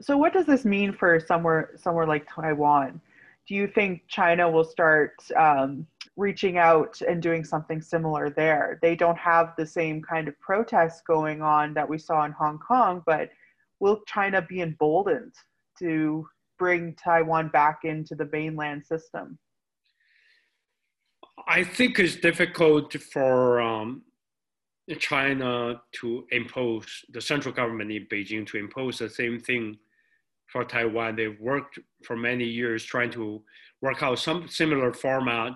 So, 0.00 0.16
what 0.16 0.32
does 0.32 0.46
this 0.46 0.64
mean 0.64 0.92
for 0.92 1.20
somewhere 1.20 1.70
somewhere 1.76 2.06
like 2.06 2.26
Taiwan? 2.28 3.00
Do 3.46 3.54
you 3.54 3.68
think 3.68 4.02
China 4.08 4.50
will 4.50 4.64
start 4.64 5.12
um, 5.36 5.86
reaching 6.16 6.56
out 6.58 7.00
and 7.06 7.22
doing 7.22 7.44
something 7.44 7.80
similar 7.80 8.30
there? 8.30 8.78
They 8.82 8.96
don't 8.96 9.18
have 9.18 9.52
the 9.56 9.66
same 9.66 10.02
kind 10.02 10.28
of 10.28 10.38
protests 10.40 11.02
going 11.06 11.42
on 11.42 11.74
that 11.74 11.88
we 11.88 11.98
saw 11.98 12.24
in 12.24 12.32
Hong 12.32 12.58
Kong, 12.58 13.02
but 13.06 13.30
will 13.80 14.00
China 14.06 14.42
be 14.42 14.62
emboldened 14.62 15.34
to 15.78 16.26
bring 16.58 16.94
Taiwan 16.94 17.48
back 17.48 17.80
into 17.84 18.14
the 18.14 18.28
mainland 18.32 18.84
system? 18.84 19.38
I 21.46 21.64
think 21.64 21.98
it's 21.98 22.16
difficult 22.16 22.92
for 22.94 23.60
um, 23.60 24.02
China 24.98 25.80
to 26.00 26.26
impose, 26.30 27.04
the 27.12 27.20
central 27.20 27.54
government 27.54 27.90
in 27.90 28.06
Beijing 28.06 28.46
to 28.48 28.58
impose 28.58 28.98
the 28.98 29.08
same 29.08 29.40
thing 29.40 29.78
for 30.46 30.64
Taiwan. 30.64 31.16
They've 31.16 31.40
worked 31.40 31.78
for 32.04 32.16
many 32.16 32.44
years 32.44 32.84
trying 32.84 33.10
to 33.12 33.42
work 33.82 34.02
out 34.02 34.18
some 34.18 34.48
similar 34.48 34.92
format, 34.92 35.52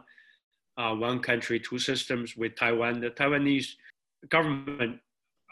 uh, 0.77 0.95
one 0.95 1.21
country, 1.21 1.61
two 1.61 1.79
systems 1.79 2.37
with 2.37 2.57
Taiwan. 2.57 3.01
The 3.01 3.11
Taiwanese 3.11 3.75
government 4.29 4.99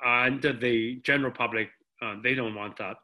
and 0.05 0.43
the 0.43 1.01
general 1.05 1.33
public, 1.33 1.71
uh, 2.03 2.17
they 2.23 2.35
don't 2.35 2.55
want 2.55 2.77
that. 2.79 2.97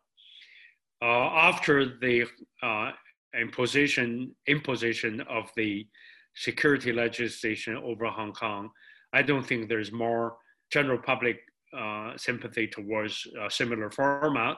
Uh, 1.01 1.31
after 1.49 1.99
the 1.99 2.27
uh, 2.63 2.93
imposition, 3.41 4.35
imposition 4.47 5.21
of 5.23 5.51
the 5.57 5.87
security 6.35 6.93
legislation 6.93 7.77
over 7.77 8.07
Hong 8.07 8.33
Kong, 8.33 8.71
I 9.13 9.23
don't 9.23 9.47
think 9.47 9.69
there's 9.69 9.93
more 9.93 10.37
general 10.71 10.99
public 10.99 11.41
uh, 11.77 12.17
sympathy 12.17 12.67
towards 12.67 13.27
a 13.41 13.51
similar 13.51 13.91
format. 13.91 14.57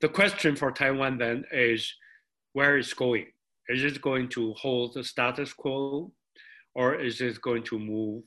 The 0.00 0.08
question 0.08 0.54
for 0.56 0.70
Taiwan 0.70 1.18
then 1.18 1.44
is 1.52 1.92
where 2.52 2.78
it's 2.78 2.94
going. 2.94 3.26
Is 3.68 3.84
it 3.84 4.00
going 4.00 4.28
to 4.30 4.54
hold 4.54 4.94
the 4.94 5.04
status 5.04 5.52
quo 5.52 6.12
or 6.74 6.94
is 6.94 7.20
it 7.20 7.40
going 7.42 7.64
to 7.64 7.78
move 7.78 8.24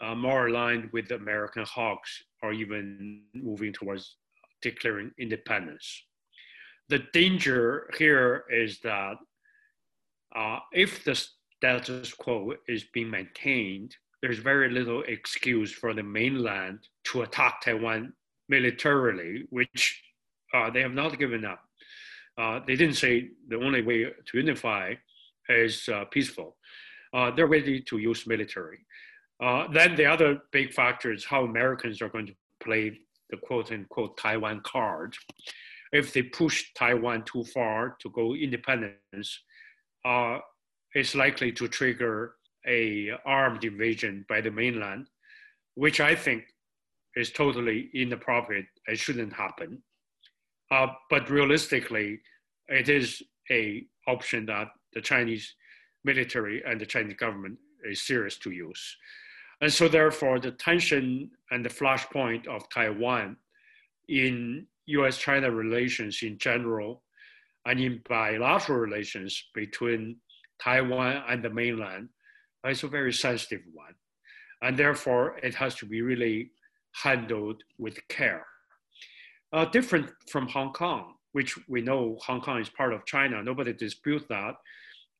uh, 0.00 0.14
more 0.14 0.48
aligned 0.48 0.90
with 0.92 1.08
the 1.08 1.16
American 1.16 1.64
hawks 1.64 2.22
or 2.42 2.52
even 2.52 3.22
moving 3.34 3.72
towards 3.72 4.16
declaring 4.62 5.10
independence. 5.18 6.04
The 6.88 7.00
danger 7.12 7.88
here 7.98 8.44
is 8.50 8.80
that 8.80 9.16
uh, 10.34 10.58
if 10.72 11.04
the 11.04 11.22
status 11.60 12.14
quo 12.14 12.54
is 12.68 12.84
being 12.94 13.10
maintained, 13.10 13.94
there's 14.22 14.38
very 14.38 14.70
little 14.70 15.02
excuse 15.02 15.70
for 15.70 15.92
the 15.92 16.02
mainland 16.02 16.78
to 17.04 17.22
attack 17.22 17.60
Taiwan 17.60 18.14
militarily, 18.48 19.44
which 19.50 20.02
uh, 20.54 20.70
they 20.70 20.80
have 20.80 20.94
not 20.94 21.18
given 21.18 21.44
up. 21.44 21.60
Uh, 22.38 22.60
they 22.66 22.76
didn't 22.76 22.96
say 22.96 23.28
the 23.48 23.56
only 23.56 23.82
way 23.82 24.04
to 24.04 24.38
unify 24.38 24.94
is 25.50 25.88
uh, 25.90 26.04
peaceful. 26.06 26.56
Uh, 27.12 27.30
they're 27.30 27.46
ready 27.46 27.82
to 27.82 27.98
use 27.98 28.26
military. 28.26 28.78
Uh, 29.42 29.66
then 29.72 29.94
the 29.96 30.06
other 30.06 30.38
big 30.52 30.72
factor 30.72 31.12
is 31.12 31.24
how 31.24 31.44
Americans 31.44 32.00
are 32.00 32.08
going 32.08 32.26
to 32.26 32.34
play 32.62 32.98
the 33.28 33.36
quote 33.36 33.70
unquote 33.70 34.16
Taiwan 34.16 34.62
card. 34.64 35.14
If 35.92 36.14
they 36.14 36.22
push 36.22 36.72
Taiwan 36.74 37.24
too 37.24 37.44
far 37.44 37.96
to 38.00 38.08
go 38.10 38.34
independence, 38.34 39.42
it's 40.94 41.14
likely 41.14 41.52
to 41.52 41.68
trigger 41.68 42.34
a 42.66 43.10
armed 43.24 43.64
invasion 43.64 44.24
by 44.28 44.40
the 44.40 44.50
mainland, 44.50 45.06
which 45.74 46.00
I 46.00 46.14
think 46.14 46.44
is 47.16 47.30
totally 47.30 47.90
inappropriate. 47.94 48.66
It 48.86 48.98
shouldn't 48.98 49.32
happen. 49.32 49.82
Uh, 50.70 50.88
but 51.08 51.30
realistically, 51.30 52.20
it 52.68 52.88
is 52.88 53.22
a 53.50 53.84
option 54.06 54.46
that 54.46 54.68
the 54.92 55.00
Chinese 55.00 55.54
military 56.04 56.62
and 56.64 56.80
the 56.80 56.86
Chinese 56.86 57.16
government 57.16 57.58
is 57.84 58.02
serious 58.02 58.38
to 58.38 58.50
use. 58.50 58.96
And 59.60 59.72
so 59.72 59.88
therefore 59.88 60.38
the 60.38 60.52
tension 60.52 61.30
and 61.50 61.64
the 61.64 61.68
flashpoint 61.68 62.46
of 62.46 62.68
Taiwan 62.70 63.36
in 64.08 64.66
US-China 64.86 65.50
relations 65.50 66.20
in 66.22 66.38
general 66.38 67.02
and 67.66 67.78
in 67.78 68.00
bilateral 68.08 68.78
relations 68.78 69.44
between 69.54 70.16
Taiwan 70.62 71.22
and 71.28 71.42
the 71.42 71.50
mainland 71.50 72.08
is 72.66 72.82
a 72.82 72.88
very 72.88 73.12
sensitive 73.12 73.62
one. 73.72 73.94
And 74.62 74.76
therefore 74.76 75.38
it 75.42 75.54
has 75.54 75.74
to 75.76 75.86
be 75.86 76.02
really 76.02 76.52
handled 76.92 77.62
with 77.78 77.96
care. 78.08 78.44
Uh, 79.52 79.64
different 79.64 80.10
from 80.30 80.46
Hong 80.48 80.72
Kong, 80.72 81.14
which 81.32 81.58
we 81.68 81.80
know 81.80 82.18
Hong 82.26 82.40
Kong 82.40 82.60
is 82.60 82.68
part 82.68 82.92
of 82.92 83.04
China. 83.06 83.42
Nobody 83.42 83.72
disputes 83.72 84.26
that. 84.28 84.54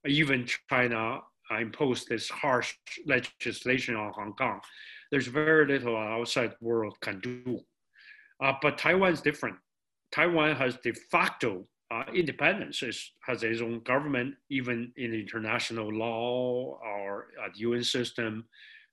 Even 0.07 0.47
China 0.69 1.21
imposed 1.59 2.09
this 2.09 2.29
harsh 2.29 2.75
legislation 3.07 3.97
on 3.97 4.13
Hong 4.15 4.33
Kong. 4.35 4.61
There's 5.11 5.27
very 5.27 5.67
little 5.67 5.97
outside 5.97 6.55
world 6.61 6.97
can 7.01 7.21
do. 7.21 7.61
Uh, 8.43 8.53
but 8.63 8.79
Taiwan 8.79 9.13
is 9.13 9.21
different. 9.21 9.57
Taiwan 10.13 10.55
has 10.57 10.77
de 10.77 10.93
facto 10.93 11.67
uh, 11.91 12.05
independence, 12.15 12.83
it 12.83 12.97
has 13.27 13.43
its 13.43 13.61
own 13.61 13.81
government, 13.81 14.35
even 14.49 14.93
in 14.97 15.13
international 15.13 15.93
law 15.93 16.79
or 16.85 17.29
uh, 17.43 17.49
the 17.53 17.61
UN 17.61 17.83
system. 17.83 18.45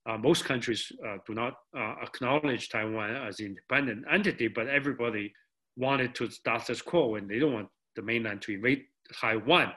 Uh, 0.07 0.17
most 0.17 0.45
countries 0.45 0.91
uh, 1.05 1.17
do 1.27 1.33
not 1.33 1.53
uh, 1.77 1.95
acknowledge 2.01 2.69
Taiwan 2.69 3.15
as 3.15 3.39
an 3.39 3.47
independent 3.47 4.05
entity, 4.11 4.47
but 4.47 4.67
everybody 4.67 5.31
wanted 5.75 6.15
to 6.15 6.29
status 6.31 6.81
quo 6.81 7.15
and 7.15 7.29
they 7.29 7.37
don't 7.37 7.53
want 7.53 7.67
the 7.95 8.01
mainland 8.01 8.41
to 8.41 8.53
invade 8.53 8.83
Taiwan. 9.13 9.71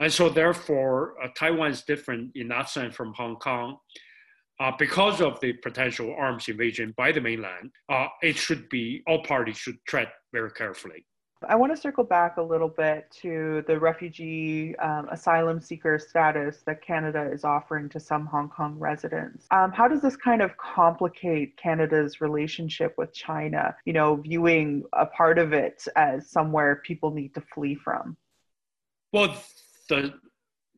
And 0.00 0.10
so 0.10 0.30
therefore, 0.30 1.14
uh, 1.22 1.28
Taiwan 1.36 1.72
is 1.72 1.82
different 1.82 2.30
in 2.34 2.48
that 2.48 2.70
sense 2.70 2.94
from 2.94 3.12
Hong 3.14 3.36
Kong. 3.36 3.76
Because 4.78 5.20
of 5.20 5.40
the 5.40 5.54
potential 5.54 6.14
arms 6.16 6.48
invasion 6.48 6.94
by 6.96 7.10
the 7.10 7.20
mainland, 7.20 7.72
it 8.22 8.36
should 8.36 8.68
be, 8.68 9.02
all 9.08 9.20
parties 9.24 9.56
should 9.56 9.74
tread 9.88 10.06
very 10.32 10.52
carefully. 10.52 11.04
I 11.48 11.54
want 11.54 11.74
to 11.74 11.80
circle 11.80 12.04
back 12.04 12.36
a 12.36 12.42
little 12.42 12.68
bit 12.68 13.10
to 13.22 13.64
the 13.66 13.78
refugee 13.78 14.76
um, 14.76 15.08
asylum 15.10 15.60
seeker 15.60 15.98
status 15.98 16.62
that 16.66 16.82
Canada 16.82 17.30
is 17.32 17.44
offering 17.44 17.88
to 17.90 18.00
some 18.00 18.26
Hong 18.26 18.48
Kong 18.48 18.76
residents. 18.78 19.46
Um, 19.50 19.72
how 19.72 19.88
does 19.88 20.02
this 20.02 20.16
kind 20.16 20.42
of 20.42 20.56
complicate 20.56 21.56
Canada's 21.56 22.20
relationship 22.20 22.94
with 22.98 23.12
China, 23.12 23.74
you 23.84 23.92
know, 23.92 24.16
viewing 24.16 24.84
a 24.92 25.06
part 25.06 25.38
of 25.38 25.52
it 25.52 25.86
as 25.96 26.30
somewhere 26.30 26.82
people 26.84 27.10
need 27.10 27.34
to 27.34 27.40
flee 27.40 27.74
from? 27.74 28.16
Well, 29.12 29.36
the 29.88 30.14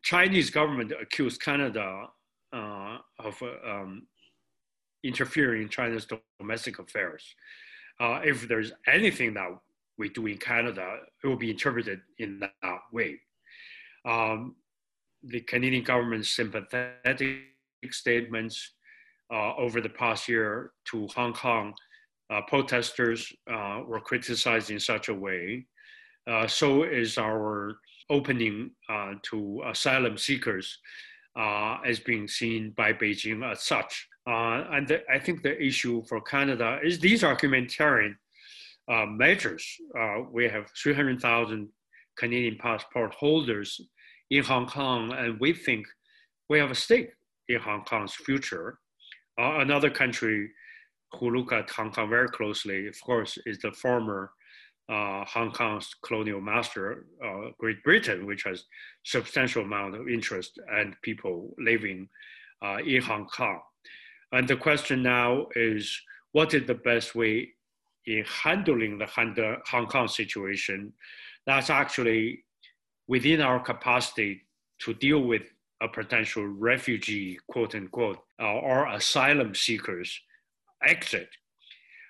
Chinese 0.03 0.51
government 0.51 0.93
accused 1.01 1.41
Canada 1.41 2.09
uh, 2.53 2.99
of 3.19 3.43
um, 3.67 4.07
interfering 5.03 5.63
in 5.63 5.69
China's 5.69 6.07
domestic 6.39 6.79
affairs. 6.79 7.35
Uh, 8.01 8.21
if 8.25 8.49
there's 8.49 8.73
anything 8.87 9.35
that 9.35 9.49
we 9.99 10.09
do 10.09 10.27
in 10.27 10.39
Canada, 10.39 10.97
it 11.23 11.27
will 11.27 11.37
be 11.37 11.51
interpreted 11.51 12.01
in 12.19 12.41
that 12.41 12.79
way. 12.93 13.21
Um, 14.05 14.57
the 15.23 15.41
Canadian 15.41 15.85
government's 15.85 16.31
sympathetic 16.31 17.39
statements 17.91 18.75
uh, 19.33 19.55
over 19.57 19.81
the 19.81 19.89
past 19.89 20.29
year 20.29 20.73
to 20.91 21.07
Hong 21.15 21.33
Kong 21.33 21.75
uh, 22.31 22.41
protesters 22.43 23.33
uh, 23.51 23.81
were 23.87 24.01
criticized 24.01 24.71
in 24.71 24.81
such 24.81 25.09
a 25.09 25.15
way. 25.15 25.67
Uh, 26.27 26.47
so 26.47 26.83
is 26.85 27.19
our 27.19 27.77
opening 28.11 28.71
uh, 28.89 29.13
to 29.23 29.63
asylum 29.67 30.17
seekers 30.17 30.79
uh, 31.39 31.79
as 31.85 32.01
being 32.01 32.29
seen 32.29 32.73
by 32.77 32.93
Beijing 32.93 33.51
as 33.51 33.63
such. 33.63 34.09
and 34.27 34.89
the, 34.89 35.03
I 35.11 35.19
think 35.19 35.43
the 35.43 35.61
issue 35.61 36.03
for 36.05 36.21
Canada 36.21 36.79
is 36.83 36.99
these 36.99 37.25
are 37.25 37.37
humanitarian 37.39 38.17
uh, 38.89 39.07
measures. 39.07 39.67
Uh, 39.99 40.23
we 40.31 40.49
have 40.49 40.71
300,000 40.83 41.69
Canadian 42.17 42.57
passport 42.59 43.15
holders 43.15 43.81
in 44.31 44.45
Hong 44.45 44.67
Kong, 44.67 45.13
and 45.13 45.39
we 45.41 45.53
think 45.53 45.87
we 46.49 46.59
have 46.59 46.71
a 46.71 46.75
stake 46.75 47.11
in 47.49 47.61
Hong 47.61 47.85
Kong's 47.85 48.15
future. 48.15 48.79
Uh, 49.41 49.59
another 49.59 49.91
country 49.91 50.51
who 51.19 51.31
look 51.31 51.53
at 51.53 51.71
Hong 51.71 51.93
Kong 51.93 52.09
very 52.09 52.29
closely, 52.29 52.87
of 52.87 53.01
course, 53.01 53.39
is 53.47 53.59
the 53.59 53.73
former 53.73 54.33
uh, 54.89 55.25
Hong 55.25 55.51
Kong's 55.51 55.95
colonial 56.05 56.41
master, 56.41 57.07
uh, 57.25 57.51
Great 57.59 57.83
Britain, 57.83 58.27
which 58.27 58.43
has 58.45 58.65
substantial 59.05 59.63
amount 59.63 59.95
of 59.95 60.09
interest 60.09 60.59
and 60.73 60.95
people 61.03 61.55
living 61.59 62.09
uh, 62.63 62.79
in 62.85 63.01
Hong 63.03 63.27
Kong. 63.27 63.61
And 64.33 64.47
the 64.47 64.57
question 64.57 65.03
now 65.03 65.47
is, 65.55 66.01
what 66.33 66.53
is 66.53 66.67
the 66.67 66.75
best 66.75 67.15
way 67.15 67.54
in 68.07 68.25
handling 68.25 68.99
the 68.99 69.07
Hong 69.67 69.87
Kong 69.87 70.09
situation, 70.09 70.93
that's 71.47 71.71
actually 71.71 72.45
within 73.07 73.41
our 73.41 73.61
capacity 73.61 74.43
to 74.81 74.95
deal 74.95 75.21
with 75.21 75.43
a 75.83 75.89
potential 75.89 76.47
refugee, 76.47 77.39
quote 77.49 77.75
unquote, 77.75 78.19
uh, 78.41 78.55
or 78.55 78.87
asylum 78.89 79.55
seekers 79.55 80.21
exit. 80.87 81.29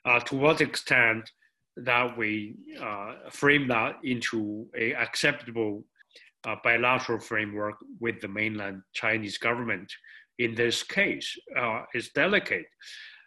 Uh, 0.05 0.21
to 0.21 0.37
what 0.37 0.61
extent 0.61 1.31
that 1.77 2.17
we 2.17 2.55
uh, 2.81 3.15
frame 3.31 3.67
that 3.67 3.97
into 4.05 4.67
a 4.77 4.93
acceptable 4.95 5.85
uh, 6.47 6.55
bilateral 6.63 7.19
framework 7.19 7.75
with 8.01 8.21
the 8.21 8.29
mainland 8.29 8.83
Chinese 8.93 9.39
government 9.39 9.91
in 10.39 10.55
this 10.55 10.83
case 10.83 11.37
uh, 11.59 11.83
is 11.95 12.11
delicate. 12.11 12.67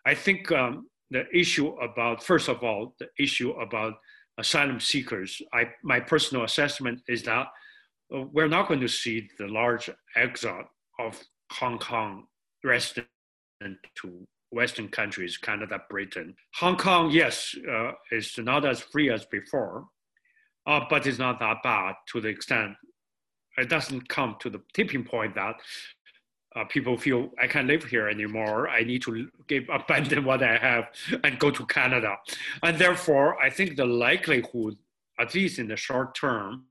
I 0.05 0.13
think 0.13 0.51
um, 0.51 0.87
the 1.11 1.25
issue 1.33 1.69
about, 1.77 2.23
first 2.23 2.49
of 2.49 2.63
all, 2.63 2.95
the 2.99 3.07
issue 3.19 3.51
about 3.51 3.93
asylum 4.37 4.79
seekers, 4.79 5.41
I, 5.53 5.69
my 5.83 5.99
personal 5.99 6.43
assessment 6.43 7.01
is 7.07 7.23
that 7.23 7.47
uh, 8.13 8.21
we're 8.31 8.47
not 8.47 8.67
going 8.67 8.81
to 8.81 8.87
see 8.87 9.29
the 9.37 9.47
large 9.47 9.89
exodus 10.15 10.67
of 10.99 11.19
Hong 11.53 11.79
Kong 11.79 12.25
residents 12.63 13.09
to 14.01 14.25
Western 14.51 14.87
countries, 14.87 15.37
Canada, 15.37 15.81
Britain. 15.89 16.35
Hong 16.55 16.77
Kong, 16.77 17.11
yes, 17.11 17.55
uh, 17.69 17.91
is 18.11 18.37
not 18.37 18.65
as 18.65 18.81
free 18.81 19.09
as 19.09 19.25
before, 19.25 19.85
uh, 20.65 20.81
but 20.89 21.05
it's 21.05 21.19
not 21.19 21.39
that 21.39 21.57
bad 21.63 21.95
to 22.11 22.21
the 22.21 22.27
extent 22.27 22.73
it 23.57 23.69
doesn't 23.69 24.07
come 24.07 24.35
to 24.39 24.49
the 24.49 24.61
tipping 24.73 25.03
point 25.03 25.35
that 25.35 25.55
uh, 26.57 26.65
people 26.65 26.97
feel 26.97 27.29
I 27.39 27.47
can't 27.47 27.67
live 27.67 27.83
here 27.83 28.07
anymore. 28.09 28.67
I 28.67 28.83
need 28.83 29.01
to 29.03 29.29
give 29.47 29.65
abandon 29.71 30.25
what 30.25 30.41
I 30.41 30.57
have 30.57 30.85
and 31.23 31.37
go 31.37 31.51
to 31.51 31.65
Canada. 31.65 32.17
And 32.63 32.77
therefore, 32.77 33.39
I 33.41 33.49
think 33.49 33.75
the 33.75 33.85
likelihood, 33.85 34.77
at 35.19 35.33
least 35.35 35.59
in 35.59 35.67
the 35.67 35.77
short 35.77 36.15
term, 36.15 36.65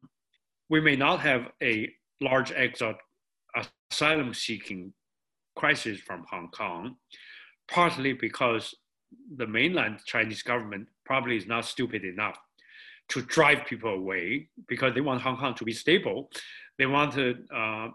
we 0.68 0.80
may 0.80 0.96
not 0.96 1.20
have 1.20 1.48
a 1.62 1.90
large 2.20 2.50
exod 2.50 2.96
asylum 3.90 4.34
seeking 4.34 4.92
crisis 5.54 6.00
from 6.00 6.24
Hong 6.30 6.48
Kong, 6.48 6.96
partly 7.70 8.12
because 8.12 8.74
the 9.36 9.46
mainland 9.46 10.00
Chinese 10.04 10.42
government 10.42 10.88
probably 11.04 11.36
is 11.36 11.46
not 11.46 11.64
stupid 11.64 12.04
enough 12.04 12.36
to 13.08 13.22
drive 13.22 13.64
people 13.66 13.94
away 13.94 14.48
because 14.66 14.94
they 14.94 15.00
want 15.00 15.22
Hong 15.22 15.36
Kong 15.36 15.54
to 15.54 15.64
be 15.64 15.72
stable. 15.72 16.28
They 16.76 16.86
want 16.86 17.12
to 17.14 17.36
uh, 17.54 17.88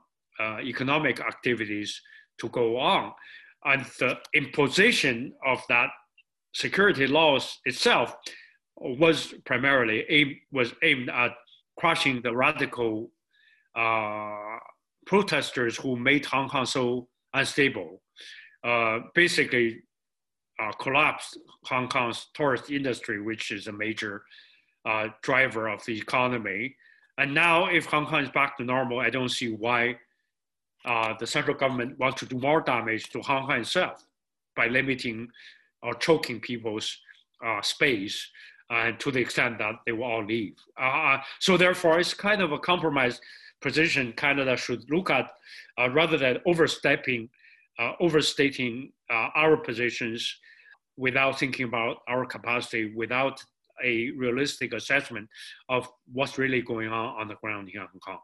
economic 0.63 1.19
activities 1.19 2.01
to 2.39 2.49
go 2.49 2.77
on. 2.77 3.13
And 3.63 3.85
the 3.99 4.17
imposition 4.33 5.33
of 5.45 5.61
that 5.69 5.89
security 6.53 7.07
laws 7.07 7.59
itself 7.65 8.15
was 8.75 9.33
primarily 9.45 10.05
aimed, 10.09 10.35
was 10.51 10.73
aimed 10.83 11.09
at 11.09 11.31
crushing 11.77 12.21
the 12.21 12.35
radical 12.35 13.11
uh, 13.75 14.57
protesters 15.05 15.77
who 15.77 15.95
made 15.95 16.25
Hong 16.25 16.49
Kong 16.49 16.65
so 16.65 17.07
unstable. 17.33 18.01
Uh, 18.63 18.99
basically, 19.15 19.81
uh, 20.61 20.71
collapsed 20.73 21.39
Hong 21.65 21.87
Kong's 21.87 22.27
tourist 22.33 22.69
industry, 22.69 23.21
which 23.21 23.51
is 23.51 23.67
a 23.67 23.71
major 23.71 24.23
uh, 24.85 25.07
driver 25.21 25.67
of 25.67 25.83
the 25.85 25.97
economy. 25.97 26.75
And 27.17 27.33
now, 27.33 27.67
if 27.67 27.85
Hong 27.85 28.05
Kong 28.05 28.23
is 28.23 28.29
back 28.29 28.57
to 28.57 28.63
normal, 28.63 28.99
I 28.99 29.09
don't 29.09 29.29
see 29.29 29.51
why 29.51 29.97
uh, 30.85 31.13
the 31.19 31.27
central 31.27 31.55
government 31.55 31.97
wants 31.99 32.19
to 32.19 32.25
do 32.25 32.37
more 32.39 32.61
damage 32.61 33.09
to 33.09 33.21
Hong 33.21 33.47
Kong 33.47 33.61
itself 33.61 34.05
by 34.55 34.67
limiting 34.67 35.27
or 35.83 35.93
choking 35.95 36.39
people's 36.39 36.97
uh, 37.45 37.61
space 37.61 38.29
and 38.69 38.99
to 38.99 39.11
the 39.11 39.19
extent 39.19 39.57
that 39.57 39.75
they 39.85 39.91
will 39.91 40.05
all 40.05 40.25
leave. 40.25 40.55
Uh, 40.79 41.17
so 41.39 41.57
therefore, 41.57 41.99
it's 41.99 42.13
kind 42.13 42.41
of 42.41 42.51
a 42.51 42.59
compromise 42.59 43.19
position 43.61 44.13
Canada 44.13 44.57
should 44.57 44.89
look 44.89 45.09
at 45.09 45.31
uh, 45.77 45.89
rather 45.91 46.17
than 46.17 46.37
overstepping, 46.45 47.29
uh, 47.79 47.91
overstating 47.99 48.91
uh, 49.09 49.29
our 49.35 49.57
positions 49.57 50.37
without 50.97 51.37
thinking 51.37 51.65
about 51.65 51.97
our 52.07 52.25
capacity, 52.25 52.93
without 52.95 53.43
a 53.83 54.11
realistic 54.11 54.73
assessment 54.73 55.27
of 55.69 55.87
what's 56.11 56.37
really 56.37 56.61
going 56.61 56.89
on 56.89 57.19
on 57.19 57.27
the 57.27 57.35
ground 57.35 57.69
here 57.69 57.81
in 57.81 57.87
Hong 57.87 57.99
Kong. 57.99 58.19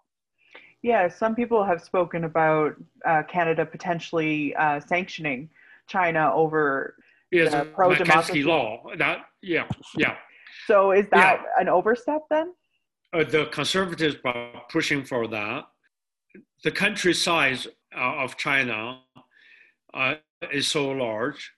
Yeah, 0.88 1.10
some 1.10 1.36
people 1.36 1.66
have 1.66 1.84
spoken 1.84 2.24
about 2.24 2.76
uh, 3.04 3.22
Canada 3.24 3.66
potentially 3.66 4.56
uh, 4.56 4.80
sanctioning 4.80 5.50
China 5.86 6.32
over 6.34 6.96
yes, 7.30 7.52
the 7.52 7.66
pro-democracy 7.76 8.42
law. 8.44 8.84
That 8.98 9.26
yeah, 9.42 9.66
yeah. 9.98 10.16
So 10.66 10.94
is 10.94 11.06
that 11.10 11.42
yeah. 11.42 11.62
an 11.62 11.68
overstep 11.68 12.22
then? 12.30 12.54
Uh, 13.12 13.26
the 13.26 13.48
conservatives 13.48 14.16
are 14.24 14.64
pushing 14.72 15.04
for 15.04 15.28
that. 15.28 15.66
The 16.64 16.72
country 16.72 17.14
size 17.14 17.68
uh, 17.94 18.24
of 18.24 18.38
China 18.38 19.02
uh, 19.94 20.16
is 20.54 20.68
so 20.68 20.88
large. 20.92 21.52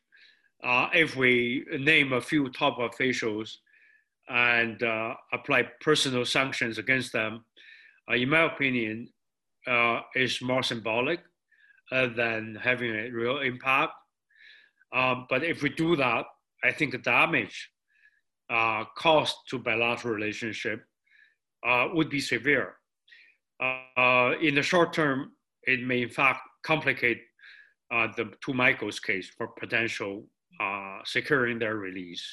Uh, 0.64 0.88
if 0.92 1.16
we 1.16 1.66
name 1.78 2.14
a 2.14 2.22
few 2.22 2.50
top 2.50 2.80
officials 2.80 3.60
and 4.28 4.82
uh, 4.82 5.14
apply 5.34 5.68
personal 5.82 6.26
sanctions 6.26 6.80
against 6.80 7.14
them, 7.14 7.46
uh, 8.10 8.16
in 8.16 8.30
my 8.30 8.42
opinion, 8.52 9.08
is 10.16 10.42
more 10.42 10.64
symbolic 10.64 11.20
than 11.92 12.58
having 12.62 12.92
a 12.96 13.10
real 13.10 13.40
impact. 13.40 13.94
Um, 14.92 15.28
but 15.30 15.44
if 15.44 15.62
we 15.62 15.70
do 15.70 15.96
that, 15.96 16.26
I 16.64 16.72
think 16.72 16.92
the 16.92 16.98
damage 16.98 17.70
uh, 18.50 18.86
cost 18.98 19.38
to 19.50 19.60
bilateral 19.60 20.14
relationship 20.14 20.84
uh, 21.66 21.88
would 21.94 22.10
be 22.10 22.20
severe. 22.20 22.76
Uh, 23.62 24.34
in 24.42 24.56
the 24.56 24.64
short 24.64 24.94
term, 24.94 25.34
it 25.64 25.82
may 25.84 26.02
in 26.02 26.10
fact 26.10 26.42
complicate 26.64 27.22
uh, 27.92 28.08
the 28.16 28.32
two 28.44 28.54
Michael's 28.54 29.00
case 29.00 29.30
for 29.30 29.48
potential 29.48 30.26
uh, 30.60 31.00
securing 31.06 31.60
their 31.60 31.76
release. 31.76 32.26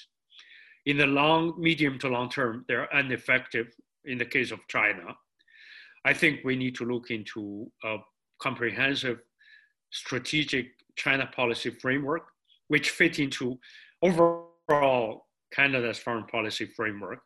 In 0.86 0.96
the 0.96 1.06
long, 1.06 1.54
medium 1.58 1.98
to 1.98 2.08
long 2.08 2.30
term, 2.30 2.64
they're 2.68 2.88
ineffective 2.92 3.68
in 4.04 4.18
the 4.18 4.24
case 4.24 4.52
of 4.52 4.60
China. 4.68 5.16
I 6.06 6.14
think 6.14 6.40
we 6.44 6.54
need 6.54 6.76
to 6.76 6.84
look 6.84 7.10
into 7.10 7.68
a 7.84 7.96
comprehensive 8.40 9.18
strategic 9.90 10.66
China 10.94 11.28
policy 11.34 11.70
framework, 11.70 12.28
which 12.68 12.90
fit 12.90 13.18
into 13.18 13.58
overall 14.02 15.26
Canada's 15.52 15.98
foreign 15.98 16.26
policy 16.26 16.66
framework. 16.76 17.18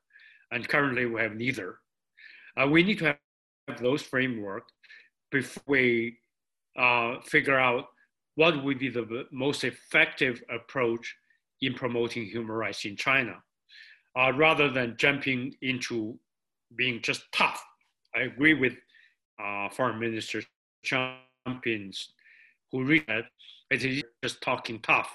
And 0.51 0.67
currently 0.67 1.05
we 1.05 1.21
have 1.21 1.35
neither. 1.35 1.79
Uh, 2.57 2.69
we 2.69 2.83
need 2.83 2.99
to 3.01 3.17
have 3.69 3.83
those 3.83 4.01
framework 4.01 4.65
before 5.31 5.63
we 5.67 6.17
uh, 6.79 7.21
figure 7.21 7.59
out 7.59 7.85
what 8.37 8.65
would 8.65 8.79
be 8.79 8.89
the 8.89 9.27
most 9.31 9.63
effective 9.63 10.43
approach 10.51 11.15
in 11.61 11.75
promoting 11.75 12.25
human 12.25 12.57
rights 12.57 12.87
in 12.87 12.97
China, 12.97 13.37
uh, 14.19 14.33
rather 14.35 14.71
than 14.71 14.97
jumping 14.97 15.55
into 15.61 16.19
being 16.77 17.03
just 17.03 17.25
tough. 17.33 17.63
I 18.15 18.23
agree 18.23 18.55
with 18.55 18.75
uh, 19.43 19.69
Foreign 19.71 19.99
Minister 19.99 20.43
Champagne's 20.85 22.13
who 22.73 22.85
read 22.85 23.05
it 23.71 23.85
is 23.85 24.03
just 24.23 24.41
talking 24.43 24.81
tough, 24.81 25.11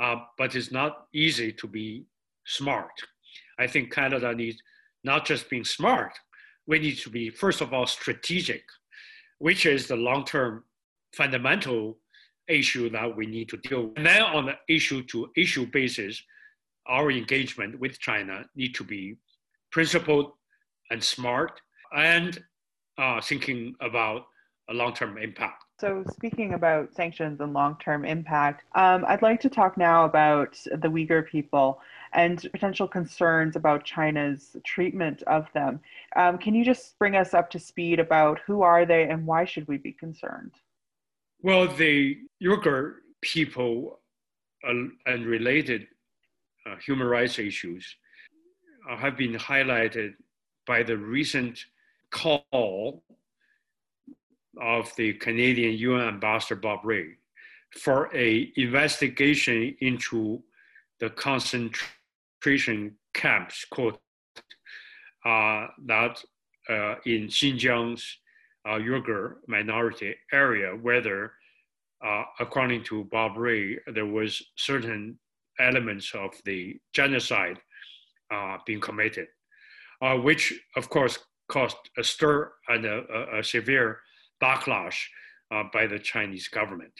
uh, 0.00 0.16
but 0.38 0.54
it's 0.54 0.72
not 0.72 1.06
easy 1.14 1.52
to 1.52 1.66
be 1.66 2.04
smart. 2.46 2.92
I 3.58 3.66
think 3.66 3.92
Canada 3.92 4.34
needs 4.34 4.62
not 5.04 5.24
just 5.24 5.50
being 5.50 5.64
smart, 5.64 6.12
we 6.66 6.78
need 6.78 6.98
to 6.98 7.10
be, 7.10 7.30
first 7.30 7.60
of 7.60 7.72
all, 7.72 7.86
strategic, 7.86 8.62
which 9.38 9.66
is 9.66 9.86
the 9.86 9.96
long 9.96 10.24
term 10.24 10.64
fundamental 11.14 11.98
issue 12.48 12.88
that 12.90 13.16
we 13.16 13.26
need 13.26 13.48
to 13.48 13.56
deal 13.58 13.88
with. 13.88 13.96
And 13.96 14.06
then 14.06 14.22
on 14.22 14.46
the 14.46 14.56
issue 14.68 15.02
to 15.04 15.30
issue 15.36 15.66
basis, 15.66 16.22
our 16.86 17.10
engagement 17.10 17.78
with 17.78 17.98
China 17.98 18.44
need 18.54 18.74
to 18.74 18.84
be 18.84 19.16
principled 19.70 20.32
and 20.90 21.02
smart 21.02 21.60
and 21.94 22.42
uh, 22.98 23.20
thinking 23.20 23.74
about 23.80 24.26
a 24.70 24.74
long 24.74 24.94
term 24.94 25.18
impact. 25.18 25.64
So, 25.80 26.04
speaking 26.12 26.54
about 26.54 26.94
sanctions 26.94 27.40
and 27.40 27.52
long 27.52 27.76
term 27.82 28.04
impact, 28.04 28.64
um, 28.74 29.04
I'd 29.06 29.22
like 29.22 29.40
to 29.40 29.50
talk 29.50 29.76
now 29.76 30.04
about 30.04 30.56
the 30.64 30.88
Uyghur 30.88 31.26
people 31.26 31.80
and 32.12 32.46
potential 32.52 32.86
concerns 32.86 33.56
about 33.56 33.84
China's 33.84 34.56
treatment 34.64 35.22
of 35.24 35.46
them. 35.54 35.80
Um, 36.14 36.38
can 36.38 36.54
you 36.54 36.64
just 36.64 36.98
bring 36.98 37.16
us 37.16 37.34
up 37.34 37.50
to 37.50 37.58
speed 37.58 37.98
about 37.98 38.38
who 38.46 38.62
are 38.62 38.84
they 38.86 39.08
and 39.08 39.26
why 39.26 39.44
should 39.44 39.66
we 39.66 39.78
be 39.78 39.92
concerned? 39.92 40.52
Well, 41.40 41.66
the 41.66 42.18
Uyghur 42.40 42.96
people 43.20 43.98
uh, 44.66 44.72
and 45.06 45.26
related 45.26 45.88
uh, 46.66 46.76
human 46.76 47.08
rights 47.08 47.38
issues 47.40 47.96
uh, 48.88 48.96
have 48.96 49.16
been 49.16 49.34
highlighted 49.34 50.14
by 50.66 50.84
the 50.84 50.96
recent 50.96 51.64
call 52.12 53.02
of 54.60 54.92
the 54.96 55.14
Canadian 55.14 55.72
UN 55.78 56.08
Ambassador 56.08 56.56
Bob 56.56 56.80
Rae 56.84 57.14
for 57.78 58.14
a 58.14 58.52
investigation 58.56 59.74
into 59.80 60.42
the 61.00 61.10
concentration 61.10 62.94
camps, 63.14 63.64
quote, 63.70 63.98
uh, 65.24 65.66
that 65.86 66.22
uh, 66.68 66.94
in 67.06 67.28
Xinjiang's 67.28 68.18
uh, 68.68 68.74
Uyghur 68.74 69.36
minority 69.48 70.14
area, 70.32 70.70
whether, 70.80 71.32
uh, 72.06 72.24
according 72.38 72.84
to 72.84 73.04
Bob 73.04 73.36
Rae, 73.36 73.78
there 73.94 74.06
was 74.06 74.42
certain 74.56 75.18
elements 75.58 76.12
of 76.14 76.30
the 76.44 76.78
genocide 76.92 77.58
uh, 78.32 78.58
being 78.66 78.80
committed, 78.80 79.26
uh, 80.02 80.16
which 80.16 80.54
of 80.76 80.88
course 80.88 81.18
caused 81.48 81.76
a 81.98 82.04
stir 82.04 82.52
and 82.68 82.84
a, 82.84 83.38
a, 83.38 83.44
severe 83.44 84.00
backlash 84.42 84.96
uh, 85.50 85.64
by 85.72 85.86
the 85.86 85.98
Chinese 85.98 86.48
government. 86.48 86.92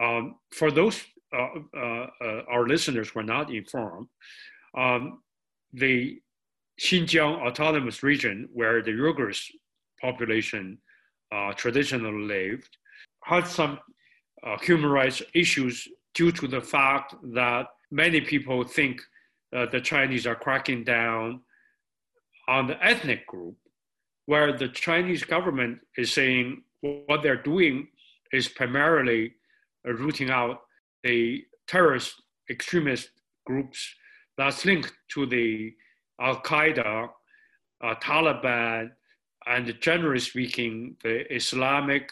Um, 0.00 0.36
for 0.50 0.70
those 0.70 1.02
uh, 1.34 1.48
uh, 1.74 2.06
uh, 2.20 2.42
our 2.50 2.66
listeners 2.66 3.08
who 3.08 3.20
are 3.20 3.24
not 3.24 3.52
informed, 3.52 4.08
um, 4.76 5.22
the 5.72 6.20
Xinjiang 6.80 7.40
Autonomous 7.46 8.02
Region, 8.02 8.48
where 8.52 8.82
the 8.82 8.90
Uyghurs 8.90 9.40
population 10.00 10.78
uh, 11.30 11.52
traditionally 11.54 12.26
lived, 12.26 12.76
had 13.24 13.46
some 13.46 13.78
uh, 14.42 14.58
human 14.58 14.90
rights 14.90 15.22
issues 15.34 15.88
due 16.14 16.32
to 16.32 16.46
the 16.46 16.60
fact 16.60 17.14
that 17.32 17.66
many 17.90 18.20
people 18.20 18.62
think 18.64 19.00
the 19.52 19.80
Chinese 19.82 20.26
are 20.26 20.34
cracking 20.34 20.82
down 20.82 21.40
on 22.48 22.66
the 22.66 22.82
ethnic 22.84 23.26
group 23.26 23.54
where 24.26 24.52
the 24.52 24.68
Chinese 24.68 25.24
government 25.24 25.78
is 25.96 26.12
saying 26.12 26.62
what 26.80 27.22
they're 27.22 27.42
doing 27.42 27.88
is 28.32 28.48
primarily 28.48 29.34
rooting 29.84 30.30
out 30.30 30.60
the 31.02 31.44
terrorist 31.66 32.14
extremist 32.50 33.10
groups 33.46 33.94
that's 34.38 34.64
linked 34.64 34.92
to 35.12 35.26
the 35.26 35.72
Al 36.20 36.40
Qaeda, 36.40 37.08
uh, 37.82 37.94
Taliban, 37.96 38.90
and 39.46 39.74
generally 39.80 40.20
speaking, 40.20 40.96
the 41.02 41.32
Islamic 41.34 42.10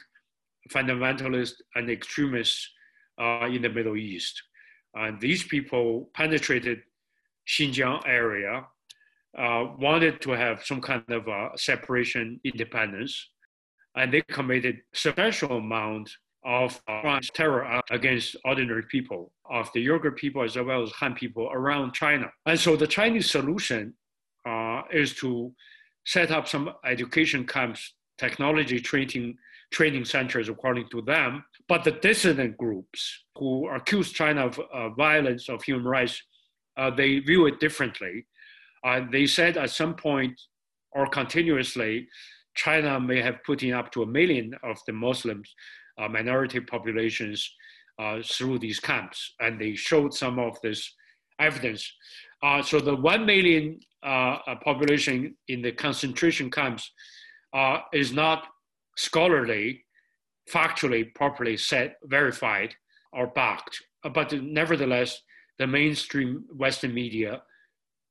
fundamentalists 0.70 1.60
and 1.74 1.90
extremists 1.90 2.68
uh, 3.20 3.46
in 3.46 3.62
the 3.62 3.68
Middle 3.68 3.96
East. 3.96 4.42
And 4.94 5.20
these 5.20 5.44
people 5.44 6.10
penetrated 6.14 6.80
Xinjiang 7.48 8.02
area 8.06 8.66
uh, 9.38 9.66
wanted 9.78 10.20
to 10.20 10.30
have 10.30 10.64
some 10.64 10.80
kind 10.80 11.04
of 11.08 11.28
uh, 11.28 11.56
separation 11.56 12.40
independence 12.44 13.30
and 13.96 14.12
they 14.12 14.22
committed 14.22 14.78
substantial 14.94 15.58
amount 15.58 16.10
of 16.44 16.80
uh, 16.88 17.20
terror 17.34 17.80
against 17.90 18.36
ordinary 18.44 18.84
people, 18.84 19.32
of 19.50 19.68
the 19.74 19.86
Uyghur 19.86 20.16
people 20.16 20.42
as 20.42 20.56
well 20.56 20.82
as 20.82 20.90
Han 20.92 21.14
people 21.14 21.50
around 21.52 21.92
China. 21.92 22.30
And 22.46 22.58
so 22.58 22.76
the 22.76 22.86
Chinese 22.86 23.30
solution 23.30 23.94
uh, 24.46 24.82
is 24.92 25.14
to 25.16 25.52
set 26.06 26.30
up 26.30 26.48
some 26.48 26.72
education 26.84 27.46
camps, 27.46 27.94
technology 28.16 28.80
training, 28.80 29.36
training 29.70 30.04
centers 30.04 30.48
according 30.48 30.88
to 30.90 31.02
them. 31.02 31.44
But 31.68 31.84
the 31.84 31.92
dissident 31.92 32.56
groups 32.56 33.24
who 33.36 33.68
accuse 33.68 34.10
China 34.12 34.46
of 34.46 34.58
uh, 34.72 34.88
violence 34.90 35.48
of 35.48 35.62
human 35.62 35.84
rights, 35.84 36.22
uh, 36.78 36.90
they 36.90 37.18
view 37.18 37.46
it 37.46 37.60
differently. 37.60 38.26
Uh, 38.84 39.02
they 39.10 39.26
said 39.26 39.56
at 39.56 39.70
some 39.70 39.94
point 39.94 40.40
or 40.92 41.06
continuously, 41.06 42.06
China 42.54 42.98
may 42.98 43.20
have 43.20 43.42
put 43.44 43.62
in 43.62 43.72
up 43.72 43.92
to 43.92 44.02
a 44.02 44.06
million 44.06 44.54
of 44.62 44.78
the 44.86 44.92
Muslims 44.92 45.54
uh, 46.00 46.08
minority 46.08 46.60
populations 46.60 47.52
uh, 47.98 48.20
through 48.24 48.58
these 48.58 48.80
camps, 48.80 49.34
and 49.40 49.60
they 49.60 49.74
showed 49.74 50.14
some 50.14 50.38
of 50.38 50.56
this 50.62 50.94
evidence. 51.38 51.92
Uh, 52.42 52.62
so 52.62 52.80
the 52.80 52.96
one 52.96 53.26
million 53.26 53.78
population 54.64 55.34
in 55.48 55.60
the 55.60 55.72
concentration 55.72 56.50
camps 56.50 56.90
is 57.92 58.12
not 58.12 58.46
scholarly, 58.96 59.84
factually, 60.50 61.14
properly 61.14 61.56
set, 61.56 61.96
verified, 62.04 62.74
or 63.12 63.26
backed. 63.28 63.82
But 64.14 64.32
nevertheless, 64.32 65.20
the 65.58 65.66
mainstream 65.66 66.44
Western 66.56 66.94
media 66.94 67.42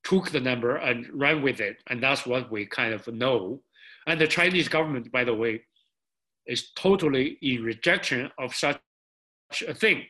took 0.09 0.31
the 0.31 0.39
number 0.39 0.77
and 0.77 1.07
ran 1.13 1.41
with 1.41 1.59
it, 1.61 1.77
and 1.87 2.01
that's 2.01 2.25
what 2.25 2.51
we 2.51 2.65
kind 2.65 2.93
of 2.93 3.07
know. 3.07 3.61
And 4.07 4.19
the 4.19 4.27
Chinese 4.27 4.67
government, 4.67 5.11
by 5.11 5.23
the 5.23 5.35
way, 5.35 5.61
is 6.47 6.71
totally 6.71 7.37
in 7.41 7.63
rejection 7.63 8.31
of 8.39 8.55
such 8.55 8.79
a 9.67 9.73
thing. 9.73 10.03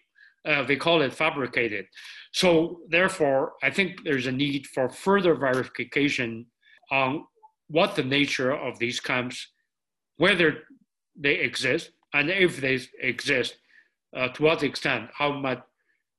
Uh, 0.45 0.63
they 0.63 0.77
call 0.77 1.01
it 1.01 1.13
fabricated. 1.13 1.85
So 2.31 2.79
therefore, 2.87 3.53
I 3.61 3.69
think 3.71 4.03
there's 4.05 4.27
a 4.27 4.31
need 4.31 4.67
for 4.67 4.87
further 4.87 5.35
verification 5.35 6.45
on 6.91 7.25
what 7.67 7.95
the 7.95 8.03
nature 8.03 8.53
of 8.53 8.79
these 8.79 9.01
camps, 9.01 9.47
whether 10.15 10.63
they 11.15 11.35
exist, 11.35 11.91
and 12.13 12.29
if 12.29 12.61
they 12.61 12.79
exist, 13.01 13.57
uh, 14.15 14.29
to 14.29 14.43
what 14.43 14.63
extent, 14.63 15.09
how 15.13 15.33
much, 15.33 15.61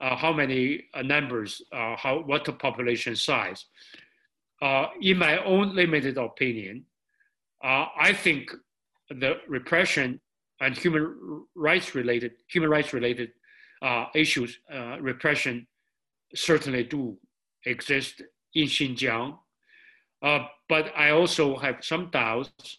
how 0.01 0.33
many 0.33 0.85
uh, 0.95 1.03
numbers, 1.03 1.63
uh, 1.73 1.97
how 1.97 2.21
what 2.21 2.45
the 2.45 2.53
population 2.53 3.15
size. 3.15 3.67
Uh, 4.63 4.87
in 5.01 5.19
my 5.19 5.43
own 5.45 5.75
limited 5.75 6.19
opinion, 6.19 6.85
I 7.63 8.13
think 8.15 8.51
the 9.09 9.39
repression 9.49 10.21
and 10.61 10.77
human 10.77 11.45
rights 11.55 11.95
related 11.95 12.33
human 12.49 12.71
rights 12.71 12.93
related 12.93 13.31
uh, 13.83 14.07
issues, 14.15 14.59
uh, 14.73 14.99
repression 15.01 15.67
certainly 16.35 16.85
do 16.85 17.17
exist 17.65 18.23
in 18.55 18.67
Xinjiang. 18.67 19.39
Uh, 20.23 20.47
but 20.69 20.93
I 20.97 21.11
also 21.11 21.57
have 21.57 21.77
some 21.81 22.11
doubts 22.11 22.79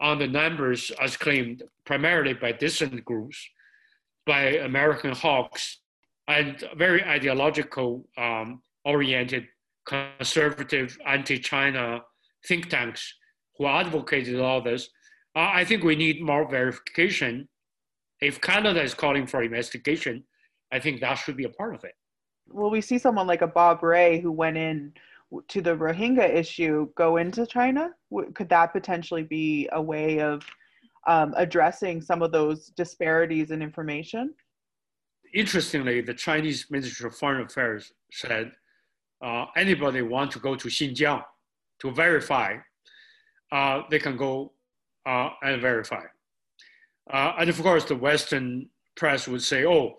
on 0.00 0.18
the 0.18 0.26
numbers 0.26 0.90
as 1.00 1.16
claimed 1.16 1.62
primarily 1.84 2.32
by 2.32 2.52
dissident 2.52 3.04
groups, 3.04 3.46
by 4.26 4.56
American 4.56 5.12
hawks, 5.12 5.80
and 6.28 6.62
very 6.76 7.02
ideological 7.04 8.06
um, 8.16 8.62
oriented 8.84 9.46
conservative 9.86 10.98
anti-China 11.06 12.00
think 12.46 12.68
tanks 12.68 13.14
who 13.56 13.66
advocated 13.66 14.38
all 14.38 14.60
this 14.60 14.90
I 15.38 15.64
think 15.64 15.84
we 15.84 15.94
need 15.94 16.20
more 16.20 16.48
verification. 16.48 17.48
If 18.20 18.40
Canada 18.40 18.82
is 18.82 18.94
calling 18.94 19.26
for 19.26 19.42
investigation, 19.42 20.24
I 20.72 20.80
think 20.80 21.00
that 21.00 21.14
should 21.14 21.36
be 21.36 21.44
a 21.44 21.50
part 21.50 21.74
of 21.74 21.84
it. 21.84 21.94
Well, 22.48 22.70
we 22.70 22.80
see 22.80 22.98
someone 22.98 23.26
like 23.26 23.42
a 23.42 23.46
Bob 23.46 23.82
Rae 23.82 24.20
who 24.20 24.32
went 24.32 24.56
in 24.56 24.92
to 25.46 25.60
the 25.60 25.76
Rohingya 25.76 26.34
issue 26.34 26.88
go 26.96 27.18
into 27.18 27.46
China? 27.46 27.90
Could 28.34 28.48
that 28.48 28.72
potentially 28.72 29.22
be 29.22 29.68
a 29.72 29.80
way 29.80 30.20
of 30.20 30.42
um, 31.06 31.34
addressing 31.36 32.00
some 32.00 32.22
of 32.22 32.32
those 32.32 32.68
disparities 32.68 33.50
in 33.50 33.62
information? 33.62 34.34
Interestingly, 35.34 36.00
the 36.00 36.14
Chinese 36.14 36.66
Ministry 36.70 37.06
of 37.06 37.16
Foreign 37.16 37.44
Affairs 37.44 37.92
said 38.10 38.52
uh, 39.22 39.46
anybody 39.56 40.02
want 40.02 40.30
to 40.32 40.38
go 40.38 40.54
to 40.54 40.68
Xinjiang 40.68 41.22
to 41.80 41.90
verify, 41.90 42.56
uh, 43.52 43.82
they 43.90 43.98
can 43.98 44.16
go 44.16 44.52
uh, 45.06 45.30
and 45.42 45.60
verify. 45.60 46.04
Uh, 47.12 47.32
and 47.38 47.48
of 47.48 47.60
course, 47.62 47.84
the 47.84 47.96
Western 47.96 48.68
press 48.96 49.28
would 49.28 49.42
say, 49.42 49.64
oh, 49.64 49.98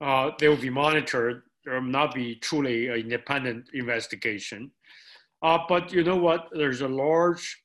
uh, 0.00 0.30
they 0.38 0.48
will 0.48 0.56
be 0.56 0.70
monitored. 0.70 1.42
There 1.64 1.74
will 1.74 1.82
not 1.82 2.14
be 2.14 2.36
truly 2.36 2.88
an 2.88 2.96
independent 2.96 3.68
investigation. 3.72 4.70
Uh, 5.42 5.58
but 5.68 5.92
you 5.92 6.02
know 6.02 6.16
what? 6.16 6.48
There's 6.52 6.80
a 6.80 6.88
large 6.88 7.58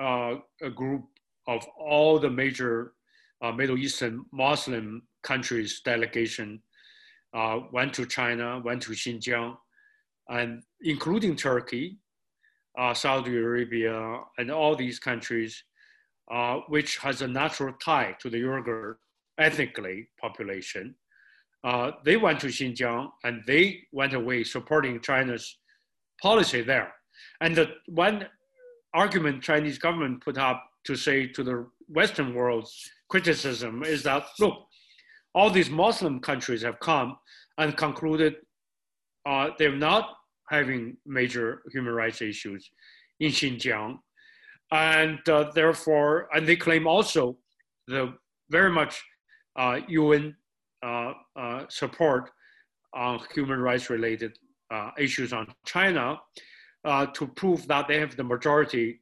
a 0.00 0.70
group 0.74 1.04
of 1.46 1.64
all 1.78 2.18
the 2.18 2.30
major 2.30 2.94
Middle 3.54 3.78
Eastern 3.78 4.24
Muslim 4.32 5.02
countries 5.24 5.80
delegation 5.84 6.62
went 7.72 7.92
to 7.94 8.06
China, 8.06 8.60
went 8.64 8.82
to 8.82 8.92
Xinjiang, 8.92 9.56
and 10.28 10.62
including 10.82 11.34
Turkey, 11.34 11.98
Saudi 12.94 13.36
Arabia, 13.36 14.20
and 14.38 14.50
all 14.50 14.76
these 14.76 14.98
countries 14.98 15.64
uh, 16.30 16.60
which 16.68 16.96
has 16.98 17.20
a 17.20 17.28
natural 17.28 17.74
tie 17.84 18.16
to 18.18 18.30
the 18.30 18.38
Uyghur 18.38 18.94
ethnically 19.38 20.08
population. 20.18 20.94
Uh, 21.62 21.90
they 22.04 22.16
went 22.16 22.40
to 22.40 22.46
Xinjiang 22.46 23.10
and 23.24 23.42
they 23.46 23.82
went 23.92 24.14
away 24.14 24.42
supporting 24.42 25.00
China's 25.00 25.58
policy 26.22 26.62
there. 26.62 26.94
And 27.42 27.54
the 27.54 27.72
one 27.88 28.26
argument 28.94 29.42
Chinese 29.42 29.78
government 29.78 30.24
put 30.24 30.38
up 30.38 30.64
to 30.84 30.96
say 30.96 31.26
to 31.26 31.42
the 31.42 31.66
Western 31.88 32.34
world's 32.34 32.90
criticism 33.08 33.82
is 33.82 34.02
that, 34.04 34.24
look, 34.38 34.66
all 35.34 35.50
these 35.50 35.70
Muslim 35.70 36.20
countries 36.20 36.62
have 36.62 36.78
come 36.80 37.16
and 37.58 37.76
concluded 37.76 38.36
uh, 39.26 39.50
they're 39.58 39.76
not 39.76 40.16
having 40.50 40.96
major 41.06 41.62
human 41.72 41.94
rights 41.94 42.20
issues 42.20 42.70
in 43.20 43.30
Xinjiang. 43.30 43.98
And 44.70 45.26
uh, 45.28 45.50
therefore, 45.54 46.28
and 46.34 46.46
they 46.46 46.56
claim 46.56 46.86
also 46.86 47.38
the 47.86 48.14
very 48.50 48.70
much 48.70 49.02
uh, 49.56 49.80
UN 49.88 50.36
uh, 50.84 51.12
uh, 51.36 51.64
support 51.68 52.30
on 52.92 53.20
human 53.34 53.58
rights 53.58 53.90
related 53.90 54.36
uh, 54.70 54.90
issues 54.98 55.32
on 55.32 55.46
China 55.64 56.18
to 57.14 57.26
prove 57.34 57.66
that 57.66 57.88
they 57.88 57.98
have 57.98 58.14
the 58.16 58.24
majority 58.24 59.00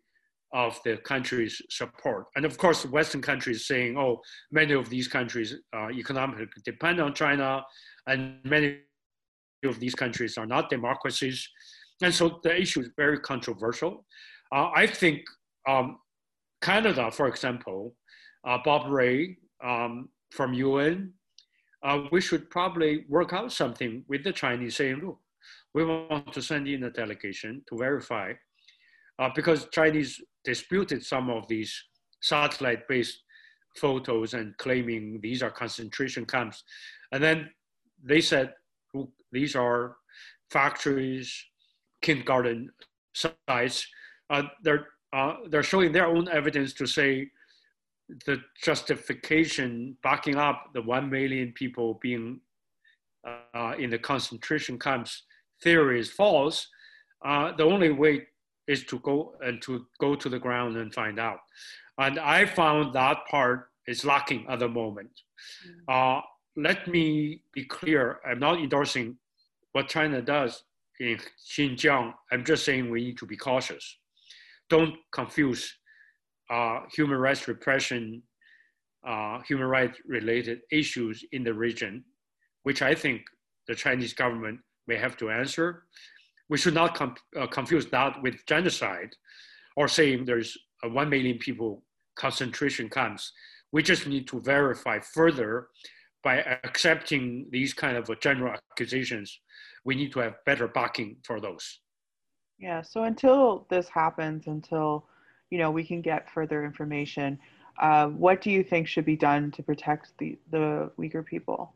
of 0.52 0.78
the 0.84 0.98
country's 0.98 1.60
support. 1.70 2.26
And 2.36 2.44
of 2.44 2.58
course, 2.58 2.84
Western 2.84 3.22
countries 3.22 3.66
saying, 3.66 3.96
oh, 3.96 4.20
many 4.50 4.74
of 4.74 4.90
these 4.90 5.08
countries 5.08 5.54
economically 5.74 6.46
depend 6.64 7.00
on 7.00 7.14
China, 7.14 7.64
and 8.06 8.38
many 8.44 8.78
of 9.64 9.78
these 9.80 9.94
countries 9.94 10.36
are 10.36 10.46
not 10.46 10.68
democracies. 10.68 11.48
And 12.02 12.12
so 12.12 12.40
the 12.42 12.60
issue 12.60 12.80
is 12.80 12.90
very 12.96 13.18
controversial. 13.20 14.04
Uh, 14.50 14.70
I 14.74 14.86
think 14.86 15.22
um, 15.68 15.98
Canada, 16.60 17.10
for 17.10 17.28
example, 17.28 17.94
uh, 18.44 18.58
Bob 18.64 18.90
Rae 18.90 19.36
um, 19.64 20.08
from 20.30 20.52
UN, 20.52 21.12
uh, 21.82 22.02
we 22.10 22.20
should 22.20 22.50
probably 22.50 23.04
work 23.08 23.32
out 23.32 23.52
something 23.52 24.04
with 24.08 24.24
the 24.24 24.32
Chinese 24.32 24.76
saying, 24.76 25.00
look, 25.04 25.18
we 25.74 25.84
want 25.84 26.32
to 26.32 26.42
send 26.42 26.68
in 26.68 26.84
a 26.84 26.90
delegation 26.90 27.62
to 27.68 27.76
verify, 27.76 28.32
uh, 29.18 29.28
because 29.34 29.68
Chinese 29.72 30.20
disputed 30.44 31.04
some 31.04 31.30
of 31.30 31.46
these 31.48 31.72
satellite-based 32.20 33.18
photos 33.76 34.34
and 34.34 34.56
claiming 34.58 35.20
these 35.22 35.42
are 35.42 35.50
concentration 35.50 36.24
camps. 36.26 36.64
And 37.12 37.22
then 37.22 37.50
they 38.02 38.20
said, 38.20 38.54
these 39.30 39.56
are 39.56 39.96
factories, 40.50 41.32
kindergarten 42.02 42.70
sites. 43.14 43.86
Uh, 44.28 44.42
they're 44.62 44.88
uh, 45.14 45.36
they're 45.50 45.62
showing 45.62 45.92
their 45.92 46.06
own 46.06 46.26
evidence 46.28 46.72
to 46.72 46.86
say 46.86 47.30
the 48.26 48.40
justification 48.62 49.96
backing 50.02 50.36
up 50.36 50.70
the 50.72 50.80
1 50.80 51.10
million 51.10 51.52
people 51.52 51.98
being 52.00 52.40
uh, 53.54 53.74
in 53.78 53.90
the 53.90 53.98
concentration 53.98 54.78
camps 54.78 55.24
theory 55.62 56.00
is 56.00 56.10
false. 56.10 56.66
Uh, 57.24 57.52
the 57.56 57.62
only 57.62 57.90
way 57.90 58.26
is 58.68 58.84
to 58.84 58.98
go 59.00 59.34
and 59.40 59.60
to 59.62 59.86
go 60.00 60.14
to 60.14 60.28
the 60.28 60.38
ground 60.38 60.76
and 60.76 60.94
find 60.94 61.18
out. 61.18 61.40
And 61.98 62.18
I 62.18 62.46
found 62.46 62.94
that 62.94 63.18
part 63.30 63.68
is 63.86 64.04
lacking 64.04 64.46
at 64.48 64.60
the 64.60 64.68
moment. 64.68 65.10
Mm. 65.88 66.18
Uh, 66.18 66.22
let 66.56 66.86
me 66.86 67.42
be 67.52 67.64
clear, 67.64 68.20
I'm 68.26 68.38
not 68.38 68.58
endorsing 68.58 69.16
what 69.72 69.88
China 69.88 70.22
does 70.22 70.62
in 71.00 71.18
Xinjiang. 71.50 72.12
I'm 72.30 72.44
just 72.44 72.64
saying 72.64 72.90
we 72.90 73.04
need 73.04 73.18
to 73.18 73.26
be 73.26 73.36
cautious 73.36 73.96
don't 74.72 74.96
confuse 75.12 75.70
uh, 76.50 76.80
human 76.96 77.18
rights 77.18 77.46
repression 77.46 78.22
uh, 79.06 79.40
human 79.46 79.66
rights 79.66 79.98
related 80.06 80.60
issues 80.70 81.24
in 81.32 81.42
the 81.42 81.52
region, 81.52 82.04
which 82.62 82.80
I 82.82 82.94
think 82.94 83.20
the 83.68 83.74
Chinese 83.74 84.14
government 84.14 84.60
may 84.86 84.96
have 84.96 85.16
to 85.18 85.30
answer. 85.30 85.82
We 86.52 86.58
should 86.58 86.74
not 86.74 86.94
com- 86.94 87.14
uh, 87.34 87.46
confuse 87.46 87.86
that 87.86 88.20
with 88.20 88.44
genocide 88.44 89.16
or 89.74 89.88
saying 89.88 90.26
there's 90.26 90.54
1 90.82 91.08
million 91.08 91.38
people 91.38 91.82
concentration 92.14 92.90
camps. 92.90 93.32
We 93.72 93.82
just 93.82 94.06
need 94.06 94.28
to 94.28 94.38
verify 94.38 94.98
further 94.98 95.68
by 96.22 96.42
accepting 96.62 97.46
these 97.50 97.72
kind 97.72 97.96
of 97.96 98.04
general 98.20 98.52
accusations. 98.52 99.40
We 99.86 99.94
need 99.94 100.12
to 100.12 100.18
have 100.18 100.44
better 100.44 100.68
backing 100.68 101.16
for 101.24 101.40
those. 101.40 101.80
Yeah, 102.58 102.82
so 102.82 103.04
until 103.04 103.66
this 103.70 103.88
happens, 103.88 104.46
until 104.46 105.06
you 105.48 105.56
know 105.56 105.70
we 105.70 105.84
can 105.84 106.02
get 106.02 106.30
further 106.30 106.66
information, 106.66 107.38
uh, 107.80 108.08
what 108.08 108.42
do 108.42 108.50
you 108.50 108.62
think 108.62 108.88
should 108.88 109.06
be 109.06 109.16
done 109.16 109.52
to 109.52 109.62
protect 109.62 110.12
the, 110.18 110.38
the 110.50 110.90
Uyghur 110.98 111.24
people? 111.24 111.72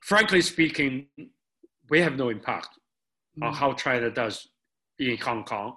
Frankly 0.00 0.40
speaking, 0.40 1.08
we 1.92 2.00
have 2.00 2.16
no 2.16 2.30
impact 2.30 2.70
mm-hmm. 2.72 3.42
on 3.44 3.52
how 3.52 3.74
China 3.74 4.10
does 4.10 4.48
in 4.98 5.18
Hong 5.18 5.44
Kong, 5.44 5.76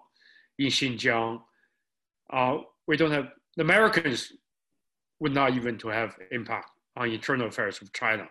in 0.57 0.67
Xinjiang. 0.67 1.41
Uh, 2.31 2.57
we 2.87 2.95
don't 2.95 3.11
have, 3.11 3.27
the 3.57 3.63
Americans 3.63 4.31
would 5.19 5.33
not 5.33 5.53
even 5.55 5.77
to 5.77 5.89
have 5.89 6.15
impact 6.31 6.69
on 6.95 7.11
internal 7.11 7.47
affairs 7.47 7.81
of 7.81 7.91
China. 7.91 8.27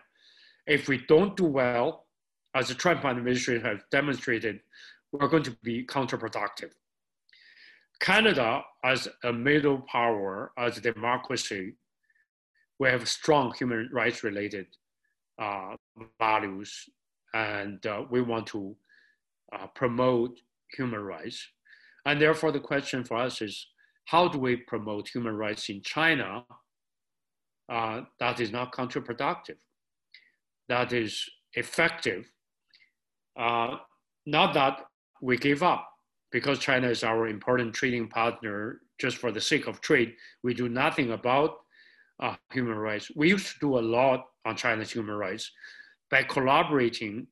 If 0.65 0.87
we 0.89 0.97
don't 1.07 1.37
do 1.37 1.45
well, 1.45 2.07
as 2.55 2.69
the 2.69 2.73
Trump 2.73 3.05
administration 3.05 3.61
has 3.61 3.79
demonstrated, 3.91 4.61
we're 5.11 5.27
going 5.27 5.43
to 5.43 5.55
be 5.61 5.85
counterproductive. 5.85 6.71
Canada, 7.99 8.63
as 8.83 9.07
a 9.23 9.31
middle 9.31 9.81
power, 9.91 10.51
as 10.57 10.77
a 10.77 10.81
democracy, 10.81 11.75
we 12.79 12.89
have 12.89 13.07
strong 13.07 13.53
human 13.53 13.89
rights 13.93 14.23
related 14.23 14.65
uh, 15.39 15.75
values, 16.19 16.89
and 17.35 17.85
uh, 17.85 18.03
we 18.09 18.21
want 18.21 18.47
to 18.47 18.75
uh, 19.53 19.67
promote 19.75 20.39
human 20.71 21.01
rights. 21.01 21.45
And 22.05 22.19
therefore, 22.19 22.51
the 22.51 22.61
question 22.61 23.03
for 23.03 23.17
us 23.17 23.41
is 23.41 23.67
how 24.05 24.27
do 24.27 24.39
we 24.39 24.55
promote 24.55 25.09
human 25.09 25.35
rights 25.35 25.69
in 25.69 25.81
China 25.81 26.45
uh, 27.69 28.01
that 28.19 28.39
is 28.39 28.51
not 28.51 28.71
counterproductive, 28.71 29.57
that 30.69 30.93
is 30.93 31.27
effective? 31.53 32.31
Uh, 33.37 33.77
not 34.25 34.53
that 34.53 34.85
we 35.21 35.35
give 35.37 35.61
up, 35.61 35.89
because 36.31 36.57
China 36.59 36.87
is 36.87 37.03
our 37.03 37.27
important 37.27 37.73
trading 37.73 38.07
partner, 38.07 38.79
just 38.97 39.17
for 39.17 39.31
the 39.31 39.41
sake 39.41 39.67
of 39.67 39.81
trade, 39.81 40.13
we 40.41 40.53
do 40.53 40.69
nothing 40.69 41.11
about 41.11 41.57
uh, 42.21 42.35
human 42.53 42.77
rights. 42.77 43.11
We 43.13 43.27
used 43.29 43.47
to 43.47 43.59
do 43.59 43.77
a 43.77 43.87
lot 43.97 44.25
on 44.45 44.55
China's 44.55 44.91
human 44.91 45.15
rights 45.15 45.51
by 46.11 46.23
collaborating 46.23 47.27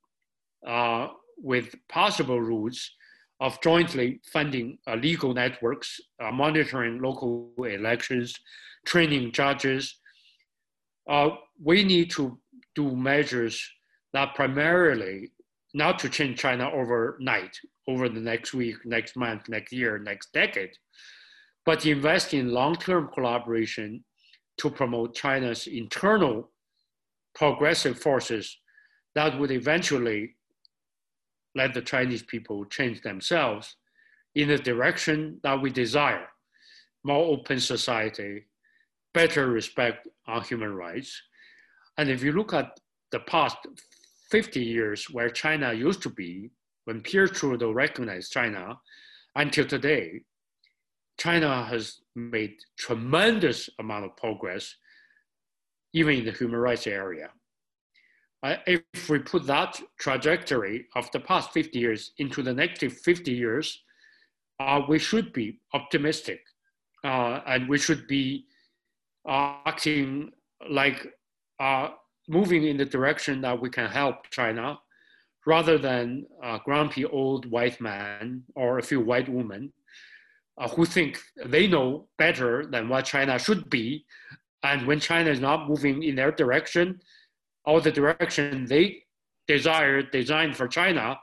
uh, 0.68 1.08
with 1.38 1.76
possible 1.90 2.42
routes 2.42 2.96
of 3.40 3.60
jointly 3.62 4.22
funding 4.32 4.78
uh, 4.88 4.96
legal 4.96 5.34
networks, 5.34 6.00
uh, 6.24 6.32
monitoring 6.32 7.02
local 7.02 7.52
elections, 7.58 8.34
training 8.86 9.32
judges. 9.32 10.00
Uh, 11.10 11.30
we 11.62 11.84
need 11.84 12.10
to 12.10 12.40
do 12.76 12.96
measures 12.96 13.62
that 14.14 14.34
primarily 14.36 15.32
not 15.74 16.00
to 16.00 16.08
change 16.10 16.40
China 16.40 16.70
overnight, 16.72 17.58
over 17.88 18.08
the 18.08 18.20
next 18.20 18.54
week, 18.54 18.78
next 18.86 19.16
month, 19.16 19.50
next 19.50 19.74
year, 19.74 20.00
next 20.00 20.32
decade, 20.34 20.72
but 21.66 21.86
invest 21.86 22.34
in 22.34 22.50
long-term 22.50 23.10
collaboration 23.14 24.04
to 24.58 24.70
promote 24.70 25.16
China's 25.16 25.68
internal 25.68 26.52
progressive 27.36 28.00
forces 28.00 28.58
that 29.16 29.40
would 29.40 29.52
eventually 29.52 30.36
let 31.56 31.74
the 31.74 31.82
Chinese 31.82 32.24
people 32.24 32.66
change 32.66 33.02
themselves 33.02 33.76
in 34.36 34.48
the 34.48 34.58
direction 34.58 35.40
that 35.44 35.62
we 35.62 35.70
desire, 35.70 36.28
more 37.04 37.26
open 37.26 37.60
society, 37.60 38.46
better 39.14 39.48
respect 39.48 40.08
on 40.28 40.42
human 40.42 40.74
rights. 40.74 41.22
And 41.98 42.10
if 42.10 42.24
you 42.24 42.32
look 42.32 42.54
at 42.54 42.80
the 43.12 43.20
past 43.20 43.58
50 44.32 44.60
years 44.60 45.10
where 45.12 45.30
China 45.30 45.74
used 45.74 46.02
to 46.04 46.10
be, 46.10 46.50
when 46.86 47.02
Pierre 47.02 47.28
Trudeau 47.28 47.72
recognized 47.72 48.32
China, 48.32 48.80
until 49.36 49.66
today, 49.66 50.22
China 51.18 51.64
has 51.64 52.02
made 52.16 52.56
tremendous 52.78 53.70
amount 53.80 54.06
of 54.06 54.18
progress, 54.18 54.76
even 55.94 56.16
in 56.16 56.26
the 56.26 56.32
human 56.32 56.60
rights 56.60 56.88
area. 56.88 57.30
If 58.44 59.10
we 59.10 59.20
put 59.20 59.46
that 59.48 59.80
trajectory 60.00 60.88
of 60.96 61.10
the 61.12 61.22
past 61.22 61.52
50 61.54 61.80
years 61.80 62.12
into 62.18 62.44
the 62.44 62.54
next 62.54 62.80
50 62.82 63.32
years, 63.32 63.82
uh, 64.60 64.82
we 64.88 65.00
should 65.00 65.32
be 65.34 65.60
optimistic 65.74 66.42
uh, 67.04 67.40
and 67.46 67.70
we 67.70 67.78
should 67.78 68.08
be 68.08 68.46
uh, 69.28 69.56
acting 69.66 70.32
like 70.70 71.08
uh, 71.60 71.90
moving 72.28 72.66
in 72.66 72.78
the 72.78 72.86
direction 72.86 73.42
that 73.42 73.60
we 73.60 73.70
can 73.70 73.90
help 73.90 74.30
China 74.30 74.78
rather 75.46 75.78
than 75.78 76.26
a 76.42 76.60
grumpy 76.64 77.06
old 77.06 77.50
white 77.50 77.80
man 77.82 78.44
or 78.56 78.80
a 78.80 78.84
few 78.84 79.02
white 79.02 79.28
women 79.28 79.72
uh, 80.58 80.68
who 80.70 80.86
think 80.86 81.20
they 81.46 81.68
know 81.68 82.08
better 82.18 82.66
than 82.66 82.88
what 82.88 83.06
China 83.06 83.38
should 83.38 83.70
be. 83.70 84.06
And 84.64 84.88
when 84.88 85.00
China 85.00 85.30
is 85.30 85.42
not 85.42 85.68
moving 85.68 86.04
in 86.04 86.16
their 86.16 86.32
direction 86.32 87.02
or 87.66 87.82
the 87.82 87.92
direction 87.92 88.66
they 88.66 89.04
desire, 89.48 90.02
designed 90.02 90.56
for 90.56 90.68
China, 90.68 91.18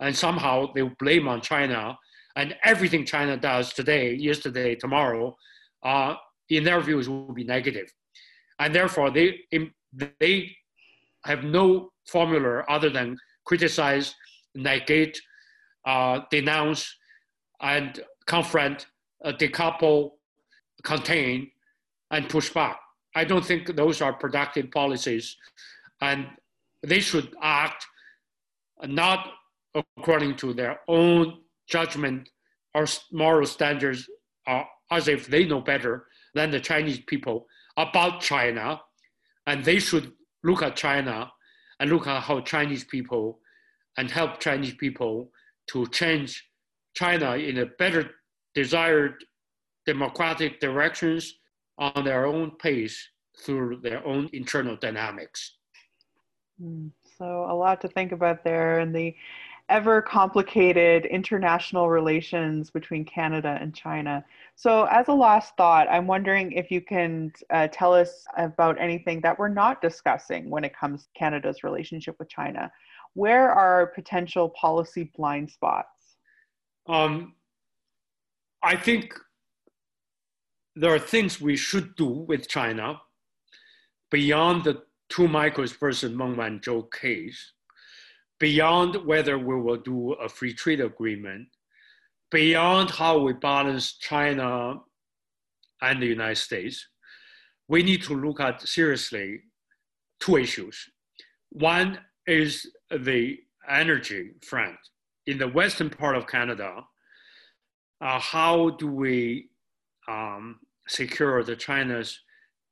and 0.00 0.16
somehow 0.16 0.72
they 0.72 0.82
blame 0.98 1.28
on 1.28 1.40
China 1.40 1.98
and 2.36 2.56
everything 2.64 3.04
China 3.04 3.36
does 3.36 3.72
today, 3.72 4.14
yesterday, 4.14 4.74
tomorrow, 4.74 5.36
uh, 5.82 6.14
in 6.48 6.64
their 6.64 6.80
views 6.80 7.08
will 7.08 7.32
be 7.32 7.44
negative. 7.44 7.92
And 8.58 8.74
therefore 8.74 9.10
they, 9.10 9.40
they 10.20 10.56
have 11.24 11.44
no 11.44 11.92
formula 12.06 12.64
other 12.68 12.90
than 12.90 13.16
criticize, 13.44 14.14
negate, 14.54 15.20
uh, 15.86 16.20
denounce, 16.30 16.94
and 17.60 18.00
confront, 18.26 18.86
uh, 19.24 19.32
decouple, 19.32 20.12
contain, 20.82 21.50
and 22.10 22.28
push 22.28 22.50
back. 22.50 22.80
I 23.14 23.24
don't 23.24 23.44
think 23.44 23.74
those 23.76 24.00
are 24.00 24.12
productive 24.12 24.70
policies, 24.70 25.36
and 26.00 26.26
they 26.82 27.00
should 27.00 27.34
act 27.42 27.86
not 28.84 29.28
according 29.74 30.36
to 30.36 30.52
their 30.52 30.80
own 30.88 31.38
judgment 31.68 32.28
or 32.74 32.86
moral 33.12 33.46
standards, 33.46 34.08
uh, 34.46 34.62
as 34.90 35.08
if 35.08 35.26
they 35.26 35.44
know 35.44 35.60
better 35.60 36.06
than 36.34 36.50
the 36.50 36.60
Chinese 36.60 37.00
people 37.06 37.46
about 37.76 38.20
China, 38.20 38.80
and 39.46 39.64
they 39.64 39.78
should 39.78 40.12
look 40.42 40.62
at 40.62 40.76
China 40.76 41.30
and 41.78 41.90
look 41.90 42.06
at 42.06 42.22
how 42.22 42.40
Chinese 42.40 42.84
people 42.84 43.40
and 43.96 44.10
help 44.10 44.40
Chinese 44.40 44.74
people 44.74 45.30
to 45.68 45.86
change 45.88 46.44
China 46.94 47.36
in 47.36 47.58
a 47.58 47.66
better 47.78 48.10
desired 48.54 49.14
democratic 49.86 50.60
directions 50.60 51.34
on 51.78 52.04
their 52.04 52.26
own 52.26 52.52
pace 52.58 53.08
through 53.38 53.80
their 53.82 54.04
own 54.06 54.28
internal 54.32 54.76
dynamics. 54.76 55.56
Hmm. 56.60 56.88
So, 57.18 57.46
a 57.48 57.54
lot 57.54 57.80
to 57.82 57.88
think 57.88 58.12
about 58.12 58.44
there, 58.44 58.80
and 58.80 58.94
the 58.94 59.14
ever 59.70 60.02
complicated 60.02 61.06
international 61.06 61.88
relations 61.88 62.70
between 62.70 63.04
Canada 63.04 63.56
and 63.60 63.74
China. 63.74 64.24
So, 64.56 64.84
as 64.86 65.08
a 65.08 65.12
last 65.12 65.56
thought, 65.56 65.86
I'm 65.88 66.06
wondering 66.06 66.52
if 66.52 66.70
you 66.70 66.80
can 66.80 67.32
uh, 67.50 67.68
tell 67.72 67.94
us 67.94 68.24
about 68.36 68.80
anything 68.80 69.20
that 69.20 69.38
we're 69.38 69.48
not 69.48 69.80
discussing 69.80 70.50
when 70.50 70.64
it 70.64 70.76
comes 70.76 71.04
to 71.04 71.08
Canada's 71.16 71.62
relationship 71.64 72.16
with 72.18 72.28
China. 72.28 72.70
Where 73.14 73.50
are 73.50 73.86
potential 73.86 74.50
policy 74.50 75.10
blind 75.16 75.50
spots? 75.50 76.16
Um, 76.86 77.34
I 78.62 78.76
think 78.76 79.14
there 80.76 80.94
are 80.94 80.98
things 80.98 81.40
we 81.40 81.56
should 81.56 81.94
do 81.96 82.06
with 82.06 82.48
China 82.48 83.00
beyond 84.10 84.64
the 84.64 84.82
two 85.10 85.28
versus 85.28 86.12
Meng 86.12 86.62
case 86.90 87.52
beyond 88.40 88.96
whether 89.04 89.38
we 89.38 89.60
will 89.60 89.76
do 89.76 90.12
a 90.14 90.28
free 90.28 90.54
trade 90.54 90.80
agreement, 90.80 91.46
beyond 92.30 92.90
how 92.90 93.18
we 93.18 93.34
balance 93.34 93.98
China 93.98 94.80
and 95.82 96.02
the 96.02 96.06
United 96.06 96.36
States, 96.36 96.88
we 97.68 97.82
need 97.82 98.02
to 98.02 98.14
look 98.14 98.40
at 98.40 98.66
seriously 98.66 99.40
two 100.20 100.38
issues. 100.38 100.76
One 101.50 101.98
is 102.26 102.66
the 102.90 103.38
energy 103.68 104.32
front. 104.42 104.76
In 105.26 105.38
the 105.38 105.48
western 105.48 105.90
part 105.90 106.16
of 106.16 106.26
Canada, 106.26 106.82
uh, 108.00 108.18
how 108.18 108.70
do 108.70 108.86
we 108.86 109.50
um, 110.08 110.58
secure 110.88 111.44
the 111.44 111.54
China's 111.54 112.18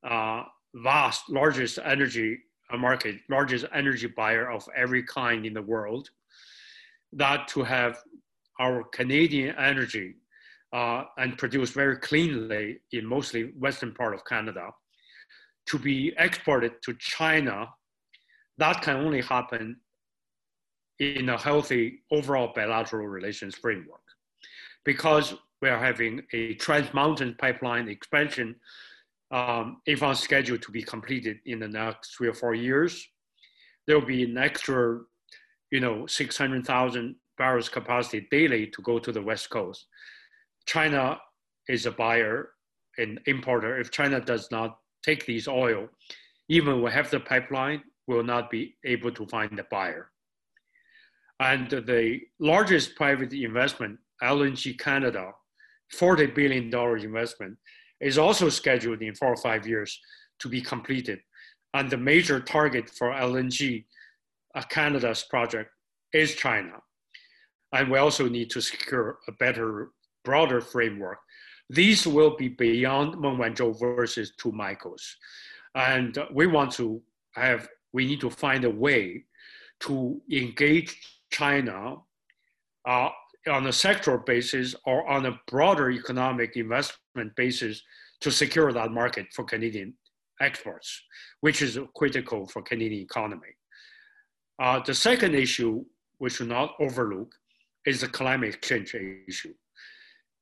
uh, 0.02 0.44
vast, 0.74 1.28
largest 1.28 1.78
energy 1.84 2.38
market, 2.76 3.16
largest 3.30 3.64
energy 3.74 4.06
buyer 4.06 4.50
of 4.50 4.68
every 4.76 5.02
kind 5.02 5.46
in 5.46 5.54
the 5.54 5.62
world, 5.62 6.08
that 7.12 7.48
to 7.48 7.62
have 7.62 7.98
our 8.60 8.84
Canadian 8.84 9.54
energy 9.56 10.14
uh, 10.72 11.04
and 11.16 11.38
produced 11.38 11.72
very 11.72 11.96
cleanly 11.96 12.78
in 12.92 13.06
mostly 13.06 13.52
western 13.58 13.94
part 13.94 14.14
of 14.14 14.24
Canada 14.26 14.68
to 15.66 15.78
be 15.78 16.12
exported 16.18 16.72
to 16.82 16.94
China, 16.98 17.66
that 18.58 18.82
can 18.82 18.96
only 18.96 19.22
happen 19.22 19.76
in 20.98 21.28
a 21.28 21.38
healthy 21.38 22.00
overall 22.10 22.52
bilateral 22.54 23.06
relations 23.06 23.54
framework. 23.54 24.00
Because 24.84 25.34
we 25.62 25.68
are 25.68 25.78
having 25.78 26.22
a 26.32 26.54
Trans 26.54 26.92
Mountain 26.92 27.36
pipeline 27.38 27.88
expansion, 27.88 28.56
um, 29.30 29.80
if 29.86 30.02
on 30.02 30.14
schedule 30.14 30.58
to 30.58 30.70
be 30.70 30.82
completed 30.82 31.38
in 31.46 31.60
the 31.60 31.68
next 31.68 32.16
three 32.16 32.28
or 32.28 32.34
four 32.34 32.54
years, 32.54 33.06
there 33.86 33.98
will 33.98 34.06
be 34.06 34.24
an 34.24 34.38
extra, 34.38 35.00
you 35.70 35.80
know, 35.80 36.06
600,000 36.06 37.14
barrels 37.36 37.68
capacity 37.68 38.26
daily 38.30 38.66
to 38.66 38.82
go 38.82 38.98
to 38.98 39.12
the 39.12 39.22
West 39.22 39.50
Coast. 39.50 39.86
China 40.66 41.18
is 41.68 41.86
a 41.86 41.90
buyer 41.90 42.50
and 42.98 43.20
importer. 43.26 43.78
If 43.78 43.90
China 43.90 44.20
does 44.20 44.50
not 44.50 44.78
take 45.02 45.24
these 45.26 45.46
oil, 45.46 45.88
even 46.48 46.82
we 46.82 46.90
have 46.90 47.10
the 47.10 47.20
pipeline, 47.20 47.82
will 48.06 48.24
not 48.24 48.50
be 48.50 48.74
able 48.84 49.12
to 49.12 49.26
find 49.26 49.58
a 49.58 49.64
buyer. 49.70 50.10
And 51.40 51.70
the 51.70 52.20
largest 52.40 52.96
private 52.96 53.32
investment, 53.32 53.98
LNG 54.22 54.78
Canada, 54.78 55.32
$40 55.94 56.34
billion 56.34 56.74
investment, 57.04 57.56
is 58.00 58.18
also 58.18 58.48
scheduled 58.48 59.02
in 59.02 59.14
four 59.14 59.32
or 59.32 59.36
five 59.36 59.66
years 59.66 60.00
to 60.40 60.48
be 60.48 60.60
completed. 60.60 61.20
And 61.74 61.90
the 61.90 61.96
major 61.96 62.40
target 62.40 62.88
for 62.88 63.10
LNG 63.10 63.84
uh, 64.54 64.62
Canada's 64.62 65.24
project 65.24 65.70
is 66.12 66.34
China. 66.34 66.74
And 67.72 67.90
we 67.90 67.98
also 67.98 68.28
need 68.28 68.50
to 68.50 68.60
secure 68.60 69.18
a 69.28 69.32
better, 69.32 69.90
broader 70.24 70.60
framework. 70.60 71.18
These 71.68 72.06
will 72.06 72.34
be 72.36 72.48
beyond 72.48 73.20
Meng 73.20 73.36
Wanzhou 73.36 73.78
versus 73.78 74.32
two 74.38 74.52
Michaels. 74.52 75.16
And 75.74 76.16
we 76.32 76.46
want 76.46 76.72
to 76.72 77.02
have, 77.34 77.68
we 77.92 78.06
need 78.06 78.20
to 78.20 78.30
find 78.30 78.64
a 78.64 78.70
way 78.70 79.24
to 79.80 80.20
engage 80.32 80.98
China 81.30 81.96
uh, 82.86 83.10
on 83.48 83.66
a 83.66 83.70
sectoral 83.70 84.24
basis 84.24 84.74
or 84.84 85.06
on 85.08 85.26
a 85.26 85.40
broader 85.46 85.90
economic 85.90 86.56
investment 86.56 87.34
basis 87.36 87.82
to 88.20 88.30
secure 88.30 88.72
that 88.72 88.90
market 88.90 89.26
for 89.32 89.44
Canadian 89.44 89.94
exports, 90.40 91.02
which 91.40 91.62
is 91.62 91.78
critical 91.96 92.46
for 92.46 92.62
Canadian 92.62 93.02
economy. 93.02 93.54
Uh, 94.60 94.80
the 94.84 94.94
second 94.94 95.34
issue 95.34 95.84
we 96.18 96.30
should 96.30 96.48
not 96.48 96.74
overlook 96.80 97.32
is 97.86 98.00
the 98.00 98.08
climate 98.08 98.60
change 98.62 98.94
issue. 99.28 99.54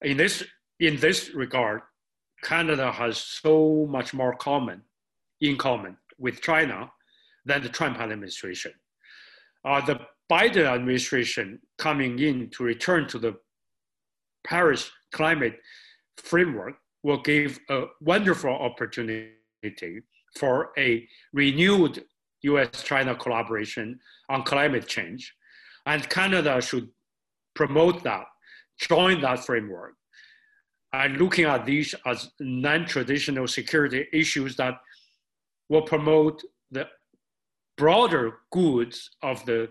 In 0.02 0.16
this, 0.16 0.42
in 0.80 0.96
this 0.96 1.34
regard, 1.34 1.82
Canada 2.42 2.92
has 2.92 3.18
so 3.18 3.86
much 3.88 4.14
more 4.14 4.34
common, 4.36 4.82
in 5.40 5.56
common 5.56 5.96
with 6.18 6.40
China 6.40 6.90
than 7.44 7.62
the 7.62 7.68
Trump 7.68 7.98
administration. 7.98 8.72
Uh, 9.64 9.84
the 9.84 10.00
Biden 10.30 10.66
administration 10.66 11.60
coming 11.78 12.18
in 12.18 12.50
to 12.50 12.64
return 12.64 13.06
to 13.08 13.18
the 13.18 13.36
Paris 14.46 14.90
climate 15.12 15.58
framework 16.16 16.74
will 17.02 17.20
give 17.20 17.58
a 17.70 17.84
wonderful 18.00 18.50
opportunity 18.50 19.30
for 20.36 20.70
a 20.78 21.06
renewed 21.32 22.04
US 22.42 22.82
China 22.82 23.14
collaboration 23.14 23.98
on 24.28 24.42
climate 24.42 24.86
change. 24.86 25.32
And 25.86 26.08
Canada 26.08 26.60
should 26.60 26.88
promote 27.54 28.02
that, 28.02 28.24
join 28.78 29.20
that 29.20 29.44
framework, 29.44 29.94
and 30.92 31.18
looking 31.18 31.44
at 31.44 31.64
these 31.64 31.94
as 32.04 32.30
non 32.40 32.86
traditional 32.86 33.46
security 33.46 34.06
issues 34.12 34.56
that 34.56 34.74
will 35.68 35.82
promote 35.82 36.42
the 36.70 36.86
broader 37.76 38.38
goods 38.50 39.10
of 39.22 39.44
the 39.46 39.68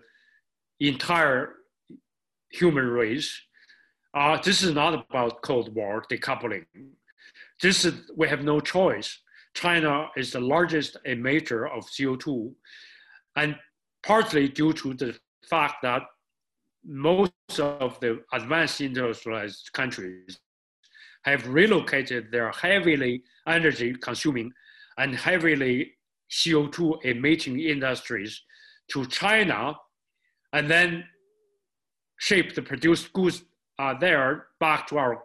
entire 0.80 1.56
human 2.52 2.88
race. 2.88 3.40
Uh, 4.14 4.42
this 4.42 4.64
is 4.64 4.74
not 4.74 4.94
about 4.94 5.42
Cold 5.42 5.74
War 5.76 6.04
decoupling. 6.12 6.66
This 7.62 7.86
is, 7.86 8.12
we 8.16 8.28
have 8.28 8.44
no 8.44 8.60
choice. 8.60 9.20
China 9.54 10.10
is 10.18 10.32
the 10.32 10.40
largest 10.40 10.98
emitter 11.08 11.70
of 11.72 11.86
CO2, 11.86 12.54
and 13.36 13.56
partly 14.04 14.48
due 14.50 14.74
to 14.74 14.94
the 14.94 15.18
fact 15.50 15.76
that 15.82 16.04
most 16.86 17.32
of 17.60 18.00
the 18.00 18.22
advanced 18.34 18.82
industrialized 18.82 19.72
countries 19.74 20.40
have 21.24 21.48
relocated 21.48 22.32
their 22.32 22.52
heavily 22.52 23.24
energy 23.48 23.96
consuming 23.96 24.52
and 24.98 25.16
heavily 25.16 25.94
CO2 26.30 27.04
emitting 27.04 27.60
industries 27.60 28.42
to 28.92 29.06
China 29.08 29.76
and 30.56 30.72
then 30.72 31.04
shape 32.18 32.56
the 32.56 32.62
produced 32.62 33.12
goods 33.12 33.44
uh, 33.78 33.94
there 34.00 34.48
back 34.62 34.88
to 34.88 34.98
our 34.98 35.22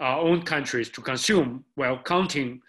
uh, 0.00 0.20
own 0.20 0.40
countries 0.42 0.88
to 0.88 1.00
consume 1.00 1.64
while 1.74 1.98
counting 1.98 2.60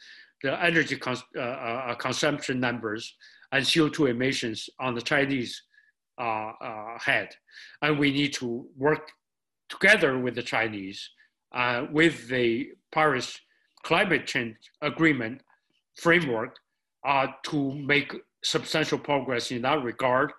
the 0.44 0.52
energy 0.64 0.98
cons 0.98 1.24
uh, 1.36 1.40
uh 1.40 1.96
consumption 1.96 2.60
numbers 2.60 3.16
and 3.52 3.64
CO2 3.64 4.10
emissions 4.10 4.70
on 4.80 4.96
the 4.96 5.02
Chinese 5.02 5.64
uh, 6.20 6.52
uh, 6.68 7.00
head. 7.00 7.30
And 7.82 8.00
we 8.00 8.12
need 8.12 8.34
to 8.34 8.68
work 8.76 9.12
together 9.70 10.18
with 10.18 10.36
the 10.36 10.44
Chinese 10.44 11.00
with 11.92 12.28
the 12.28 12.70
Paris 12.92 13.40
climate 13.84 14.26
change 14.26 14.58
agreement 14.82 15.42
framework 15.96 16.58
to 17.44 17.74
make 17.94 18.10
substantial 18.44 19.00
progress 19.00 19.52
in 19.52 19.62
that 19.62 19.84
regard 19.84 20.32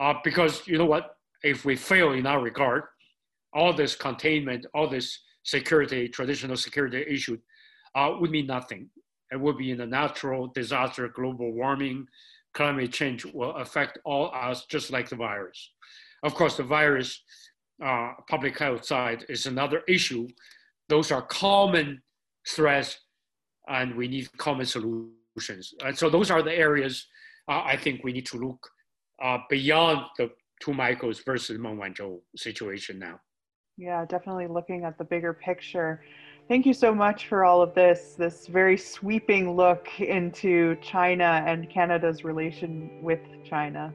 uh, 0.00 0.14
because 0.24 0.66
you 0.66 0.78
know 0.78 0.86
what? 0.86 1.16
If 1.42 1.64
we 1.64 1.76
fail 1.76 2.12
in 2.12 2.24
that 2.24 2.40
regard, 2.40 2.84
all 3.52 3.72
this 3.72 3.94
containment, 3.94 4.66
all 4.74 4.88
this 4.88 5.20
security, 5.44 6.08
traditional 6.08 6.56
security 6.56 7.04
issue 7.08 7.38
uh, 7.94 8.14
would 8.18 8.30
mean 8.30 8.46
nothing. 8.46 8.88
It 9.32 9.40
would 9.40 9.58
be 9.58 9.70
in 9.70 9.80
a 9.80 9.86
natural 9.86 10.48
disaster, 10.48 11.08
global 11.08 11.52
warming, 11.52 12.06
climate 12.54 12.92
change 12.92 13.24
will 13.24 13.54
affect 13.56 13.98
all 14.04 14.32
us 14.34 14.66
just 14.66 14.90
like 14.90 15.08
the 15.08 15.16
virus. 15.16 15.70
Of 16.22 16.34
course, 16.34 16.56
the 16.56 16.64
virus, 16.64 17.22
uh, 17.82 18.12
public 18.28 18.58
health 18.58 18.84
side 18.84 19.24
is 19.28 19.46
another 19.46 19.82
issue. 19.88 20.28
Those 20.88 21.12
are 21.12 21.22
common 21.22 22.02
threats 22.48 22.98
and 23.68 23.94
we 23.94 24.08
need 24.08 24.28
common 24.36 24.66
solutions. 24.66 25.74
And 25.84 25.96
so 25.96 26.10
those 26.10 26.30
are 26.30 26.42
the 26.42 26.52
areas 26.52 27.06
uh, 27.48 27.62
I 27.64 27.76
think 27.76 28.04
we 28.04 28.12
need 28.12 28.26
to 28.26 28.36
look 28.36 28.68
uh, 29.20 29.38
beyond 29.48 30.06
the 30.18 30.30
two 30.60 30.72
Michaels 30.72 31.20
versus 31.20 31.58
Meng 31.58 31.76
Wanzhou 31.76 32.20
situation 32.36 32.98
now. 32.98 33.20
Yeah, 33.76 34.04
definitely 34.04 34.46
looking 34.46 34.84
at 34.84 34.98
the 34.98 35.04
bigger 35.04 35.32
picture. 35.32 36.02
Thank 36.48 36.66
you 36.66 36.74
so 36.74 36.94
much 36.94 37.28
for 37.28 37.44
all 37.44 37.62
of 37.62 37.74
this, 37.74 38.14
this 38.18 38.46
very 38.46 38.76
sweeping 38.76 39.56
look 39.56 39.88
into 40.00 40.76
China 40.82 41.42
and 41.46 41.70
Canada's 41.70 42.24
relation 42.24 43.02
with 43.02 43.20
China. 43.44 43.94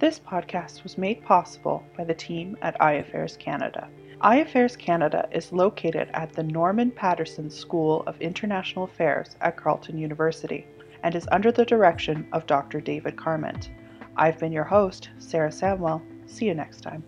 This 0.00 0.20
podcast 0.20 0.84
was 0.84 0.96
made 0.96 1.24
possible 1.24 1.84
by 1.96 2.04
the 2.04 2.14
team 2.14 2.56
at 2.62 2.78
iAffairs 2.80 3.38
Canada 3.38 3.90
iAffairs 4.22 4.76
Canada 4.76 5.28
is 5.30 5.52
located 5.52 6.08
at 6.12 6.32
the 6.32 6.42
Norman 6.42 6.90
Paterson 6.90 7.48
School 7.48 8.02
of 8.08 8.20
International 8.20 8.84
Affairs 8.84 9.36
at 9.40 9.56
Carleton 9.56 9.96
University 9.96 10.66
and 11.04 11.14
is 11.14 11.28
under 11.30 11.52
the 11.52 11.64
direction 11.64 12.26
of 12.32 12.46
Dr. 12.46 12.80
David 12.80 13.16
Carment. 13.16 13.70
I've 14.16 14.40
been 14.40 14.50
your 14.50 14.64
host, 14.64 15.10
Sarah 15.18 15.50
Samwell. 15.50 16.02
See 16.28 16.46
you 16.46 16.54
next 16.54 16.80
time. 16.80 17.04